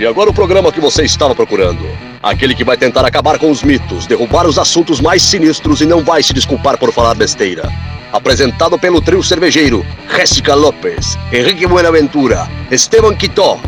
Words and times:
E 0.00 0.06
agora 0.06 0.30
o 0.30 0.32
programa 0.32 0.72
que 0.72 0.80
você 0.80 1.02
estava 1.02 1.34
procurando. 1.34 1.86
Aquele 2.22 2.54
que 2.54 2.64
vai 2.64 2.74
tentar 2.74 3.04
acabar 3.04 3.38
com 3.38 3.50
os 3.50 3.62
mitos, 3.62 4.06
derrubar 4.06 4.46
os 4.46 4.58
assuntos 4.58 4.98
mais 4.98 5.20
sinistros 5.20 5.82
e 5.82 5.84
não 5.84 6.02
vai 6.02 6.22
se 6.22 6.32
desculpar 6.32 6.78
por 6.78 6.90
falar 6.90 7.14
besteira. 7.14 7.70
Apresentado 8.10 8.78
pelo 8.78 9.02
trio 9.02 9.22
cervejeiro 9.22 9.84
Jéssica 10.16 10.54
Lopes, 10.54 11.18
Henrique 11.30 11.66
Buenaventura, 11.66 12.48
Esteban 12.70 13.14
Quitó. 13.14 13.60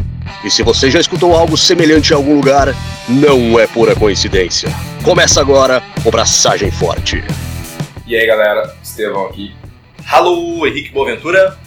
E 0.43 0.50
se 0.50 0.62
você 0.62 0.90
já 0.90 1.00
escutou 1.00 1.36
algo 1.36 1.54
semelhante 1.54 2.14
em 2.14 2.16
algum 2.16 2.35
lugar, 2.35 2.75
não 3.07 3.61
é 3.61 3.67
pura 3.67 3.94
coincidência. 3.94 4.75
Começa 5.04 5.39
agora 5.39 5.82
o 6.03 6.11
Braçagem 6.11 6.71
Forte. 6.71 7.22
E 8.07 8.17
aí 8.17 8.26
galera, 8.26 8.75
Estevão 8.82 9.26
aqui. 9.26 9.54
Alô, 10.11 10.67
Henrique 10.67 10.93
Boaventura. 10.93 11.58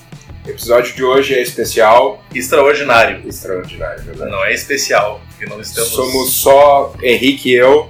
O 0.45 0.49
episódio 0.49 0.93
de 0.95 1.03
hoje 1.03 1.33
é 1.33 1.41
especial, 1.41 2.23
Extraordinário. 2.33 3.27
extraordinário, 3.27 4.03
verdade? 4.03 4.29
Não 4.31 4.45
é 4.45 4.53
especial, 4.53 5.19
porque 5.29 5.45
não 5.51 5.59
estamos. 5.59 5.89
Somos 5.89 6.33
só 6.33 6.93
Henrique 7.01 7.49
e 7.49 7.55
eu. 7.55 7.89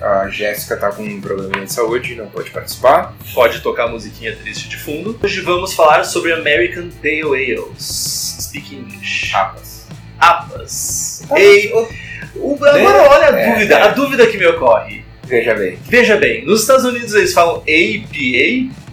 A 0.00 0.28
Jéssica 0.28 0.76
tá 0.76 0.90
com 0.90 1.02
um 1.02 1.20
probleminha 1.20 1.64
de 1.64 1.72
saúde, 1.72 2.14
não 2.14 2.26
pode 2.26 2.50
participar. 2.50 3.14
Pode 3.32 3.60
tocar 3.60 3.84
a 3.84 3.88
musiquinha 3.88 4.36
triste 4.36 4.68
de 4.68 4.76
fundo. 4.76 5.18
Hoje 5.22 5.40
vamos 5.40 5.72
falar 5.72 6.04
sobre 6.04 6.32
American 6.32 6.88
Pale 7.02 7.22
Ales. 7.54 8.36
Speak 8.40 8.74
English. 8.74 9.30
Rapas. 9.32 9.86
APAS. 10.18 11.22
Ei, 11.36 11.72
o- 11.72 12.54
agora 12.64 13.02
olha 13.10 13.26
a 13.28 13.38
É, 13.40 13.52
dúvida, 13.52 13.74
é. 13.74 13.82
a 13.82 13.88
dúvida 13.88 14.26
que 14.26 14.36
me 14.38 14.46
ocorre. 14.46 15.04
Veja 15.26 15.54
bem. 15.54 15.78
Veja 15.86 16.16
bem, 16.16 16.44
nos 16.44 16.60
Estados 16.62 16.84
Unidos 16.84 17.14
eles 17.14 17.32
falam 17.32 17.56
APA. 17.56 18.83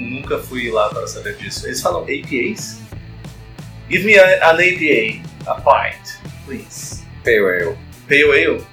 Nunca 0.00 0.38
fui 0.38 0.70
lá 0.70 0.88
para 0.88 1.06
saber 1.06 1.36
disso. 1.36 1.66
Eles 1.66 1.80
falam 1.82 2.02
APAs? 2.02 2.80
Give 3.90 4.04
me 4.04 4.18
a- 4.18 4.50
an 4.50 4.54
APA. 4.54 5.30
A 5.46 5.54
pint, 5.60 6.18
please. 6.46 7.02
Pale 7.24 7.38
Ale. 7.40 7.76
Pale 8.08 8.24
Ale? 8.46 8.64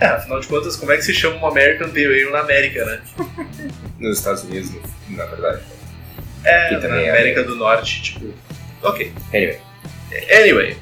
É, 0.00 0.06
afinal 0.06 0.40
de 0.40 0.46
contas, 0.48 0.76
como 0.76 0.92
é 0.92 0.96
que 0.96 1.02
se 1.02 1.14
chama 1.14 1.36
um 1.36 1.46
American 1.46 1.88
Pale 1.90 2.06
Ale 2.06 2.30
na 2.30 2.40
América, 2.40 2.84
né? 2.84 3.00
Nos 3.98 4.18
Estados 4.18 4.42
Unidos, 4.44 4.72
na 5.08 5.24
verdade. 5.26 5.62
É, 6.44 6.70
na 6.78 7.00
é 7.00 7.10
América 7.10 7.42
do 7.44 7.56
Norte, 7.56 8.02
tipo. 8.02 8.32
Ok. 8.82 9.12
Anyway. 9.32 9.58
Anyway. 10.30 10.76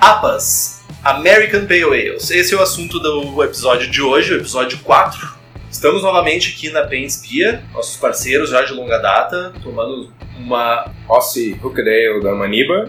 APAS. 0.00 0.82
American 1.02 1.66
Pale 1.66 1.84
Ales. 1.84 2.30
Esse 2.30 2.54
é 2.54 2.56
o 2.56 2.62
assunto 2.62 2.98
do 2.98 3.42
episódio 3.44 3.90
de 3.90 4.00
hoje, 4.02 4.32
o 4.32 4.36
episódio 4.36 4.78
4. 4.78 5.34
Estamos 5.74 6.04
novamente 6.04 6.54
aqui 6.54 6.70
na 6.70 6.86
Pens 6.86 7.16
Pia, 7.16 7.60
nossos 7.72 7.96
parceiros 7.96 8.48
já 8.48 8.62
de 8.62 8.72
longa 8.72 8.96
data, 8.98 9.52
tomando 9.60 10.08
uma. 10.38 10.88
Ossi 11.08 11.58
Hooked 11.60 11.86
Ale 11.86 12.22
da 12.22 12.32
Maniba, 12.32 12.88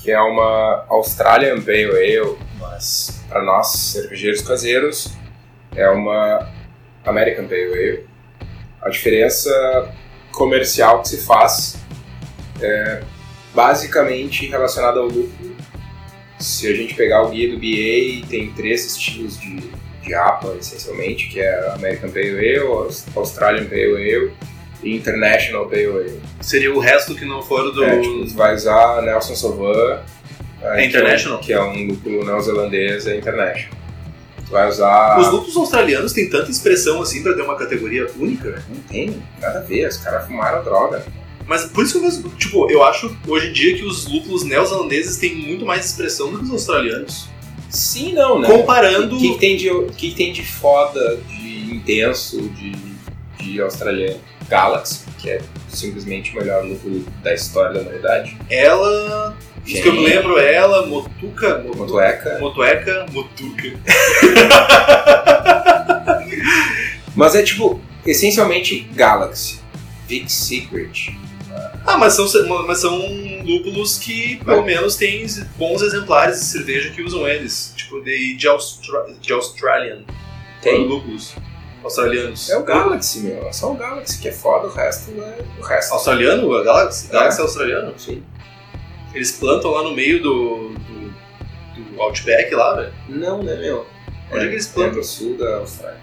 que 0.00 0.10
é 0.10 0.18
uma 0.18 0.86
Australian 0.88 1.60
Pale 1.60 1.90
Ale, 1.90 2.38
mas 2.58 3.22
para 3.28 3.42
nós, 3.42 3.66
cervejeiros 3.66 4.40
caseiros, 4.40 5.12
é 5.76 5.86
uma 5.90 6.50
American 7.04 7.46
Pale 7.46 7.74
Ale. 7.74 8.06
A 8.80 8.88
diferença 8.88 9.94
comercial 10.32 11.02
que 11.02 11.08
se 11.10 11.26
faz 11.26 11.76
é 12.62 13.02
basicamente 13.54 14.46
relacionada 14.46 14.98
ao 14.98 15.06
lúpulo. 15.06 15.54
Se 16.38 16.66
a 16.66 16.74
gente 16.74 16.94
pegar 16.94 17.22
o 17.22 17.28
guia 17.28 17.50
do 17.50 17.58
BA, 17.58 18.26
tem 18.28 18.50
três 18.56 18.86
estilos 18.86 19.38
de, 19.38 19.70
de 20.02 20.14
APA, 20.14 20.54
essencialmente, 20.58 21.28
que 21.28 21.40
é 21.40 21.70
American 21.74 22.10
Pale 22.10 22.30
Ale, 22.30 22.58
Aus- 22.58 23.06
Australian 23.14 23.64
Pale 23.66 23.94
Ale 23.96 24.32
e 24.82 24.96
International 24.96 25.66
Pale 25.66 25.86
Ale. 25.86 26.20
Seria 26.40 26.74
o 26.74 26.78
resto 26.80 27.14
que 27.14 27.24
não 27.24 27.42
for 27.42 27.70
do. 27.72 27.84
É, 27.84 28.00
tipo, 28.00 28.26
tu 28.26 28.34
vai 28.34 28.54
usar 28.54 29.00
Nelson 29.02 29.34
Sauvin. 29.36 29.98
É 30.62 30.84
International? 30.86 31.38
Que 31.40 31.52
é 31.52 31.60
um 31.62 31.86
lúpulo 31.88 32.24
neozelandês, 32.24 33.06
é 33.06 33.16
International. 33.16 33.76
Vai 34.50 34.68
usar. 34.68 35.18
Os 35.18 35.28
lúpulos 35.30 35.56
australianos 35.56 36.12
têm 36.12 36.28
tanta 36.28 36.50
expressão 36.50 37.00
assim 37.00 37.22
pra 37.22 37.32
ter 37.34 37.42
uma 37.42 37.56
categoria 37.56 38.06
única, 38.18 38.62
Não 38.68 38.80
tem 38.82 39.22
nada 39.40 39.60
a 39.60 39.62
ver, 39.62 39.88
os 39.88 39.96
caras 39.96 40.26
fumaram 40.26 40.62
droga. 40.62 41.02
mas 41.46 41.64
por 41.64 41.82
isso 41.84 41.98
que 41.98 42.06
eu 42.06 42.30
tipo, 42.36 42.70
eu 42.70 42.82
acho 42.84 43.16
hoje 43.26 43.48
em 43.48 43.52
dia 43.52 43.76
que 43.76 43.84
os 43.84 44.06
lúpulos 44.06 44.44
neozelandeses 44.44 45.16
têm 45.16 45.34
muito 45.34 45.64
mais 45.64 45.86
expressão 45.86 46.30
do 46.30 46.38
que 46.38 46.44
os 46.44 46.50
australianos. 46.50 47.28
Sim, 47.72 48.12
não, 48.12 48.38
né? 48.38 48.48
Comparando. 48.48 49.16
O 49.16 49.18
que, 49.18 49.32
que 49.32 49.38
tem 49.38 49.56
de, 49.56 49.70
que, 49.96 50.14
tem 50.14 50.32
de 50.32 50.44
foda, 50.44 51.16
de 51.28 51.74
intenso, 51.74 52.40
de, 52.50 52.72
de 53.40 53.60
australiano? 53.60 54.20
Galaxy, 54.48 55.00
que 55.18 55.30
é 55.30 55.40
simplesmente 55.70 56.30
o 56.32 56.36
melhor 56.38 56.62
lúpulo 56.64 57.04
da 57.22 57.32
história 57.32 57.72
da 57.72 57.80
humanidade. 57.80 58.36
Ela. 58.50 59.34
Os 59.64 59.72
que 59.72 59.88
eu 59.88 59.92
me 59.94 60.04
lembro, 60.04 60.38
ela, 60.38 60.86
Motuca. 60.86 61.58
Mo- 61.58 61.74
Motueca. 61.74 62.38
Motueca, 62.38 63.06
Motuca. 63.12 63.72
Mas 67.16 67.34
é 67.34 67.42
tipo, 67.42 67.80
essencialmente 68.06 68.80
Galaxy. 68.94 69.60
Big 70.08 70.30
Secret. 70.30 71.16
Ah, 71.84 71.98
mas 71.98 72.14
são, 72.14 72.26
mas 72.66 72.78
são 72.78 72.96
lúpulos 73.44 73.98
que 73.98 74.36
pelo 74.44 74.62
menos 74.62 74.96
têm 74.96 75.26
bons 75.56 75.82
exemplares 75.82 76.38
de 76.38 76.46
cerveja 76.46 76.90
que 76.90 77.02
usam 77.02 77.26
eles. 77.26 77.72
Tipo, 77.76 78.00
de, 78.00 78.36
de, 78.36 78.46
Austra 78.48 79.06
de 79.20 79.32
Australian. 79.32 80.02
Tem. 80.60 80.86
Lúpulos 80.86 81.34
australianos. 81.82 82.48
É 82.48 82.56
o 82.56 82.62
Galaxy, 82.62 83.20
meu. 83.20 83.46
É 83.48 83.52
só 83.52 83.72
o 83.72 83.74
Galaxy 83.74 84.20
que 84.20 84.28
é 84.28 84.32
foda, 84.32 84.68
o 84.68 84.70
resto 84.70 85.10
é. 85.20 85.38
O 85.58 85.62
resto. 85.62 85.92
Australiano? 85.94 86.54
A 86.54 86.62
Galaxy? 86.62 87.08
É. 87.08 87.12
Galaxy 87.12 87.40
é 87.40 87.42
australiano? 87.42 87.94
Sim. 87.98 88.22
Eles 89.12 89.32
plantam 89.32 89.72
lá 89.72 89.82
no 89.82 89.92
meio 89.92 90.22
do, 90.22 90.68
do, 90.70 91.84
do 91.94 92.02
Outback 92.02 92.54
lá, 92.54 92.76
velho. 92.76 92.94
Não, 93.08 93.42
né, 93.42 93.56
meu? 93.56 93.84
Onde 94.30 94.44
é 94.44 94.48
que 94.48 94.54
eles 94.54 94.70
É 94.70 94.72
plantam? 94.72 94.98
no 94.98 95.04
sul 95.04 95.36
da 95.36 95.56
Austrália. 95.56 96.00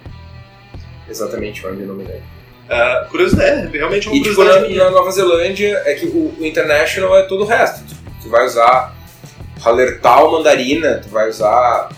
Exatamente 1.09 1.65
onde 1.65 1.81
eu 1.81 1.87
não 1.87 1.95
me 1.95 2.03
lembro. 2.03 2.38
Ah, 2.69 3.07
curiosidade, 3.09 3.67
é 3.75 3.77
realmente 3.79 4.07
uma 4.07 4.15
E 4.15 4.21
tipo, 4.21 4.29
na, 4.29 4.35
curiosidade 4.35 4.71
minha. 4.73 4.83
na 4.85 4.91
Nova 4.91 5.11
Zelândia 5.11 5.81
é 5.85 5.93
que 5.95 6.05
o, 6.05 6.35
o 6.39 6.45
International 6.45 7.17
é 7.17 7.23
todo 7.23 7.43
o 7.43 7.47
resto. 7.47 7.83
Tu, 7.85 7.95
tu 8.23 8.29
vai 8.29 8.45
usar 8.45 8.95
Hallertau 9.63 10.31
Mandarina, 10.31 10.99
tu 11.03 11.09
vai 11.09 11.29
usar 11.29 11.89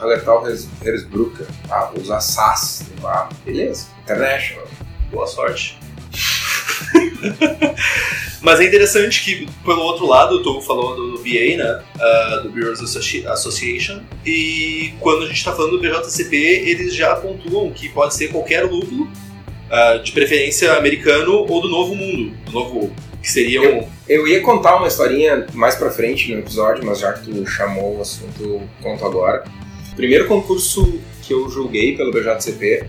Hallertau 0.00 0.44
Heres- 0.46 0.68
Hersbrucker, 0.84 1.46
ah, 1.70 1.90
vou 1.92 2.02
usar 2.02 2.20
SAS, 2.20 2.86
ah, 3.04 3.28
beleza. 3.44 3.86
International. 4.02 4.66
Boa 5.12 5.26
sorte. 5.26 5.78
Mas 8.40 8.58
é 8.58 8.64
interessante 8.64 9.22
que, 9.22 9.46
pelo 9.64 9.80
outro 9.82 10.06
lado, 10.06 10.36
o 10.36 10.42
Togo 10.42 10.62
falou 10.62 10.96
do 10.96 11.18
BA, 11.18 11.56
né? 11.56 11.82
ah, 12.00 12.42
do 12.42 12.72
Associ- 12.72 13.26
Association. 13.26 14.00
E 14.24 14.94
quando 14.98 15.24
a 15.24 15.26
gente 15.26 15.36
está 15.36 15.52
falando 15.52 15.78
do 15.78 15.80
BJCP, 15.80 16.36
eles 16.36 16.94
já 16.94 17.14
pontuam 17.16 17.70
que 17.70 17.88
pode 17.90 18.14
ser 18.14 18.28
qualquer 18.28 18.64
lúpulo, 18.64 19.08
ah, 19.70 19.98
de 20.02 20.12
preferência 20.12 20.74
americano 20.76 21.46
ou 21.48 21.60
do 21.60 21.68
Novo 21.68 21.94
Mundo. 21.94 22.34
Do 22.44 22.52
Novo. 22.52 22.92
Que 23.22 23.30
seria 23.30 23.60
um. 23.62 23.86
Eu 24.08 24.26
ia 24.26 24.40
contar 24.40 24.76
uma 24.76 24.88
historinha 24.88 25.46
mais 25.52 25.74
pra 25.74 25.90
frente 25.90 26.32
no 26.32 26.40
episódio, 26.40 26.84
mas 26.84 27.00
já 27.00 27.12
que 27.12 27.30
tu 27.30 27.46
chamou 27.46 27.98
o 27.98 28.00
assunto, 28.00 28.42
eu 28.42 28.62
conto 28.82 29.04
agora. 29.04 29.44
Primeiro 29.94 30.26
concurso 30.26 30.98
que 31.22 31.34
eu 31.34 31.48
julguei 31.50 31.96
pelo 31.96 32.10
BJCP, 32.10 32.86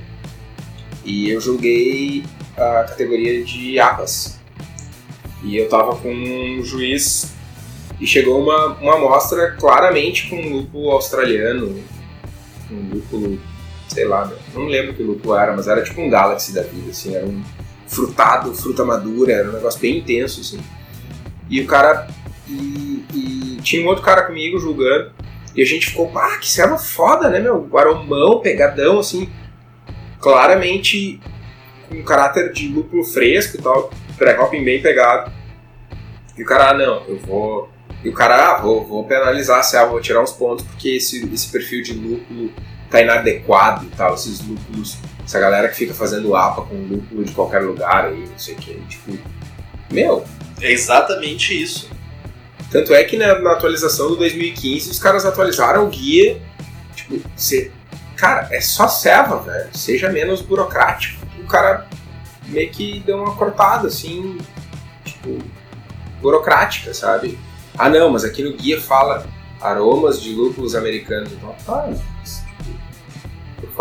e 1.03 1.29
eu 1.29 1.41
julguei 1.41 2.23
a 2.55 2.83
categoria 2.83 3.43
de 3.43 3.79
APAS. 3.79 4.39
E 5.43 5.57
eu 5.57 5.67
tava 5.67 5.95
com 5.95 6.13
um 6.13 6.63
juiz 6.63 7.33
e 7.99 8.05
chegou 8.05 8.41
uma, 8.41 8.75
uma 8.75 8.95
amostra 8.95 9.55
claramente 9.59 10.29
com 10.29 10.35
um 10.35 10.57
lúpulo 10.57 10.91
australiano, 10.91 11.79
um 12.71 12.95
lúpulo, 12.95 13.39
sei 13.93 14.05
lá, 14.05 14.31
não 14.53 14.65
lembro 14.65 14.93
que 14.93 15.03
lúpulo 15.03 15.35
era, 15.35 15.55
mas 15.55 15.67
era 15.67 15.83
tipo 15.83 16.01
um 16.01 16.09
Galaxy 16.09 16.53
da 16.53 16.63
vida, 16.63 16.91
assim, 16.91 17.13
era 17.13 17.25
um 17.25 17.43
frutado, 17.85 18.53
fruta 18.55 18.85
madura, 18.85 19.33
era 19.33 19.49
um 19.49 19.53
negócio 19.53 19.79
bem 19.79 19.97
intenso, 19.97 20.39
assim. 20.41 20.59
E 21.49 21.61
o 21.61 21.67
cara. 21.67 22.07
E, 22.47 23.05
e 23.13 23.57
tinha 23.61 23.83
um 23.83 23.87
outro 23.87 24.03
cara 24.03 24.23
comigo 24.23 24.57
julgando. 24.57 25.11
E 25.53 25.61
a 25.61 25.65
gente 25.65 25.87
ficou, 25.87 26.09
pá, 26.09 26.37
que 26.37 26.49
serva 26.49 26.77
foda, 26.77 27.29
né, 27.29 27.39
meu? 27.39 27.69
Aromão, 27.77 28.39
pegadão, 28.39 28.99
assim. 28.99 29.29
Claramente 30.19 31.19
com 31.89 31.95
um 31.95 32.03
caráter 32.03 32.53
de 32.53 32.69
lúpulo 32.69 33.03
fresco 33.03 33.57
e 33.57 33.61
tal. 33.61 33.91
Pré-hopping 34.17 34.63
bem 34.63 34.81
pegado. 34.81 35.31
E 36.37 36.43
o 36.43 36.45
cara, 36.45 36.69
ah, 36.69 36.73
não, 36.73 37.03
eu 37.07 37.17
vou. 37.17 37.69
E 38.01 38.07
o 38.07 38.13
cara, 38.13 38.51
ah, 38.51 38.61
vou, 38.61 38.85
vou 38.85 39.03
penalizar 39.03 39.59
a 39.59 39.63
selva, 39.63 39.91
vou 39.91 40.01
tirar 40.01 40.23
uns 40.23 40.31
pontos, 40.31 40.65
porque 40.65 40.95
esse, 40.95 41.29
esse 41.33 41.51
perfil 41.51 41.83
de 41.83 41.93
lúpulo 41.93 42.49
tá 42.91 43.01
inadequado 43.01 43.85
e 43.85 43.89
tal. 43.95 44.13
Esses 44.13 44.39
lúpulos. 44.45 44.97
Essa 45.25 45.39
galera 45.39 45.67
que 45.69 45.75
fica 45.75 45.93
fazendo 45.93 46.35
APA 46.35 46.63
com 46.63 46.75
lúpulo 46.75 47.23
de 47.23 47.31
qualquer 47.31 47.59
lugar 47.59 48.05
aí, 48.05 48.27
não 48.29 48.37
sei 48.37 48.53
o 48.55 48.57
que. 48.57 48.73
Tipo, 48.89 49.17
meu, 49.89 50.25
É 50.59 50.71
exatamente 50.71 51.59
isso. 51.59 51.89
tanto 52.69 52.93
é 52.93 53.03
que 53.03 53.17
na, 53.17 53.39
na 53.39 53.53
atualização 53.53 54.09
do 54.09 54.15
2015 54.17 54.89
os 54.91 54.99
caras 54.99 55.25
atualizaram 55.25 55.85
o 55.85 55.89
guia. 55.89 56.41
Tipo, 56.95 57.19
você. 57.35 57.71
Cara, 58.17 58.47
é 58.51 58.59
só 58.61 58.87
serva, 58.87 59.39
velho. 59.39 59.69
Seja 59.73 60.09
menos 60.09 60.41
burocrático. 60.41 61.25
O 61.39 61.47
cara 61.47 61.87
meio 62.47 62.69
que 62.69 62.99
deu 62.99 63.17
uma 63.17 63.35
cortada, 63.35 63.87
assim, 63.87 64.37
tipo, 65.03 65.39
burocrática, 66.21 66.93
sabe? 66.93 67.39
Ah 67.77 67.89
não, 67.89 68.09
mas 68.11 68.23
aqui 68.23 68.43
no 68.43 68.53
guia 68.53 68.79
fala 68.79 69.25
aromas 69.61 70.21
de 70.21 70.33
lúpulos 70.33 70.75
americanos. 70.75 71.31
Então, 71.31 71.55
ah, 71.67 71.89
por 71.89 71.97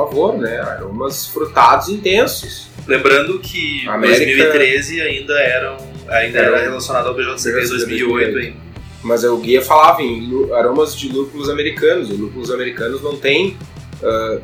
favor, 0.09 0.39
né? 0.39 0.59
Aromas 0.61 1.27
frutados 1.27 1.89
intensos. 1.89 2.69
Lembrando 2.87 3.39
que 3.39 3.87
América- 3.89 4.25
2013 4.27 5.01
ainda 5.01 5.35
eram 5.41 5.77
ainda 6.09 6.39
Era 6.39 6.57
era 6.57 6.61
relacionado 6.63 7.07
ao 7.09 7.15
BJCP 7.15 7.69
2008 7.69 8.39
ainda. 8.39 8.57
Mas 9.03 9.25
o 9.25 9.37
guia 9.39 9.63
falava 9.63 10.03
em 10.03 10.29
aromas 10.53 10.95
de 10.97 11.09
lúpulos 11.09 11.49
americanos. 11.49 12.11
Os 12.11 12.19
lúpulos 12.19 12.51
americanos 12.51 13.03
não 13.03 13.17
têm 13.17 13.57
ah, 14.03 14.39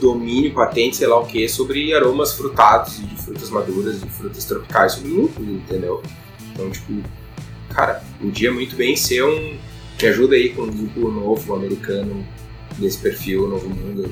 domínio, 0.00 0.52
patente, 0.52 0.96
sei 0.96 1.06
lá 1.06 1.18
o 1.20 1.26
que, 1.26 1.48
sobre 1.48 1.92
aromas 1.94 2.32
frutados 2.32 2.98
e 2.98 3.02
de 3.02 3.16
frutas 3.16 3.50
maduras, 3.50 4.00
de 4.00 4.08
frutas 4.08 4.44
tropicais 4.44 4.92
sobre 4.92 5.10
lúpulo, 5.10 5.52
entendeu? 5.52 6.02
Então, 6.52 6.70
tipo, 6.70 7.02
cara, 7.74 8.02
podia 8.20 8.50
muito 8.52 8.76
bem 8.76 8.96
ser 8.96 9.22
um. 9.24 9.56
Me 10.00 10.08
ajuda 10.08 10.34
aí 10.34 10.48
com 10.50 10.62
um 10.62 10.66
lúpulo 10.66 11.10
novo 11.12 11.54
americano 11.54 12.26
desse 12.78 12.98
perfil, 12.98 13.46
novo 13.46 13.68
mundo. 13.68 14.10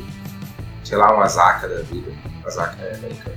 Sei 0.88 0.96
lá, 0.96 1.14
um 1.14 1.20
Azaka 1.20 1.68
da 1.68 1.82
vida. 1.82 2.10
Azaka 2.46 2.82
é 2.82 2.94
americano. 2.94 3.36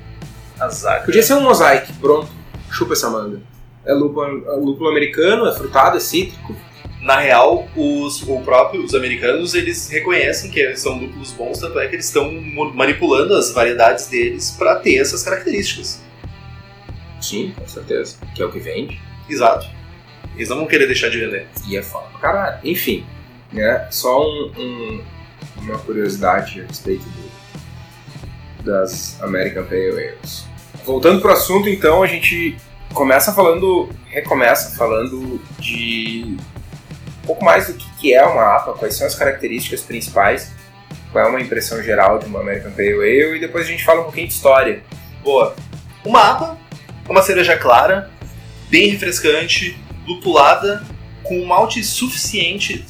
Azar. 0.58 1.04
Podia 1.04 1.22
ser 1.22 1.34
um 1.34 1.42
mosaic, 1.42 1.92
pronto. 1.94 2.30
Chupa 2.70 2.94
essa 2.94 3.10
manga. 3.10 3.42
É 3.86 3.94
lúpulo, 3.94 4.46
é 4.50 4.56
lúpulo 4.56 4.90
americano, 4.90 5.46
é 5.48 5.54
frutado, 5.54 5.98
é 5.98 6.00
cítrico. 6.00 6.56
Na 7.02 7.18
real, 7.20 7.68
os, 7.76 8.22
o 8.22 8.40
próprio, 8.40 8.86
os 8.86 8.94
americanos, 8.96 9.54
eles 9.54 9.90
reconhecem 9.90 10.50
que 10.50 10.78
são 10.78 10.98
lúpulos 10.98 11.32
bons, 11.34 11.60
tanto 11.60 11.78
é 11.78 11.88
que 11.90 11.96
eles 11.96 12.06
estão 12.06 12.32
manipulando 12.74 13.36
as 13.36 13.52
variedades 13.52 14.08
deles 14.08 14.52
para 14.52 14.76
ter 14.78 14.96
essas 14.98 15.22
características. 15.24 16.02
Sim, 17.20 17.54
com 17.58 17.68
certeza. 17.68 18.16
Que 18.34 18.42
é 18.42 18.46
o 18.46 18.52
que 18.52 18.60
vende. 18.60 19.02
Exato. 19.28 19.68
Eles 20.38 20.48
não 20.48 20.58
vão 20.58 20.68
querer 20.68 20.86
deixar 20.88 21.10
de 21.10 21.20
vender. 21.20 21.48
E 21.68 21.76
é 21.76 21.82
foda 21.82 22.08
pra 22.12 22.20
caralho. 22.20 22.60
Enfim, 22.64 23.06
né? 23.52 23.88
Só 23.92 24.22
um- 24.24 24.52
um- 24.58 25.04
uma 25.58 25.78
curiosidade 25.80 26.62
a 26.62 26.66
respeito 26.66 27.04
do- 27.04 27.41
das 28.64 29.22
American 29.22 29.64
Pale 29.66 29.90
Ales. 29.90 30.46
Voltando 30.86 31.22
pro 31.22 31.32
assunto, 31.32 31.70
então, 31.70 32.02
a 32.02 32.08
gente 32.08 32.58
começa 32.94 33.34
falando, 33.34 33.90
recomeça 34.08 34.76
falando 34.76 35.42
de 35.60 36.38
um 37.24 37.28
pouco 37.28 37.46
mais 37.46 37.68
do 37.68 37.74
que 37.74 38.14
é 38.14 38.26
uma 38.26 38.56
APA, 38.56 38.74
quais 38.74 38.96
são 38.96 39.06
as 39.06 39.16
características 39.16 39.82
principais, 39.82 40.52
qual 41.12 41.26
é 41.26 41.30
uma 41.30 41.42
impressão 41.42 41.82
geral 41.84 42.20
de 42.20 42.26
uma 42.26 42.40
American 42.40 42.72
Pale 42.72 42.94
Ale, 42.94 43.38
e 43.38 43.40
depois 43.40 43.66
a 43.66 43.70
gente 43.70 43.84
fala 43.84 44.02
um 44.02 44.06
pouquinho 44.06 44.28
de 44.28 44.34
história. 44.34 44.82
Boa. 45.24 45.56
Uma 46.04 46.32
APA, 46.32 46.58
uma 47.08 47.22
cereja 47.22 47.58
clara, 47.58 48.10
bem 48.70 48.90
refrescante, 48.90 49.78
lupulada, 50.08 50.84
com 51.24 51.40
um 51.40 51.46
malte 51.46 51.84
suficiente 51.84 52.84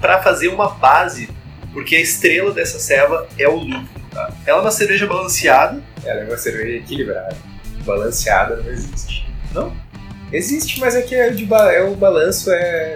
para 0.00 0.22
fazer 0.22 0.48
uma 0.48 0.68
base, 0.68 1.28
porque 1.72 1.96
a 1.96 2.00
estrela 2.00 2.52
dessa 2.52 2.78
ceva 2.78 3.28
é 3.38 3.46
o 3.46 3.56
lúpulo. 3.56 3.99
Tá? 4.10 4.30
Ela 4.46 4.58
é 4.58 4.60
uma 4.62 4.70
cerveja 4.70 5.06
balanceada, 5.06 5.82
Ela 6.04 6.20
é 6.20 6.24
uma 6.24 6.36
cerveja 6.36 6.78
equilibrada. 6.78 7.36
Balanceada 7.84 8.56
não 8.56 8.70
existe. 8.70 9.26
Não? 9.52 9.72
Existe, 10.32 10.78
mas 10.80 10.94
é 10.94 11.02
que 11.02 11.14
é, 11.14 11.30
de 11.30 11.44
ba- 11.44 11.72
é 11.72 11.82
o 11.82 11.94
balanço 11.94 12.50
é, 12.52 12.94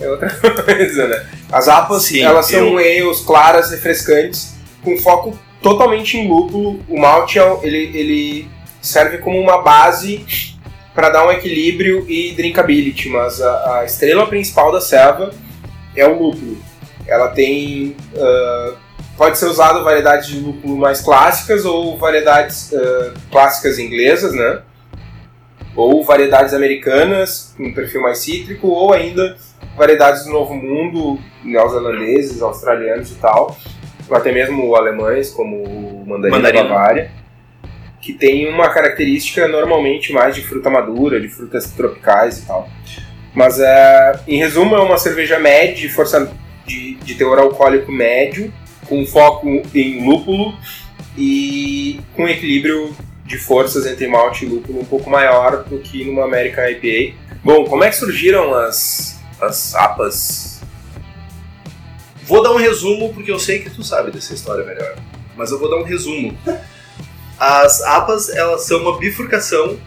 é 0.00 0.08
outra 0.10 0.30
coisa, 0.64 1.06
né? 1.08 1.26
As 1.52 1.68
apas, 1.68 2.02
Sim, 2.04 2.22
elas 2.22 2.46
são 2.46 2.78
eu- 2.80 3.06
ales 3.06 3.20
claras, 3.20 3.70
refrescantes, 3.70 4.54
com 4.82 4.96
foco 4.98 5.38
totalmente 5.62 6.16
em 6.16 6.28
lúpulo. 6.28 6.80
O 6.88 6.98
malte, 6.98 7.38
é 7.38 7.58
ele, 7.62 7.96
ele 7.98 8.50
serve 8.80 9.18
como 9.18 9.38
uma 9.40 9.62
base 9.62 10.24
para 10.94 11.08
dar 11.10 11.26
um 11.26 11.30
equilíbrio 11.32 12.04
e 12.08 12.32
drinkability, 12.32 13.08
mas 13.08 13.40
a, 13.42 13.80
a 13.80 13.84
estrela 13.84 14.26
principal 14.26 14.72
da 14.72 14.80
serva 14.80 15.30
é 15.94 16.06
o 16.06 16.18
lúpulo. 16.18 16.56
Ela 17.06 17.28
tem... 17.28 17.94
ah, 18.16 18.74
pode 19.16 19.38
ser 19.38 19.46
usado 19.46 19.82
variedades 19.82 20.28
de 20.28 20.38
lúpulo 20.38 20.76
mais 20.76 21.00
clássicas 21.00 21.64
ou 21.64 21.96
variedades 21.96 22.72
ah, 22.74 23.14
clássicas 23.30 23.78
inglesas, 23.78 24.34
né? 24.34 24.60
Ou 25.74 26.02
variedades 26.04 26.54
americanas, 26.54 27.54
com 27.56 27.64
um 27.64 27.74
perfil 27.74 28.00
mais 28.00 28.18
cítrico, 28.18 28.68
ou 28.68 28.92
ainda 28.92 29.36
variedades 29.76 30.24
do 30.24 30.30
Novo 30.30 30.54
Mundo, 30.54 31.18
neozelandeses, 31.44 32.40
australianos 32.40 33.10
e 33.10 33.16
tal, 33.16 33.56
ou 34.08 34.16
até 34.16 34.32
mesmo 34.32 34.74
alemães, 34.74 35.30
como 35.30 35.62
o 35.64 36.04
mandarina, 36.06 36.38
Mandarina. 36.38 36.64
Bavária, 36.64 37.10
que 38.00 38.14
tem 38.14 38.48
uma 38.48 38.70
característica 38.70 39.46
normalmente 39.48 40.12
mais 40.12 40.34
de 40.34 40.40
fruta 40.42 40.70
madura, 40.70 41.20
de 41.20 41.28
frutas 41.28 41.70
tropicais 41.72 42.38
e 42.38 42.46
tal. 42.46 42.68
Mas, 43.34 43.60
é, 43.60 44.18
em 44.26 44.38
resumo, 44.38 44.74
é 44.76 44.80
uma 44.80 44.96
cerveja 44.96 45.38
média, 45.38 45.74
de 45.74 45.90
força 45.90 46.32
de, 46.64 46.94
de 46.94 47.14
teor 47.16 47.38
alcoólico 47.38 47.92
médio, 47.92 48.50
com 48.88 49.06
foco 49.06 49.62
em 49.74 50.06
lúpulo 50.06 50.54
e 51.16 52.00
com 52.14 52.28
equilíbrio 52.28 52.94
de 53.24 53.38
forças 53.38 53.86
entre 53.86 54.06
malte 54.06 54.44
e 54.44 54.48
lúpulo 54.48 54.80
um 54.80 54.84
pouco 54.84 55.10
maior 55.10 55.64
do 55.64 55.78
que 55.78 56.04
numa 56.04 56.24
American 56.24 56.64
IPA. 56.68 57.16
Bom, 57.42 57.64
como 57.64 57.84
é 57.84 57.90
que 57.90 57.96
surgiram 57.96 58.54
as, 58.54 59.20
as 59.40 59.74
APAs? 59.74 60.60
Vou 62.24 62.42
dar 62.42 62.52
um 62.52 62.56
resumo 62.56 63.12
porque 63.14 63.30
eu 63.30 63.38
sei 63.38 63.60
que 63.60 63.70
tu 63.70 63.82
sabe 63.82 64.10
dessa 64.10 64.34
história 64.34 64.64
melhor. 64.64 64.96
Mas 65.36 65.50
eu 65.50 65.58
vou 65.58 65.70
dar 65.70 65.76
um 65.76 65.84
resumo. 65.84 66.36
As 67.38 67.82
APAs, 67.82 68.28
elas 68.30 68.62
são 68.62 68.80
uma 68.80 68.98
bifurcação. 68.98 69.78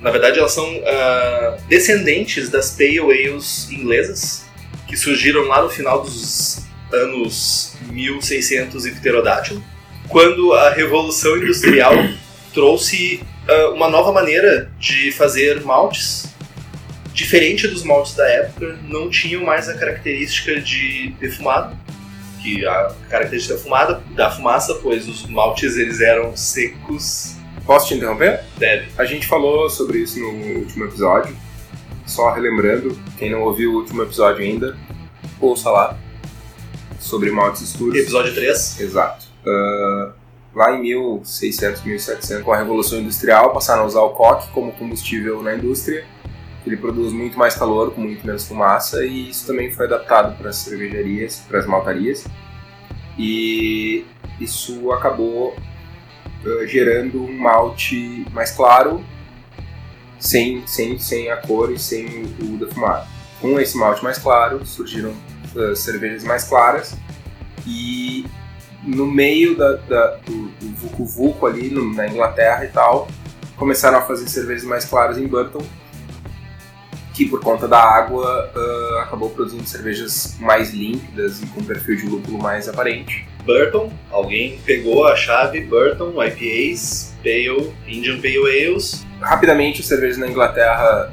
Na 0.00 0.10
verdade, 0.10 0.38
elas 0.38 0.52
são 0.52 0.66
ah, 0.86 1.56
descendentes 1.68 2.48
das 2.48 2.70
Pale 2.70 3.00
Ales 3.00 3.70
inglesas, 3.70 4.44
que 4.86 4.96
surgiram 4.96 5.42
lá 5.42 5.62
no 5.62 5.68
final 5.68 6.02
dos 6.02 6.63
anos 6.94 7.76
1600 7.90 8.86
e 8.86 8.92
pterodátilo, 8.92 9.62
quando 10.08 10.52
a 10.52 10.70
Revolução 10.70 11.36
Industrial 11.36 11.92
trouxe 12.52 13.20
ah, 13.48 13.70
uma 13.74 13.88
nova 13.88 14.12
maneira 14.12 14.70
de 14.78 15.12
fazer 15.12 15.62
maltes 15.62 16.32
diferente 17.12 17.68
dos 17.68 17.84
maltes 17.84 18.14
da 18.14 18.28
época, 18.28 18.76
não 18.82 19.08
tinham 19.08 19.44
mais 19.44 19.68
a 19.68 19.74
característica 19.74 20.60
de 20.60 21.14
defumado, 21.20 21.76
que 22.42 22.66
a 22.66 22.92
característica 23.08 23.54
da 23.54 23.60
fumada, 23.60 24.02
da 24.14 24.30
fumaça, 24.30 24.74
pois 24.82 25.08
os 25.08 25.24
maltes 25.26 25.76
eles 25.76 26.00
eram 26.00 26.36
secos, 26.36 27.36
Posso 27.64 27.88
te 27.88 27.94
interromper? 27.94 28.40
deve. 28.58 28.88
A 28.98 29.06
gente 29.06 29.26
falou 29.26 29.70
sobre 29.70 29.98
isso 30.00 30.20
no 30.20 30.58
último 30.58 30.84
episódio. 30.84 31.34
Só 32.04 32.30
relembrando, 32.30 32.98
quem 33.16 33.30
não 33.30 33.42
ouviu 33.42 33.72
o 33.72 33.76
último 33.76 34.02
episódio 34.02 34.42
ainda, 34.44 34.76
ouça 35.40 35.70
lá. 35.70 35.96
Sobre 37.04 37.30
maltes 37.30 37.60
escuros. 37.60 38.00
Episódio 38.00 38.32
3. 38.32 38.80
Exato. 38.80 39.26
Ah, 39.46 40.12
lá 40.54 40.72
em 40.72 40.80
1600, 40.80 41.82
1700, 41.82 42.42
com 42.42 42.50
a 42.50 42.56
Revolução 42.56 42.98
Industrial, 42.98 43.52
passaram 43.52 43.82
a 43.82 43.86
usar 43.86 44.00
o 44.00 44.10
coque 44.10 44.50
como 44.52 44.72
combustível 44.72 45.42
na 45.42 45.54
indústria. 45.54 46.06
Ele 46.66 46.78
produz 46.78 47.12
muito 47.12 47.38
mais 47.38 47.54
calor, 47.56 47.92
com 47.92 48.00
muito 48.00 48.26
menos 48.26 48.48
fumaça, 48.48 49.04
e 49.04 49.28
isso 49.28 49.46
também 49.46 49.70
foi 49.70 49.84
adaptado 49.84 50.34
para 50.38 50.48
as 50.48 50.56
cervejarias, 50.56 51.42
para 51.46 51.58
as 51.58 51.66
maltarias. 51.66 52.24
E 53.18 54.06
isso 54.40 54.90
acabou 54.90 55.54
ah, 56.42 56.66
gerando 56.66 57.22
um 57.22 57.36
malte 57.36 58.24
mais 58.32 58.50
claro, 58.50 59.04
sem, 60.18 60.66
sem, 60.66 60.98
sem 60.98 61.30
a 61.30 61.36
cor 61.36 61.70
e 61.70 61.78
sem 61.78 62.06
o 62.40 62.56
defumado. 62.56 63.06
Com 63.42 63.60
esse 63.60 63.76
malte 63.76 64.02
mais 64.02 64.16
claro, 64.16 64.64
surgiram 64.64 65.12
ah, 65.56 65.74
cervejas 65.74 66.24
mais 66.24 66.44
claras, 66.44 66.96
e 67.66 68.26
no 68.82 69.06
meio 69.06 69.56
da, 69.56 69.72
da- 69.76 70.16
do, 70.26 70.48
do 70.60 70.74
Vucu 70.76 71.04
Vucu 71.04 71.46
ali 71.46 71.70
no- 71.70 71.92
na 71.94 72.06
Inglaterra 72.06 72.64
e 72.64 72.68
tal, 72.68 73.08
começaram 73.56 73.98
a 73.98 74.02
fazer 74.02 74.28
cervejas 74.28 74.64
mais 74.64 74.84
claras 74.84 75.16
em 75.18 75.26
Burton, 75.26 75.64
que 77.14 77.24
por 77.26 77.40
conta 77.40 77.68
da 77.68 77.78
água 77.80 78.50
ah, 78.54 79.02
acabou 79.04 79.30
produzindo 79.30 79.66
cervejas 79.66 80.36
mais 80.40 80.74
límpidas 80.74 81.40
e 81.42 81.46
com 81.46 81.62
perfil 81.62 81.96
de 81.96 82.06
lúpulo 82.06 82.38
mais 82.38 82.68
aparente. 82.68 83.26
Burton, 83.44 83.92
alguém 84.10 84.58
pegou 84.64 85.06
a 85.06 85.14
chave 85.16 85.60
Burton, 85.60 86.12
IPAs, 86.22 87.14
Pale, 87.22 87.72
Indian 87.86 88.16
Pale 88.16 88.38
Ales. 88.66 89.04
Rapidamente, 89.20 89.80
as 89.82 89.86
cervejas 89.86 90.16
na 90.18 90.26
Inglaterra 90.26 91.12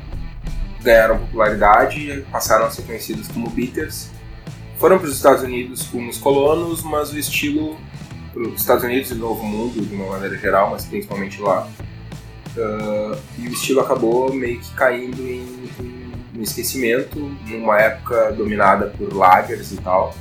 ganharam 0.82 1.20
popularidade, 1.20 2.26
passaram 2.32 2.66
a 2.66 2.72
ser 2.72 2.84
conhecidas 2.84 3.28
como 3.28 3.50
bitters. 3.50 4.10
Foram 4.82 4.98
para 4.98 5.08
os 5.08 5.16
Estados 5.16 5.44
Unidos 5.44 5.84
com 5.84 6.10
os 6.10 6.18
colonos, 6.18 6.82
mas 6.82 7.14
o 7.14 7.18
estilo 7.20 7.78
para 8.34 8.42
os 8.42 8.60
Estados 8.60 8.84
Unidos 8.84 9.12
e 9.12 9.16
Novo 9.16 9.44
Mundo, 9.44 9.80
de 9.80 9.94
uma 9.94 10.08
maneira 10.08 10.36
geral, 10.38 10.72
mas 10.72 10.86
principalmente 10.86 11.40
lá. 11.40 11.68
ah, 12.58 13.18
e 13.38 13.48
o 13.48 13.52
estilo 13.52 13.80
acabou 13.82 14.34
meio 14.34 14.60
que 14.60 14.72
caindo 14.74 15.22
em, 15.22 15.46
em- 15.80 16.42
esquecimento, 16.42 17.20
numa 17.48 17.80
época 17.80 18.32
dominada 18.32 18.88
por 18.88 19.14
lagers 19.14 19.72
e 19.72 19.78
tal. 19.78 20.16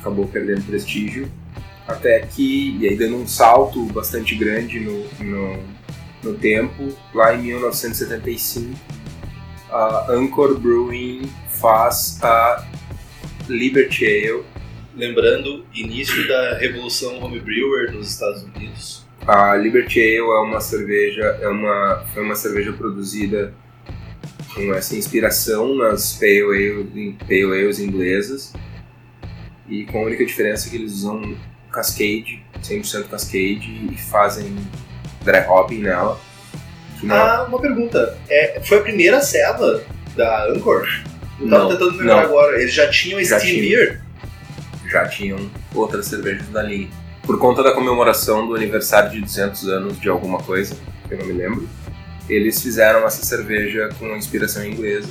Acabou 0.00 0.28
perdendo 0.28 0.64
prestígio. 0.64 1.28
Até 1.88 2.20
que, 2.20 2.76
e 2.78 2.86
aí 2.86 2.96
dando 2.96 3.16
um 3.16 3.26
salto 3.26 3.82
bastante 3.86 4.36
grande 4.36 4.78
no, 4.78 5.04
no, 5.18 5.58
no 6.22 6.34
tempo, 6.34 6.94
lá 7.12 7.34
em 7.34 7.42
1975, 7.42 8.78
a 9.70 10.06
Anchor 10.12 10.56
Brewing 10.60 11.28
faz 11.48 12.20
a 12.22 12.64
Liberty 13.48 14.04
Ale. 14.04 14.44
Lembrando, 14.96 15.64
início 15.72 16.26
da 16.26 16.58
revolução 16.58 17.22
homebrewer 17.22 17.92
nos 17.92 18.10
Estados 18.10 18.42
Unidos. 18.42 19.06
A 19.26 19.54
Liberty 19.56 20.00
Ale 20.00 20.18
é 20.18 20.40
uma 20.40 20.60
cerveja, 20.60 21.22
é 21.40 21.48
uma, 21.48 22.04
foi 22.12 22.22
uma 22.22 22.34
cerveja 22.34 22.72
produzida 22.72 23.54
com 24.54 24.74
essa 24.74 24.96
inspiração 24.96 25.76
nas 25.76 26.14
Pale, 26.14 26.42
Ale, 26.42 27.16
pale 27.20 27.62
Ales 27.62 27.78
inglesas 27.78 28.52
e 29.68 29.84
com 29.84 29.98
a 29.98 30.02
única 30.02 30.24
diferença 30.24 30.68
que 30.68 30.76
eles 30.76 30.92
usam 30.94 31.36
Cascade, 31.70 32.42
100% 32.62 33.08
Cascade 33.08 33.88
e 33.92 33.96
fazem 34.10 34.56
dry 35.24 35.46
hopping 35.46 35.82
nela. 35.82 36.18
Não... 37.02 37.14
Ah, 37.14 37.44
uma 37.48 37.60
pergunta. 37.60 38.18
É, 38.28 38.60
foi 38.64 38.78
a 38.78 38.82
primeira 38.82 39.20
ceva 39.20 39.82
da 40.16 40.48
Anchor? 40.48 40.88
Eu 41.40 41.48
tava 41.48 41.62
Não, 41.64 41.70
tentando 41.70 41.90
lembrar 41.98 42.16
não. 42.16 42.20
agora. 42.24 42.60
Eles 42.60 42.72
já 42.74 42.88
tinham 42.88 43.22
Já 43.24 43.38
Steam 43.38 43.54
tinha. 43.54 43.62
Beer? 43.62 44.00
Já 44.90 45.06
tinham 45.08 45.50
outras 45.74 46.06
cervejas 46.06 46.46
da 46.48 46.62
linha. 46.62 46.88
Por 47.22 47.38
conta 47.38 47.62
da 47.62 47.72
comemoração 47.72 48.46
do 48.46 48.54
aniversário 48.54 49.10
de 49.10 49.20
200 49.20 49.68
anos 49.68 50.00
de 50.00 50.08
alguma 50.08 50.38
coisa, 50.38 50.74
que 51.06 51.14
eu 51.14 51.18
não 51.18 51.26
me 51.26 51.32
lembro, 51.34 51.68
eles 52.28 52.62
fizeram 52.62 53.06
essa 53.06 53.24
cerveja 53.24 53.90
com 53.98 54.14
inspiração 54.16 54.64
inglesa 54.66 55.08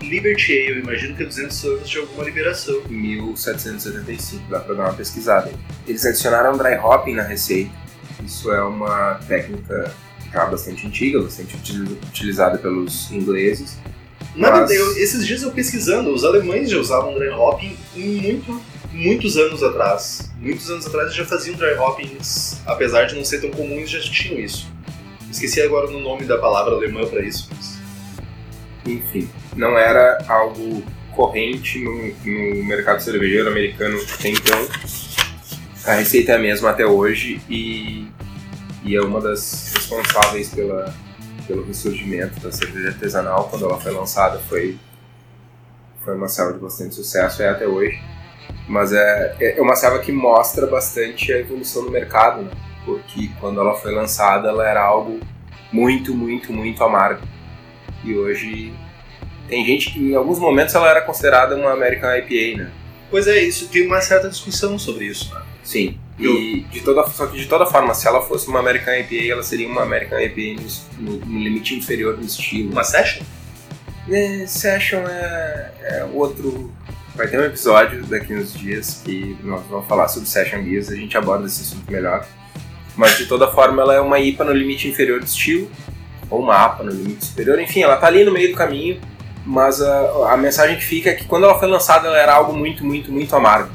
Liberty 0.00 0.52
Ale, 0.52 0.68
eu 0.70 0.78
imagino 0.78 1.16
que 1.16 1.24
é 1.24 1.26
200 1.26 1.64
anos 1.64 1.90
de 1.90 1.98
alguma 1.98 2.22
liberação. 2.24 2.80
em 2.88 2.92
1775, 2.94 4.44
dá 4.48 4.60
pra 4.60 4.74
dar 4.74 4.84
uma 4.84 4.94
pesquisada. 4.94 5.50
Eles 5.88 6.04
adicionaram 6.06 6.56
dry 6.56 6.76
hopping 6.78 7.14
na 7.14 7.24
receita. 7.24 7.70
Isso 8.24 8.52
é 8.52 8.62
uma 8.62 9.14
técnica 9.26 9.92
já 10.32 10.46
bastante 10.46 10.86
antiga, 10.86 11.20
bastante 11.20 11.56
util- 11.56 11.98
utilizada 12.08 12.58
pelos 12.58 13.10
ingleses. 13.10 13.76
Mas, 14.38 14.50
Mas- 14.52 14.70
eu- 14.70 14.96
esses 14.98 15.26
dias 15.26 15.42
eu 15.42 15.50
pesquisando, 15.50 16.12
os 16.14 16.24
alemães 16.24 16.70
já 16.70 16.78
usavam 16.78 17.14
dry 17.14 17.28
hopping 17.30 17.76
muito, 17.96 18.60
muitos 18.92 19.36
anos 19.36 19.62
atrás. 19.62 20.30
Muitos 20.40 20.70
anos 20.70 20.86
atrás 20.86 21.06
eles 21.06 21.16
já 21.16 21.24
faziam 21.26 21.56
dry 21.56 21.74
hoppings, 21.76 22.60
apesar 22.64 23.04
de 23.06 23.16
não 23.16 23.24
ser 23.24 23.40
tão 23.40 23.50
comuns, 23.50 23.90
já 23.90 23.98
tinham 24.00 24.38
isso. 24.38 24.68
Esqueci 25.30 25.60
agora 25.60 25.88
o 25.88 25.98
nome 26.00 26.24
da 26.24 26.38
palavra 26.38 26.74
alemã 26.74 27.04
para 27.06 27.20
isso. 27.22 27.48
mas- 27.54 27.78
Enfim, 28.86 29.28
não 29.56 29.76
era 29.76 30.24
algo 30.28 30.82
corrente 31.14 31.78
no, 31.80 31.92
no 32.24 32.64
mercado 32.64 33.00
cervejeiro 33.00 33.48
americano 33.48 33.98
até 34.14 34.28
então. 34.30 34.68
A 35.84 35.94
receita 35.94 36.32
é 36.32 36.34
a 36.36 36.38
mesma 36.38 36.70
até 36.70 36.86
hoje 36.86 37.40
e, 37.50 38.06
e 38.84 38.94
é 38.94 39.00
uma 39.02 39.20
das 39.20 39.72
responsáveis 39.74 40.48
pela, 40.50 40.94
pelo 41.48 41.64
ressurgimento 41.64 42.38
da 42.40 42.52
cerveja 42.52 42.88
artesanal. 42.88 43.48
Quando 43.48 43.64
ela 43.64 43.80
foi 43.80 43.92
lançada 43.92 44.38
foi, 44.38 44.78
foi 46.04 46.14
uma 46.14 46.28
selva 46.28 46.52
de 46.52 46.58
bastante 46.60 46.94
sucesso, 46.94 47.42
é 47.42 47.48
até 47.48 47.66
hoje. 47.66 47.98
Mas 48.68 48.92
é, 48.92 49.36
é 49.40 49.60
uma 49.60 49.74
selva 49.74 49.98
que 49.98 50.12
mostra 50.12 50.66
bastante 50.66 51.32
a 51.32 51.38
evolução 51.38 51.84
do 51.84 51.90
mercado, 51.90 52.42
né? 52.42 52.50
porque 52.84 53.30
quando 53.40 53.60
ela 53.60 53.74
foi 53.74 53.94
lançada 53.94 54.48
ela 54.48 54.66
era 54.68 54.82
algo 54.82 55.18
muito, 55.72 56.14
muito, 56.14 56.52
muito 56.52 56.84
amargo. 56.84 57.26
E 58.04 58.14
hoje 58.14 58.72
tem 59.48 59.64
gente 59.64 59.90
que 59.90 59.98
em 59.98 60.14
alguns 60.14 60.38
momentos 60.38 60.74
ela 60.74 60.88
era 60.88 61.00
considerada 61.00 61.56
uma 61.56 61.72
American 61.72 62.14
IPA, 62.14 62.62
né? 62.62 62.70
Pois 63.10 63.26
é, 63.26 63.42
isso 63.42 63.68
tem 63.68 63.86
uma 63.86 64.00
certa 64.02 64.28
discussão 64.28 64.78
sobre 64.78 65.06
isso. 65.06 65.34
Né? 65.34 65.42
Sim. 65.64 65.98
E 66.18 66.60
de 66.70 66.80
toda, 66.80 67.06
só 67.08 67.26
que 67.26 67.36
de 67.38 67.46
toda 67.46 67.64
forma, 67.66 67.94
se 67.94 68.06
ela 68.08 68.20
fosse 68.22 68.48
uma 68.48 68.58
American 68.60 68.92
IPA, 68.94 69.32
ela 69.32 69.42
seria 69.42 69.68
uma 69.68 69.82
American 69.82 70.18
IPA 70.18 70.62
no, 70.98 71.12
no- 71.12 71.38
limite 71.38 71.74
inferior 71.76 72.16
do 72.16 72.24
estilo. 72.24 72.72
Uma 72.72 72.82
session? 72.84 73.22
É, 74.10 74.46
Session 74.46 75.00
é, 75.06 75.70
é 75.82 76.08
outro. 76.12 76.72
Vai 77.14 77.26
ter 77.28 77.38
um 77.38 77.44
episódio 77.44 78.04
daqui 78.06 78.34
uns 78.34 78.52
dias 78.52 79.00
que 79.04 79.36
nós 79.42 79.62
vamos 79.68 79.86
falar 79.86 80.08
sobre 80.08 80.28
Session 80.28 80.62
Beers, 80.62 80.88
a 80.90 80.96
gente 80.96 81.16
aborda 81.16 81.46
esse 81.46 81.62
assunto 81.62 81.90
melhor. 81.90 82.26
Mas 82.96 83.16
de 83.18 83.26
toda 83.26 83.48
forma, 83.48 83.82
ela 83.82 83.94
é 83.94 84.00
uma 84.00 84.18
IPA 84.18 84.44
no 84.44 84.52
limite 84.52 84.88
inferior 84.88 85.20
do 85.20 85.26
estilo, 85.26 85.70
ou 86.30 86.40
uma 86.42 86.56
APA 86.56 86.82
no 86.84 86.90
limite 86.90 87.26
superior, 87.26 87.60
enfim, 87.60 87.82
ela 87.82 87.96
tá 87.96 88.06
ali 88.08 88.24
no 88.24 88.32
meio 88.32 88.50
do 88.50 88.56
caminho. 88.56 89.00
Mas 89.46 89.80
a, 89.80 90.32
a 90.32 90.36
mensagem 90.36 90.76
que 90.76 90.84
fica 90.84 91.10
é 91.10 91.14
que 91.14 91.24
quando 91.24 91.44
ela 91.44 91.58
foi 91.58 91.68
lançada, 91.68 92.06
ela 92.08 92.18
era 92.18 92.34
algo 92.34 92.52
muito, 92.52 92.84
muito, 92.84 93.10
muito 93.10 93.34
amargo 93.34 93.70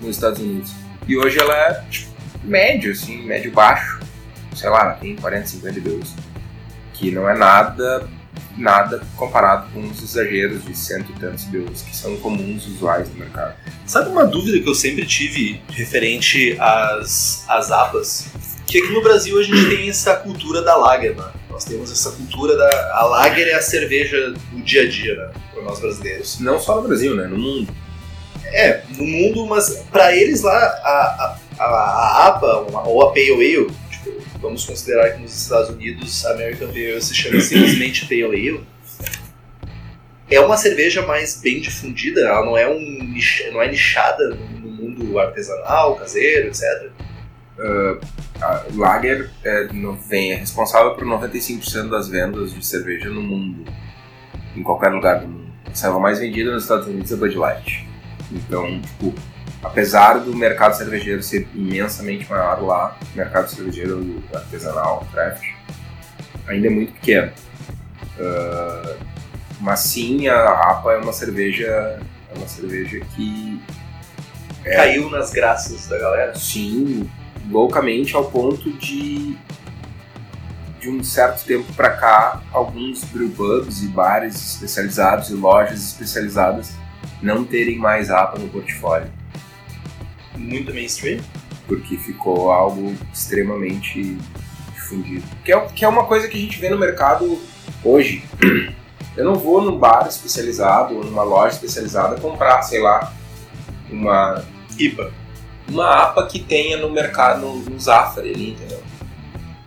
nos 0.00 0.10
Estados 0.16 0.40
Unidos. 0.40 0.72
E 1.08 1.16
hoje 1.16 1.38
ela 1.38 1.54
é 1.54 1.84
tipo, 1.90 2.12
médio, 2.44 2.92
assim, 2.92 3.22
médio 3.22 3.50
baixo. 3.50 3.98
Sei 4.54 4.68
lá, 4.68 4.92
tem 4.92 5.16
40, 5.16 5.46
50 5.46 5.80
BUs. 5.80 6.14
Que 6.92 7.10
não 7.10 7.28
é 7.28 7.36
nada 7.36 8.08
nada 8.58 9.00
comparado 9.16 9.68
com 9.72 9.80
os 9.88 10.02
exageros 10.02 10.64
de 10.64 10.76
cento 10.76 11.12
e 11.12 11.20
tantos 11.20 11.44
BUs 11.44 11.82
que 11.82 11.96
são 11.96 12.16
comuns, 12.16 12.66
usuais 12.66 13.08
no 13.08 13.14
mercado. 13.14 13.54
Sabe 13.86 14.10
uma 14.10 14.26
dúvida 14.26 14.60
que 14.60 14.68
eu 14.68 14.74
sempre 14.74 15.06
tive 15.06 15.60
referente 15.70 16.56
às, 16.58 17.44
às 17.48 17.70
APAs? 17.70 18.28
Que 18.66 18.78
aqui 18.78 18.92
no 18.92 19.02
Brasil 19.02 19.38
a 19.38 19.42
gente 19.42 19.68
tem 19.68 19.88
essa 19.88 20.16
cultura 20.16 20.60
da 20.62 20.76
lager, 20.76 21.16
né? 21.16 21.24
Nós 21.48 21.64
temos 21.64 21.90
essa 21.90 22.10
cultura 22.12 22.56
da... 22.56 22.68
A 22.94 23.06
lager 23.06 23.48
é 23.48 23.54
a 23.54 23.62
cerveja 23.62 24.30
do 24.30 24.62
dia 24.62 24.82
a 24.82 24.88
dia, 24.88 25.14
né? 25.16 25.30
Para 25.54 25.62
nós 25.62 25.80
brasileiros. 25.80 26.38
Não 26.40 26.60
só 26.60 26.80
no 26.80 26.86
Brasil, 26.86 27.16
né? 27.16 27.26
No 27.26 27.38
mundo. 27.38 27.72
É, 28.46 28.82
no 28.96 29.04
mundo, 29.04 29.46
mas 29.46 29.84
pra 29.90 30.14
eles 30.14 30.42
lá, 30.42 30.56
a, 30.56 31.38
a, 31.58 31.64
a, 31.64 32.26
APA, 32.28 32.66
ou 32.86 33.02
a 33.02 33.08
Pale 33.12 33.32
Ale, 33.32 33.70
tipo, 33.90 34.10
vamos 34.40 34.64
considerar 34.64 35.12
que 35.12 35.20
nos 35.20 35.42
Estados 35.42 35.70
Unidos 35.70 36.24
a 36.26 36.32
American 36.32 36.68
Pale 36.68 36.92
Ale 36.92 37.00
se 37.02 37.14
chama 37.14 37.40
simplesmente 37.40 38.06
Pale 38.06 38.24
Ale, 38.24 38.66
é 40.30 40.40
uma 40.40 40.56
cerveja 40.56 41.02
mais 41.02 41.40
bem 41.40 41.60
difundida, 41.60 42.20
ela 42.20 42.44
não 42.44 42.56
é, 42.56 42.68
um, 42.68 43.14
não 43.52 43.62
é 43.62 43.68
nichada 43.70 44.28
no 44.28 44.70
mundo 44.70 45.18
artesanal, 45.18 45.96
caseiro, 45.96 46.48
etc. 46.48 46.90
A 48.40 48.64
Lager 48.74 49.30
é, 49.44 49.68
vem, 50.08 50.32
é 50.32 50.36
responsável 50.36 50.94
por 50.94 51.04
95% 51.04 51.88
das 51.88 52.08
vendas 52.08 52.54
de 52.54 52.64
cerveja 52.64 53.10
no 53.10 53.22
mundo. 53.22 53.64
Em 54.54 54.62
qualquer 54.62 54.90
lugar 54.90 55.20
do 55.20 55.28
mundo. 55.28 55.52
A 55.66 55.74
cerveja 55.74 56.00
mais 56.00 56.18
vendida 56.20 56.52
nos 56.52 56.62
Estados 56.64 56.86
Unidos 56.86 57.10
é 57.10 57.16
Bud 57.16 57.36
Light. 57.36 57.87
Então, 58.30 58.80
tipo, 58.80 59.14
apesar 59.62 60.18
do 60.18 60.34
mercado 60.36 60.74
cervejeiro 60.76 61.22
ser 61.22 61.48
imensamente 61.54 62.28
maior 62.30 62.62
lá, 62.62 62.96
o 63.14 63.16
mercado 63.16 63.48
cervejeiro 63.48 64.22
artesanal, 64.34 65.06
craft, 65.12 65.44
ainda 66.46 66.66
é 66.66 66.70
muito 66.70 66.92
pequeno. 66.92 67.32
Ah, 68.20 68.96
mas 69.60 69.80
sim, 69.80 70.28
a 70.28 70.50
APA 70.50 70.92
é 70.92 70.98
uma 70.98 71.12
cerveja, 71.12 71.66
é 71.66 72.36
uma 72.36 72.46
cerveja 72.48 73.00
que 73.14 73.60
É. 74.64 74.76
Caiu 74.76 75.08
nas 75.10 75.30
graças 75.32 75.86
da 75.88 75.98
galera. 75.98 76.34
sim, 76.34 77.08
loucamente 77.50 78.14
ao 78.14 78.24
ponto 78.24 78.70
de 78.74 79.36
de 80.80 80.88
um 80.88 81.02
certo 81.02 81.44
tempo 81.44 81.72
pra 81.72 81.90
cá, 81.90 82.40
alguns 82.52 83.02
brewpubs 83.02 83.82
e 83.82 83.88
bares 83.88 84.36
especializados 84.54 85.28
e 85.28 85.34
lojas 85.34 85.82
especializadas 85.82 86.70
não 87.22 87.44
terem 87.44 87.76
mais 87.78 88.10
APA 88.10 88.38
no 88.38 88.48
portfólio, 88.48 89.10
Muito 90.36 90.72
mainstream. 90.72 91.20
porque 91.66 91.96
ficou 91.96 92.50
algo 92.50 92.94
extremamente 93.12 94.16
difundido. 94.74 95.24
Que 95.44 95.52
é, 95.52 95.60
que 95.66 95.84
é 95.84 95.88
uma 95.88 96.04
coisa 96.06 96.28
que 96.28 96.36
a 96.36 96.40
gente 96.40 96.58
vê 96.58 96.70
no 96.70 96.78
mercado 96.78 97.38
hoje. 97.84 98.24
Eu 99.16 99.24
não 99.24 99.34
vou 99.34 99.60
num 99.60 99.76
bar 99.76 100.06
especializado 100.06 100.94
ou 100.94 101.04
numa 101.04 101.24
loja 101.24 101.54
especializada 101.54 102.20
comprar, 102.20 102.62
sei 102.62 102.80
lá, 102.80 103.12
uma 103.90 104.44
IPA. 104.78 105.12
uma 105.68 105.90
APA 105.90 106.24
que 106.26 106.38
tenha 106.38 106.76
no 106.76 106.88
mercado, 106.88 107.40
no, 107.40 107.56
no 107.56 107.80
Zafari 107.80 108.30
ali, 108.32 108.50
entendeu? 108.52 108.80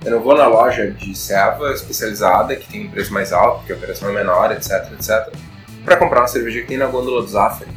Eu 0.05 0.11
não 0.11 0.21
vou 0.21 0.37
na 0.37 0.47
loja 0.47 0.89
de 0.91 1.13
serva 1.15 1.71
especializada, 1.73 2.55
que 2.55 2.67
tem 2.71 2.87
um 2.87 2.89
preço 2.89 3.13
mais 3.13 3.33
alto, 3.33 3.65
que 3.65 3.73
a 3.73 3.75
operação 3.75 4.09
é 4.09 4.13
menor, 4.13 4.51
etc, 4.53 4.89
etc, 4.93 5.33
para 5.83 5.97
comprar 5.97 6.21
uma 6.21 6.27
cerveja 6.27 6.61
que 6.61 6.67
tem 6.67 6.77
na 6.77 6.87
gôndola 6.87 7.21
do 7.21 7.27
Zafari. 7.27 7.71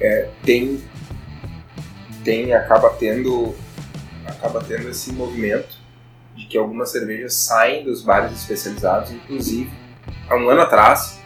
É, 0.00 0.28
tem, 0.44 0.82
tem, 2.24 2.52
acaba 2.54 2.90
tendo, 2.90 3.54
acaba 4.26 4.62
tendo 4.62 4.88
esse 4.88 5.12
movimento 5.12 5.78
de 6.34 6.46
que 6.46 6.56
algumas 6.56 6.90
cervejas 6.90 7.34
saem 7.34 7.84
dos 7.84 8.02
bares 8.02 8.32
especializados, 8.32 9.10
inclusive, 9.10 9.70
há 10.28 10.36
um 10.36 10.48
ano 10.48 10.62
atrás, 10.62 11.20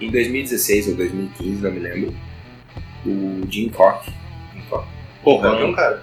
em 0.00 0.10
2016 0.10 0.88
ou 0.88 0.94
2015, 0.96 1.62
não 1.62 1.70
me 1.70 1.78
lembro, 1.78 2.14
o 3.06 3.46
Jim 3.50 3.68
Koch, 3.68 4.06
Jim 4.52 4.62
Koch 4.68 4.86
Porra, 5.22 5.48
Então- 5.50 5.60
é 5.60 5.64
um 5.66 5.72
cara. 5.74 6.02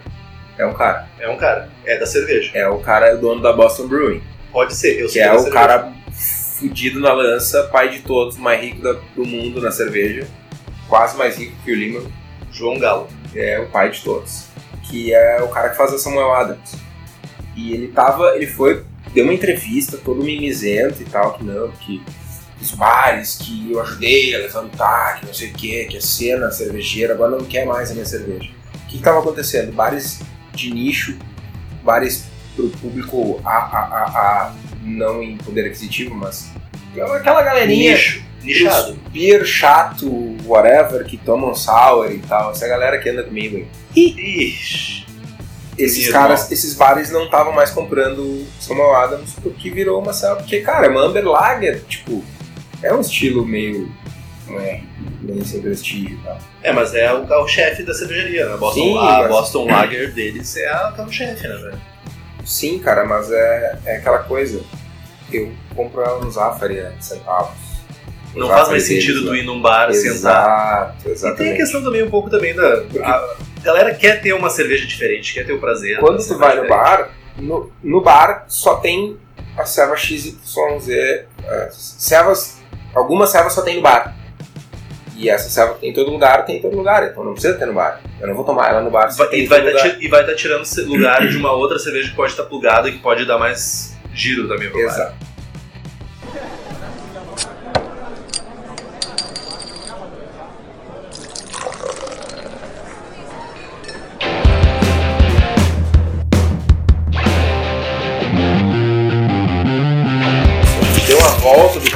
é 0.60 0.66
um 0.66 0.74
cara. 0.74 1.08
É 1.20 1.30
um 1.30 1.38
cara. 1.38 1.70
É 1.86 1.98
da 2.00 2.06
cerveja. 2.06 2.52
É 2.56 2.68
o 2.70 2.80
cara, 2.80 3.16
o 3.16 3.20
dono 3.20 3.42
da 3.42 3.52
Boston 3.52 3.88
Brewing. 3.88 4.22
Pode 4.52 4.76
ser. 4.76 5.00
Eu 5.00 5.08
Que 5.08 5.14
sei 5.14 5.22
é 5.24 5.28
da 5.28 5.36
o 5.36 5.40
cerveja. 5.40 5.54
cara 5.68 5.94
fudido 6.58 7.00
na 7.00 7.14
lança, 7.14 7.64
pai 7.72 7.90
de 7.90 8.00
todos, 8.00 8.38
mais 8.38 8.62
rico 8.62 8.82
da- 8.82 9.00
do 9.16 9.26
mundo 9.26 9.62
na 9.62 9.72
cerveja. 9.72 10.28
Quase 10.88 11.18
mais 11.18 11.38
rico 11.38 11.54
que 11.64 11.72
o 11.72 11.76
Lima. 11.76 12.02
João 12.52 12.80
Galo. 12.80 13.08
É 13.36 13.60
o 13.60 13.68
pai 13.68 13.92
de 13.92 14.02
todos. 14.02 14.46
Que 14.84 15.14
é 15.14 15.42
o 15.44 15.50
cara 15.50 15.70
que 15.70 15.78
faz 15.78 15.94
a 15.94 15.98
Samuel 15.98 16.34
Adams. 16.34 16.76
E 17.56 17.74
ele 17.74 17.90
tava. 17.90 18.36
Ele 18.36 18.48
foi. 18.48 18.84
Deu 19.14 19.24
uma 19.24 19.34
entrevista 19.34 19.98
todo 19.98 20.24
mimizento 20.24 21.02
e 21.02 21.06
tal, 21.06 21.34
que 21.38 21.44
não, 21.44 21.70
que 21.72 22.02
os 22.62 22.72
bares 22.72 23.36
que 23.36 23.72
eu 23.72 23.82
ajudei 23.82 24.36
a 24.36 24.40
levantar, 24.40 25.20
que 25.20 25.26
não 25.26 25.34
sei 25.34 25.50
o 25.50 25.54
que, 25.54 25.86
que 25.86 25.98
a 25.98 26.02
cena 26.02 26.52
cervejeira 26.52 27.14
agora 27.14 27.32
não 27.32 27.46
quer 27.46 27.66
mais 27.66 27.90
a 27.92 27.94
minha 27.94 28.06
cerveja. 28.06 28.50
O 28.84 28.88
que 28.88 28.98
estava 28.98 29.20
acontecendo? 29.20 29.72
Bares 29.74 30.20
de 30.54 30.72
nicho, 30.74 31.18
bares 31.84 32.27
para 32.58 32.66
o 32.66 32.70
público 32.72 33.40
a, 33.46 33.50
a, 33.50 33.80
a, 33.80 34.04
a, 34.48 34.54
não 34.84 35.22
em 35.22 35.38
poder 35.38 35.68
aquisitivo, 35.68 36.14
mas 36.16 36.52
aquela 37.16 37.42
galerinha. 37.44 37.94
Nicho, 37.94 38.24
nichado. 38.42 39.00
Beer 39.12 39.46
chato, 39.46 40.10
whatever, 40.46 41.06
que 41.06 41.18
tomam 41.18 41.54
sour 41.54 42.12
e 42.12 42.20
tal. 42.20 42.52
Essa 42.52 42.68
galera 42.68 42.98
que 42.98 43.10
anda 43.10 43.24
comigo 43.24 43.58
aí. 43.58 43.70
Ixi. 43.96 45.06
Esses 45.78 46.06
Meu 46.06 46.14
caras, 46.14 46.40
irmão. 46.42 46.54
esses 46.54 46.74
bares 46.74 47.12
não 47.12 47.26
estavam 47.26 47.54
mais 47.54 47.70
comprando 47.70 48.48
Samuel 48.60 48.96
Adams 48.96 49.36
porque 49.44 49.70
virou 49.70 50.02
uma 50.02 50.12
selva. 50.12 50.38
Porque, 50.38 50.62
cara, 50.62 50.90
uma 50.90 51.02
Amber 51.02 51.24
Lager, 51.24 51.84
tipo, 51.88 52.26
é 52.82 52.92
um 52.92 53.02
estilo 53.02 53.46
meio. 53.46 53.92
Não 54.48 54.60
é? 54.60 54.82
Meio 55.22 55.46
sem 55.46 55.62
prestígio 55.62 56.18
e 56.18 56.24
tal. 56.24 56.40
É, 56.64 56.72
mas 56.74 56.96
é 56.96 57.14
o 57.14 57.28
carro-chefe 57.28 57.84
da 57.84 57.94
cervejaria, 57.94 58.48
né? 58.50 58.58
Boston, 58.58 58.82
Sim, 58.82 58.98
a 58.98 59.02
mas- 59.04 59.28
Boston 59.28 59.66
Lager 59.66 60.12
deles 60.14 60.58
é 60.58 60.68
a 60.68 60.94
carro-chefe, 60.98 61.48
né, 61.48 61.56
velho? 61.58 61.82
Sim, 62.48 62.80
cara, 62.80 63.04
mas 63.06 63.30
é, 63.32 63.80
é 63.86 63.96
aquela 63.98 64.20
coisa. 64.20 64.62
Eu 65.32 65.52
compro 65.76 66.02
ela 66.02 66.20
no 66.24 66.32
Zafari 66.32 66.80
a 66.80 66.94
centavos. 67.02 67.58
No 68.34 68.42
Não 68.42 68.50
faz 68.50 68.70
mais 68.70 68.84
sentido 68.84 69.14
deles, 69.16 69.26
tu 69.26 69.32
né? 69.34 69.40
ir 69.40 69.44
num 69.46 69.62
bar 69.62 69.92
sentar. 69.94 70.96
Exato, 70.96 70.98
E 71.00 71.04
tem 71.04 71.12
a 71.12 71.14
exatamente. 71.14 71.58
questão 71.58 71.84
também 71.84 72.04
um 72.04 72.10
pouco 72.10 72.30
também 72.30 72.56
da. 72.56 72.84
A 73.04 73.36
galera 73.64 73.94
quer 73.96 74.22
ter 74.22 74.34
uma 74.34 74.50
cerveja 74.50 74.86
diferente, 74.86 75.34
quer 75.34 75.46
ter 75.46 75.54
o 75.54 75.60
prazer. 75.60 76.00
Quando 76.00 76.20
da 76.20 76.24
tu 76.24 76.38
vai 76.38 76.56
no 76.56 76.62
diferente. 76.64 76.70
bar, 76.70 77.10
no, 77.38 77.72
no 77.84 78.02
bar 78.02 78.46
só 78.48 78.76
tem 78.76 79.18
a 79.58 79.66
serva 79.66 79.98
XYZ. 79.98 80.36
Uh, 80.58 81.26
servas, 81.72 82.60
algumas 82.94 83.30
servas 83.30 83.54
só 83.54 83.62
tem 83.62 83.76
no 83.78 83.82
bar. 83.82 84.16
E 85.18 85.30
essa 85.30 85.50
serva 85.50 85.74
que 85.74 85.82
tem 85.82 85.90
em 85.90 85.94
todo 85.94 86.12
lugar, 86.12 86.46
tem 86.46 86.58
em 86.58 86.62
todo 86.62 86.76
lugar. 86.78 87.04
Então 87.08 87.24
não 87.24 87.34
precisa 87.34 87.56
ter 87.58 87.66
no 87.66 87.74
bar. 87.74 88.00
Eu 88.22 88.28
não 88.28 88.36
vou 88.36 88.46
tomar 88.46 88.70
ela 88.70 88.82
no 88.82 88.92
bar. 88.92 89.10
se 89.10 89.18
Vai- 89.18 89.28
tem 89.30 89.44
e 89.44 89.46
vai 89.48 89.62
tá 89.74 89.88
e 90.00 90.08
vai 90.08 90.22
estar 90.22 90.36
tirando 90.36 90.64
lugar 90.86 91.28
de 91.28 91.38
uma 91.38 91.52
outra 91.52 91.80
cerveja 91.80 92.10
que 92.10 92.16
pode 92.16 92.32
estar 92.32 92.44
plugada 92.44 92.88
e 92.88 92.94
que 92.94 93.00
pode 93.00 93.26
dar 93.26 93.38
mais 93.38 93.98
giro 94.14 94.48
também 94.48 94.70
pro 94.70 94.80
bar. 94.80 94.86
Exato. 94.94 95.14
Deu 95.14 95.28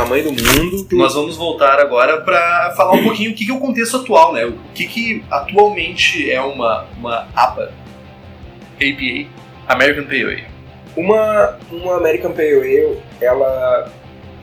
tamanho 0.01 0.23
do 0.23 0.31
mundo. 0.31 0.87
Nós 0.93 1.13
vamos 1.13 1.37
voltar 1.37 1.79
agora 1.79 2.21
para 2.21 2.73
falar 2.75 2.93
um 2.93 3.03
pouquinho 3.03 3.31
o 3.31 3.35
que, 3.35 3.45
que 3.45 3.51
é 3.51 3.53
o 3.53 3.59
contexto 3.59 3.97
atual, 3.97 4.33
né? 4.33 4.45
O 4.45 4.57
que, 4.73 4.87
que 4.87 5.23
atualmente 5.29 6.31
é 6.31 6.41
uma, 6.41 6.85
uma 6.97 7.27
APA, 7.35 7.71
APA, 8.75 9.29
American 9.67 10.05
Pale 10.05 10.23
Ale. 10.23 10.43
Uma, 10.97 11.57
uma 11.71 11.97
American 11.97 12.31
Pale 12.31 12.53
Ale, 12.53 12.97
ela 13.21 13.91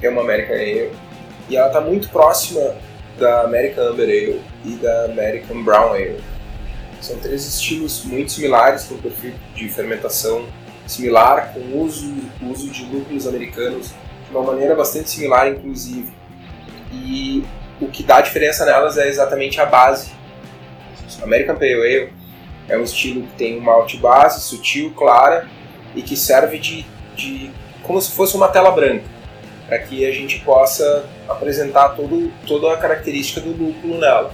é 0.00 0.08
uma 0.08 0.22
American 0.22 0.54
Ale 0.54 0.90
e 1.48 1.56
ela 1.56 1.66
está 1.66 1.80
muito 1.80 2.08
próxima 2.08 2.76
da 3.18 3.42
American 3.42 3.88
Amber 3.88 4.08
Ale 4.08 4.40
e 4.64 4.70
da 4.76 5.06
American 5.06 5.64
Brown 5.64 5.92
Ale. 5.92 6.20
São 7.00 7.18
três 7.18 7.44
estilos 7.44 8.04
muito 8.04 8.32
similares, 8.32 8.84
com 8.84 8.96
perfil 8.96 9.32
de 9.54 9.68
fermentação 9.68 10.46
similar, 10.86 11.52
com 11.52 11.78
uso, 11.78 12.14
uso 12.42 12.68
de 12.68 12.84
lúpulos 12.84 13.26
americanos 13.26 13.92
de 14.28 14.36
uma 14.36 14.42
maneira 14.42 14.74
bastante 14.74 15.10
similar, 15.10 15.48
inclusive. 15.48 16.12
E 16.92 17.44
o 17.80 17.88
que 17.88 18.02
dá 18.02 18.20
diferença 18.20 18.64
nelas 18.64 18.98
é 18.98 19.08
exatamente 19.08 19.60
a 19.60 19.66
base. 19.66 20.10
American 21.22 21.56
Pale 21.56 21.74
Ale 21.74 22.12
é 22.68 22.76
um 22.76 22.82
estilo 22.82 23.22
que 23.22 23.36
tem 23.36 23.58
uma 23.58 23.72
malte 23.72 23.96
base 23.96 24.40
sutil, 24.40 24.92
clara, 24.94 25.48
e 25.94 26.02
que 26.02 26.16
serve 26.16 26.58
de, 26.58 26.84
de 27.16 27.50
como 27.82 28.00
se 28.00 28.12
fosse 28.12 28.36
uma 28.36 28.48
tela 28.48 28.70
branca, 28.70 29.04
para 29.66 29.78
que 29.78 30.06
a 30.06 30.12
gente 30.12 30.40
possa 30.40 31.06
apresentar 31.28 31.90
todo, 31.90 32.30
toda 32.46 32.72
a 32.72 32.76
característica 32.76 33.40
do 33.40 33.50
lúpulo 33.50 33.98
nela. 33.98 34.30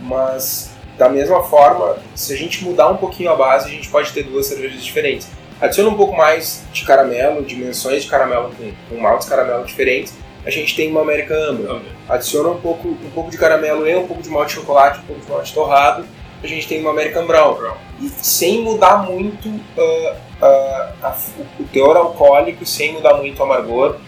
Mas, 0.00 0.72
da 0.96 1.08
mesma 1.08 1.42
forma, 1.44 1.96
se 2.14 2.32
a 2.32 2.36
gente 2.36 2.64
mudar 2.64 2.88
um 2.88 2.96
pouquinho 2.96 3.30
a 3.30 3.36
base, 3.36 3.68
a 3.68 3.70
gente 3.70 3.88
pode 3.88 4.12
ter 4.12 4.22
duas 4.24 4.46
cervejas 4.46 4.82
diferentes. 4.82 5.28
Adiciona 5.62 5.90
um 5.90 5.96
pouco 5.96 6.14
mais 6.16 6.64
de 6.72 6.84
caramelo, 6.84 7.42
dimensões 7.44 8.02
de 8.02 8.10
caramelo 8.10 8.52
com, 8.58 8.72
com 8.90 9.00
maltes 9.00 9.28
caramelo 9.28 9.64
diferentes, 9.64 10.12
a 10.44 10.50
gente 10.50 10.74
tem 10.74 10.90
uma 10.90 11.02
American 11.02 11.38
Amber. 11.50 11.82
Adiciona 12.08 12.48
um 12.48 12.60
pouco, 12.60 12.88
um 12.88 13.10
pouco 13.14 13.30
de 13.30 13.38
caramelo 13.38 13.88
e 13.88 13.94
um 13.94 14.06
pouco 14.08 14.20
de 14.22 14.28
malte 14.28 14.48
de 14.48 14.60
chocolate, 14.60 14.98
um 14.98 15.02
pouco 15.04 15.22
de 15.24 15.30
malte 15.30 15.54
torrado, 15.54 16.04
a 16.42 16.46
gente 16.48 16.66
tem 16.66 16.80
uma 16.80 16.90
American 16.90 17.24
Brown. 17.28 17.56
E 18.00 18.08
sem 18.08 18.60
mudar 18.62 19.08
muito 19.08 19.48
ah, 19.78 20.16
ah, 20.42 20.92
a- 21.04 21.16
o 21.60 21.64
teor 21.72 21.96
alcoólico, 21.96 22.66
sem 22.66 22.92
mudar 22.94 23.14
muito 23.14 23.38
o 23.38 23.42
amargor. 23.44 23.98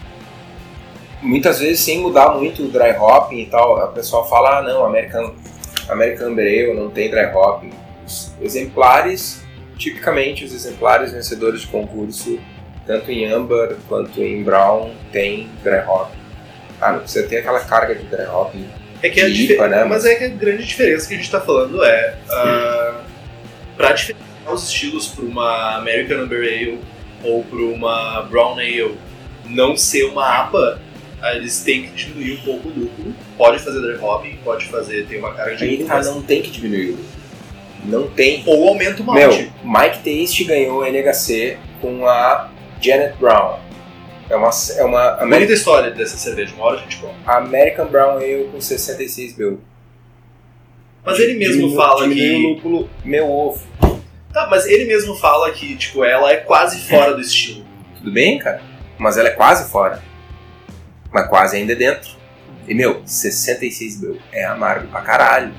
Muitas 1.21 1.59
vezes 1.59 1.79
sem 1.79 1.99
mudar 2.01 2.31
muito 2.31 2.63
o 2.63 2.67
dry 2.67 2.91
hopping 2.99 3.39
e 3.39 3.45
tal. 3.45 3.77
A 3.81 3.87
pessoa 3.87 4.25
fala, 4.25 4.57
ah 4.59 4.61
não, 4.61 4.85
American, 4.85 5.33
American 5.87 6.27
Amber 6.27 6.45
Ale 6.45 6.77
não 6.77 6.89
tem 6.89 7.09
dry 7.09 7.33
hopping. 7.33 7.71
Os 8.05 8.33
exemplares, 8.41 9.41
tipicamente 9.77 10.43
os 10.45 10.53
exemplares 10.53 11.11
vencedores 11.11 11.61
de 11.61 11.67
concurso, 11.67 12.39
tanto 12.85 13.11
em 13.11 13.25
Amber 13.25 13.75
quanto 13.87 14.21
em 14.21 14.43
Brown, 14.43 14.91
tem 15.11 15.49
hopping. 15.87 16.17
Ah, 16.79 16.91
não 16.93 16.99
precisa 16.99 17.27
ter 17.27 17.37
aquela 17.37 17.59
carga 17.61 17.95
de 17.95 18.03
dry 18.03 18.25
hopping. 18.25 18.67
É 19.01 19.09
que 19.09 19.21
a 19.21 19.27
IPA, 19.27 19.67
né, 19.67 19.83
Mas 19.83 20.05
é 20.05 20.15
que 20.15 20.23
a 20.23 20.29
grande 20.29 20.65
diferença 20.65 21.07
que 21.07 21.13
a 21.13 21.17
gente 21.17 21.25
está 21.25 21.39
falando 21.41 21.83
é 21.83 22.15
uh, 22.27 23.01
para 23.77 23.91
diferenciar 23.93 24.53
os 24.53 24.67
estilos 24.67 25.07
para 25.07 25.25
uma 25.25 25.77
American 25.77 26.19
Amber 26.19 26.39
Ale 26.39 26.79
ou 27.23 27.43
para 27.43 27.59
uma 27.59 28.21
Brown 28.23 28.53
Ale 28.57 28.95
não 29.45 29.77
ser 29.77 30.05
uma 30.05 30.41
APA, 30.41 30.79
ah, 31.21 31.35
eles 31.35 31.63
têm 31.63 31.83
que 31.83 31.89
diminuir 31.89 32.33
um 32.33 32.41
pouco 32.43 32.67
o 32.69 32.71
lúpulo. 32.71 33.15
Pode 33.37 33.59
fazer 33.59 33.79
dry 33.81 33.97
hopping, 34.03 34.37
pode 34.43 34.65
fazer 34.65 35.05
ter 35.05 35.17
uma 35.17 35.33
carga 35.33 35.55
de 35.55 35.65
lúpulo, 35.67 35.87
tá, 35.87 35.95
mas- 35.95 36.07
não 36.07 36.21
tem 36.21 36.41
que 36.41 36.51
diminuir 36.51 36.87
o 36.87 36.91
lucro. 36.91 37.05
Não 37.87 38.07
tem. 38.09 38.43
ou 38.45 38.67
aumenta 38.69 39.01
o 39.01 39.13
Meu, 39.13 39.29
malte. 39.29 39.51
Mike 39.63 40.19
Taste 40.21 40.43
ganhou 40.45 40.79
o 40.79 40.85
NHC 40.85 41.57
com 41.81 42.05
a 42.07 42.49
Janet 42.81 43.15
Brown. 43.17 43.59
É 44.29 44.35
uma, 44.35 44.49
é 44.77 44.83
uma 44.83 45.01
Bonita 45.11 45.23
Ameri- 45.23 45.53
história 45.53 45.91
dessa 45.91 46.17
cerveja, 46.17 46.53
uma 46.55 46.65
hora 46.65 46.77
a 46.79 46.81
gente 46.81 46.97
conta. 46.97 47.13
American 47.25 47.87
Brown 47.87 48.17
Ale 48.17 48.49
com 48.51 48.59
66 48.59 49.33
BU. 49.33 49.59
Mas 51.05 51.19
ele 51.19 51.35
mesmo 51.35 51.61
Diminu- 51.61 51.75
fala 51.75 52.07
diminui 52.07 52.25
o 52.35 52.39
que. 52.39 52.47
lúpulo, 52.67 52.89
meu 53.03 53.29
ovo. 53.29 53.61
Tá, 54.33 54.47
mas 54.49 54.65
ele 54.65 54.85
mesmo 54.85 55.15
fala 55.15 55.51
que, 55.51 55.75
tipo, 55.75 56.03
ela 56.03 56.31
é 56.31 56.37
quase 56.37 56.79
fora 56.89 57.13
do 57.13 57.21
estilo. 57.21 57.63
Tudo 57.97 58.11
bem, 58.11 58.39
cara? 58.39 58.61
Mas 58.97 59.17
ela 59.17 59.29
é 59.29 59.31
quase 59.31 59.69
fora. 59.71 60.01
Mas 61.11 61.27
quase 61.29 61.55
ainda 61.57 61.73
é 61.73 61.75
dentro. 61.75 62.09
E, 62.67 62.73
meu, 62.73 63.01
66 63.05 64.01
BU 64.01 64.17
é 64.31 64.43
amargo 64.45 64.87
pra 64.87 65.01
caralho. 65.01 65.53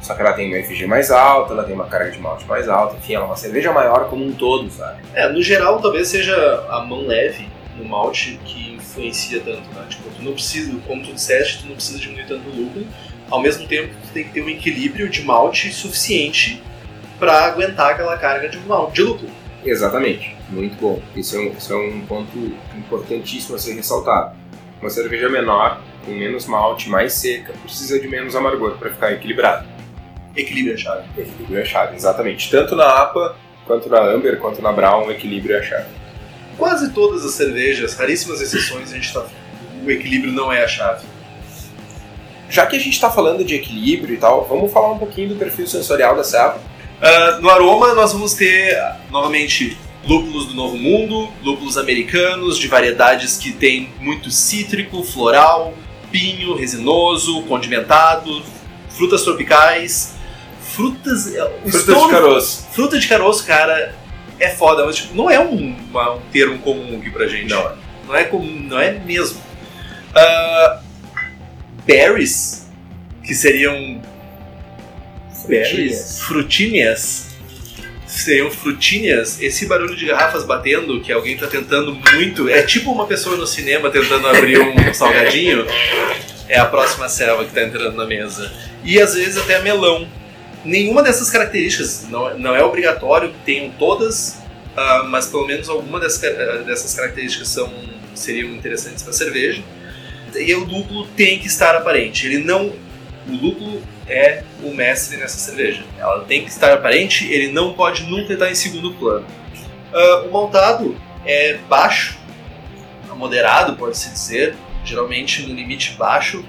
Só 0.00 0.14
que 0.14 0.22
ela 0.22 0.32
tem 0.32 0.48
uma 0.48 0.62
FG 0.62 0.86
mais 0.86 1.10
alta, 1.10 1.52
ela 1.52 1.64
tem 1.64 1.74
uma 1.74 1.86
carga 1.86 2.10
de 2.10 2.18
malte 2.18 2.46
mais 2.46 2.68
alta. 2.68 2.96
Enfim, 2.96 3.14
ela 3.14 3.24
é 3.24 3.26
uma 3.26 3.36
cerveja 3.36 3.72
maior 3.72 4.08
como 4.08 4.24
um 4.24 4.32
todo, 4.32 4.70
sabe? 4.70 5.02
É, 5.14 5.28
no 5.28 5.42
geral, 5.42 5.80
talvez 5.80 6.08
seja 6.08 6.64
a 6.70 6.80
mão 6.80 7.06
leve 7.06 7.48
no 7.76 7.84
malte 7.84 8.40
que 8.44 8.74
influencia 8.74 9.40
tanto, 9.40 9.68
né? 9.74 9.86
Tipo, 9.88 10.10
tu 10.10 10.22
não 10.22 10.32
precisa, 10.32 10.72
como 10.86 11.02
tu 11.02 11.12
disseste, 11.12 11.62
tu 11.62 11.68
não 11.68 11.74
precisa 11.74 11.98
diminuir 11.98 12.26
tanto 12.26 12.48
o 12.48 12.54
lúpulo, 12.54 12.86
ao 13.30 13.40
mesmo 13.40 13.66
tempo 13.66 13.94
tu 14.02 14.12
tem 14.12 14.24
que 14.24 14.30
ter 14.30 14.42
um 14.42 14.48
equilíbrio 14.48 15.08
de 15.08 15.22
malte 15.22 15.72
suficiente 15.72 16.62
para 17.18 17.44
aguentar 17.44 17.92
aquela 17.92 18.16
carga 18.16 18.48
de 18.48 18.58
malte, 18.60 18.94
de 18.94 19.02
lúpulo. 19.02 19.30
Exatamente, 19.64 20.34
muito 20.48 20.74
bom. 20.80 21.00
Isso 21.14 21.36
é 21.36 21.40
um, 21.40 21.52
isso 21.52 21.72
é 21.72 21.76
um 21.76 22.00
ponto 22.06 22.52
importantíssimo 22.76 23.56
a 23.56 23.58
ser 23.58 23.74
ressaltado. 23.74 24.34
Uma 24.80 24.88
cerveja 24.88 25.28
menor, 25.28 25.82
com 26.04 26.12
menos 26.12 26.46
malte, 26.46 26.88
mais 26.88 27.12
seca, 27.12 27.52
precisa 27.62 28.00
de 28.00 28.08
menos 28.08 28.34
amargor 28.34 28.78
para 28.78 28.90
ficar 28.90 29.12
equilibrado. 29.12 29.68
Equilíbrio 30.36 30.72
é 30.72 30.74
a 30.74 30.78
chave. 30.78 31.04
Equilíbrio 31.18 31.58
é 31.58 31.62
a 31.62 31.64
chave, 31.64 31.96
exatamente. 31.96 32.50
Tanto 32.50 32.76
na 32.76 32.84
APA, 32.84 33.36
quanto 33.66 33.88
na 33.88 34.00
Amber, 34.00 34.38
quanto 34.38 34.62
na 34.62 34.72
Brown, 34.72 35.10
equilíbrio 35.10 35.56
é 35.56 35.60
a 35.60 35.62
chave. 35.62 35.88
Quase 36.56 36.92
todas 36.92 37.24
as 37.24 37.32
cervejas, 37.32 37.94
raríssimas 37.94 38.40
exceções, 38.40 38.92
a 38.92 38.94
gente 38.94 39.12
tá. 39.12 39.24
O 39.84 39.90
equilíbrio 39.90 40.32
não 40.32 40.52
é 40.52 40.62
a 40.62 40.68
chave. 40.68 41.06
Já 42.48 42.66
que 42.66 42.76
a 42.76 42.78
gente 42.78 42.94
está 42.94 43.10
falando 43.10 43.44
de 43.44 43.54
equilíbrio 43.54 44.14
e 44.14 44.18
tal, 44.18 44.44
vamos 44.44 44.72
falar 44.72 44.92
um 44.92 44.98
pouquinho 44.98 45.30
do 45.30 45.36
perfil 45.36 45.66
sensorial 45.66 46.16
da 46.16 46.24
serva. 46.24 46.60
Ah, 47.00 47.38
no 47.40 47.48
aroma, 47.48 47.94
nós 47.94 48.12
vamos 48.12 48.34
ter, 48.34 48.76
novamente, 49.10 49.78
lúpulos 50.04 50.46
do 50.46 50.54
Novo 50.54 50.76
Mundo, 50.76 51.30
lúpulos 51.42 51.78
americanos, 51.78 52.58
de 52.58 52.68
variedades 52.68 53.36
que 53.38 53.52
tem 53.52 53.90
muito 54.00 54.30
cítrico, 54.30 55.02
floral, 55.02 55.72
pinho, 56.10 56.54
resinoso, 56.54 57.42
condimentado, 57.44 58.42
frutas 58.90 59.22
tropicais, 59.22 60.14
frutas. 60.80 61.26
o 61.64 61.70
Frutas 61.70 62.02
de 62.04 62.10
caroço. 62.10 62.66
Fruta 62.72 62.98
de 62.98 63.08
caroço, 63.08 63.46
cara, 63.46 63.94
é 64.38 64.48
foda, 64.50 64.84
mas 64.86 64.96
tipo, 64.96 65.14
não 65.14 65.30
é 65.30 65.38
um, 65.38 65.76
uma- 65.90 66.14
um 66.14 66.20
termo 66.32 66.58
comum 66.58 66.98
aqui 66.98 67.10
pra 67.10 67.26
gente. 67.26 67.48
Não. 67.50 67.76
Não 68.06 68.16
é 68.16 68.24
comum, 68.24 68.60
não 68.68 68.78
é 68.80 68.92
mesmo. 68.92 69.40
Ah, 70.14 70.80
berries, 71.86 72.68
que 73.24 73.34
seriam 73.34 74.00
berries, 75.48 76.20
frutinhas, 76.20 77.26
seriam 78.06 78.50
frutinhas. 78.50 79.40
Esse 79.40 79.66
barulho 79.66 79.96
de 79.96 80.06
garrafas 80.06 80.44
batendo, 80.44 81.00
que 81.00 81.12
alguém 81.12 81.36
tá 81.36 81.46
tentando 81.46 81.94
muito, 81.94 82.48
é 82.48 82.62
tipo 82.62 82.90
uma 82.90 83.06
pessoa 83.06 83.36
no 83.36 83.46
cinema 83.46 83.90
tentando 83.90 84.26
abrir 84.28 84.60
um 84.60 84.74
salgadinho. 84.94 85.64
É 86.48 86.58
a 86.58 86.64
próxima 86.66 87.08
selva 87.08 87.44
que 87.44 87.52
tá 87.54 87.62
entrando 87.62 87.94
na 87.96 88.04
mesa. 88.04 88.52
E 88.82 89.00
às 89.00 89.14
vezes 89.14 89.36
até 89.38 89.60
melão. 89.62 90.08
Nenhuma 90.64 91.02
dessas 91.02 91.30
características, 91.30 92.06
não, 92.10 92.36
não 92.38 92.54
é 92.54 92.62
obrigatório 92.62 93.30
que 93.32 93.38
tenham 93.44 93.70
todas, 93.78 94.38
ah, 94.76 95.04
mas 95.08 95.26
pelo 95.26 95.46
menos 95.46 95.68
alguma 95.68 95.98
dessas, 95.98 96.18
ca- 96.18 96.28
dessas 96.64 96.94
características 96.94 97.48
são, 97.48 97.72
seriam 98.14 98.48
interessantes 98.50 99.02
para 99.02 99.12
cerveja. 99.12 99.62
E 100.36 100.54
o 100.54 100.60
lúpulo 100.64 101.06
tem 101.16 101.38
que 101.38 101.46
estar 101.46 101.74
aparente. 101.74 102.26
Ele 102.26 102.38
não. 102.38 102.72
O 103.28 103.32
lúpulo 103.32 103.82
é 104.06 104.42
o 104.62 104.72
mestre 104.74 105.16
nessa 105.16 105.38
cerveja. 105.38 105.82
Ela 105.98 106.24
tem 106.24 106.44
que 106.44 106.50
estar 106.50 106.72
aparente, 106.72 107.26
ele 107.32 107.50
não 107.52 107.72
pode 107.74 108.04
nunca 108.04 108.32
estar 108.32 108.50
em 108.50 108.54
segundo 108.54 108.92
plano. 108.94 109.26
Ah, 109.92 110.24
o 110.28 110.32
maltado 110.32 110.96
é 111.24 111.58
baixo, 111.68 112.18
moderado, 113.16 113.76
pode-se 113.76 114.10
dizer, 114.10 114.54
geralmente 114.84 115.42
no 115.42 115.54
limite 115.54 115.92
baixo, 115.92 116.42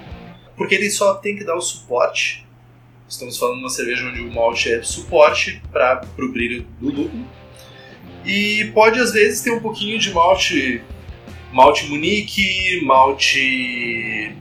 porque 0.55 0.75
ele 0.75 0.89
só 0.89 1.15
tem 1.15 1.35
que 1.35 1.43
dar 1.43 1.55
o 1.55 1.61
suporte. 1.61 2.45
Estamos 3.11 3.37
falando 3.37 3.55
de 3.57 3.63
uma 3.63 3.69
cerveja 3.69 4.07
onde 4.07 4.21
o 4.21 4.33
malte 4.33 4.71
é 4.71 4.81
suporte 4.81 5.61
para 5.69 6.01
o 6.17 6.31
brilho 6.31 6.65
do 6.79 6.87
lúpulo. 6.87 7.25
E 8.25 8.71
pode 8.73 8.99
às 9.01 9.11
vezes 9.11 9.41
ter 9.41 9.51
um 9.51 9.59
pouquinho 9.59 9.99
de 9.99 10.13
malte 10.13 10.81
malte 11.51 11.87
Munique, 11.87 12.79
malte 12.85 14.33